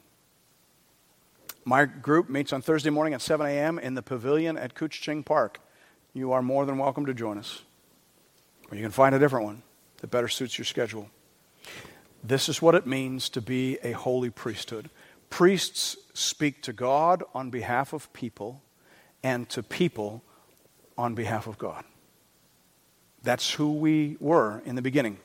My 1.70 1.86
group 1.86 2.30
meets 2.30 2.52
on 2.52 2.64
Thursday 2.64 2.90
morning 2.90 3.14
at 3.14 3.22
7 3.22 3.46
a.m. 3.46 3.78
in 3.78 3.94
the 3.94 4.02
pavilion 4.02 4.58
at 4.58 4.74
Couchiching 4.74 5.24
Park. 5.24 5.60
You 6.16 6.32
are 6.32 6.42
more 6.42 6.66
than 6.66 6.80
welcome 6.80 7.06
to 7.06 7.14
join 7.14 7.38
us. 7.38 7.62
Or 8.72 8.76
you 8.76 8.82
can 8.82 8.90
find 8.90 9.14
a 9.14 9.20
different 9.20 9.46
one 9.46 9.62
that 9.98 10.10
better 10.10 10.28
suits 10.28 10.58
your 10.58 10.66
schedule. 10.66 11.12
This 12.24 12.50
is 12.50 12.60
what 12.60 12.74
it 12.74 12.88
means 12.88 13.30
to 13.30 13.40
be 13.40 13.78
a 13.84 13.92
holy 13.92 14.32
priesthood. 14.32 14.90
Priests 15.30 15.96
speak 16.16 16.64
to 16.64 16.74
God 16.74 17.22
on 17.36 17.52
behalf 17.52 17.94
of 17.94 18.12
people 18.14 18.64
and 19.22 19.48
to 19.50 19.62
people 19.62 20.24
on 20.98 21.14
behalf 21.14 21.46
of 21.46 21.60
God. 21.60 21.84
That's 23.22 23.52
who 23.52 23.74
we 23.74 24.18
were 24.20 24.64
in 24.66 24.74
the 24.74 24.82
beginning. 24.82 25.20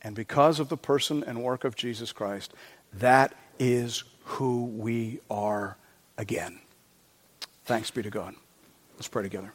And 0.00 0.14
because 0.14 0.60
of 0.60 0.68
the 0.68 0.76
person 0.76 1.24
and 1.24 1.42
work 1.42 1.64
of 1.64 1.74
Jesus 1.74 2.12
Christ, 2.12 2.54
that 2.92 3.34
is 3.58 4.04
who 4.26 4.64
we 4.64 5.20
are 5.30 5.76
again. 6.18 6.58
Thanks 7.64 7.90
be 7.90 8.02
to 8.02 8.10
God. 8.10 8.34
Let's 8.96 9.08
pray 9.08 9.22
together. 9.22 9.52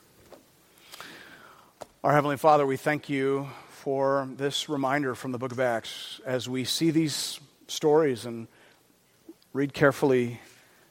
Our 2.04 2.14
Heavenly 2.14 2.38
Father, 2.38 2.66
we 2.66 2.78
thank 2.78 3.10
you 3.10 3.50
for 3.70 4.28
this 4.38 4.70
reminder 4.70 5.14
from 5.14 5.34
the 5.34 5.38
book 5.38 5.52
of 5.52 5.60
Acts 5.60 6.22
as 6.26 6.48
we 6.48 6.64
see 6.64 6.90
these 6.90 7.40
stories 7.68 8.26
and 8.26 8.48
read 9.54 9.74
carefully 9.74 10.40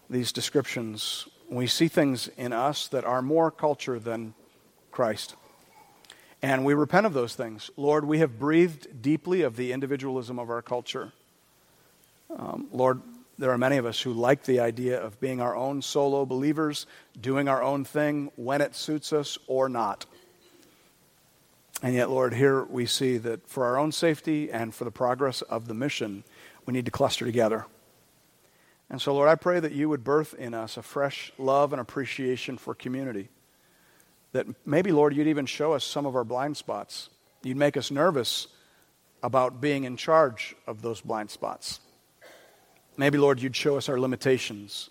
these 0.09 0.31
descriptions. 0.31 1.26
We 1.49 1.66
see 1.66 1.89
things 1.89 2.28
in 2.37 2.53
us 2.53 2.87
that 2.89 3.05
are 3.05 3.22
more 3.22 3.51
culture 3.51 3.99
than 3.99 4.35
Christ. 4.93 5.37
And 6.43 6.64
we 6.64 6.74
repent 6.74 7.07
of 7.07 7.14
those 7.14 7.35
things. 7.35 7.70
Lord, 7.76 8.05
we 8.05 8.18
have 8.18 8.39
breathed 8.39 9.03
deeply 9.03 9.43
of 9.43 9.57
the 9.57 9.72
individualism 9.72 10.39
of 10.39 10.51
our 10.51 10.62
culture. 10.62 11.12
Um, 12.37 12.68
Lord, 12.72 13.03
there 13.41 13.51
are 13.51 13.59
many 13.59 13.78
of 13.78 13.86
us 13.86 13.99
who 14.03 14.12
like 14.12 14.45
the 14.45 14.61
idea 14.61 15.01
of 15.01 15.18
being 15.18 15.41
our 15.41 15.57
own 15.57 15.80
solo 15.80 16.26
believers, 16.26 16.86
doing 17.18 17.49
our 17.49 17.62
own 17.62 17.84
thing 17.84 18.30
when 18.36 18.61
it 18.61 18.76
suits 18.76 19.14
us 19.14 19.38
or 19.47 19.70
not. 19.70 20.05
And 21.82 21.95
yet, 21.95 22.11
Lord, 22.11 22.34
here 22.34 22.62
we 22.64 22.84
see 22.84 23.16
that 23.16 23.49
for 23.49 23.64
our 23.64 23.78
own 23.78 23.93
safety 23.93 24.53
and 24.53 24.74
for 24.74 24.84
the 24.84 24.91
progress 24.91 25.41
of 25.41 25.68
the 25.68 25.74
mission, 25.74 26.22
we 26.66 26.74
need 26.74 26.84
to 26.84 26.91
cluster 26.91 27.24
together. 27.24 27.64
And 28.91 29.01
so, 29.01 29.14
Lord, 29.14 29.30
I 29.30 29.36
pray 29.36 29.59
that 29.59 29.72
you 29.72 29.88
would 29.88 30.05
birth 30.05 30.34
in 30.34 30.53
us 30.53 30.76
a 30.76 30.82
fresh 30.82 31.32
love 31.38 31.72
and 31.72 31.80
appreciation 31.80 32.59
for 32.59 32.74
community. 32.74 33.30
That 34.32 34.49
maybe, 34.66 34.93
Lord, 34.93 35.16
you'd 35.16 35.26
even 35.28 35.47
show 35.47 35.72
us 35.72 35.82
some 35.82 36.05
of 36.05 36.14
our 36.14 36.24
blind 36.24 36.59
spots. 36.59 37.09
You'd 37.43 37.57
make 37.57 37.78
us 37.78 37.91
nervous 37.91 38.49
about 39.22 39.62
being 39.62 39.84
in 39.84 39.97
charge 39.97 40.55
of 40.66 40.82
those 40.82 41.01
blind 41.01 41.30
spots. 41.30 41.80
Maybe, 43.01 43.16
Lord, 43.16 43.40
you'd 43.40 43.57
show 43.57 43.78
us 43.78 43.88
our 43.88 43.98
limitations, 43.98 44.90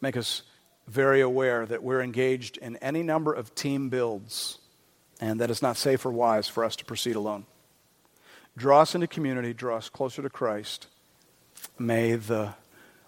make 0.00 0.16
us 0.16 0.42
very 0.86 1.20
aware 1.20 1.66
that 1.66 1.82
we're 1.82 2.00
engaged 2.00 2.56
in 2.56 2.76
any 2.76 3.02
number 3.02 3.32
of 3.32 3.52
team 3.56 3.88
builds 3.88 4.58
and 5.20 5.40
that 5.40 5.50
it's 5.50 5.60
not 5.60 5.76
safe 5.76 6.06
or 6.06 6.12
wise 6.12 6.46
for 6.46 6.64
us 6.64 6.76
to 6.76 6.84
proceed 6.84 7.16
alone. 7.16 7.46
Draw 8.56 8.82
us 8.82 8.94
into 8.94 9.08
community, 9.08 9.52
draw 9.54 9.78
us 9.78 9.88
closer 9.88 10.22
to 10.22 10.30
Christ. 10.30 10.86
May 11.80 12.14
the 12.14 12.54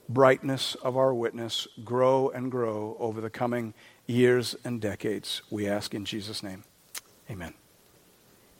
brightness 0.08 0.74
of 0.74 0.96
our 0.96 1.14
witness 1.14 1.68
grow 1.84 2.28
and 2.30 2.50
grow 2.50 2.96
over 2.98 3.20
the 3.20 3.30
coming 3.30 3.72
years 4.08 4.56
and 4.64 4.80
decades. 4.80 5.42
We 5.48 5.68
ask 5.68 5.94
in 5.94 6.04
Jesus' 6.04 6.42
name. 6.42 6.64
Amen. 7.30 7.54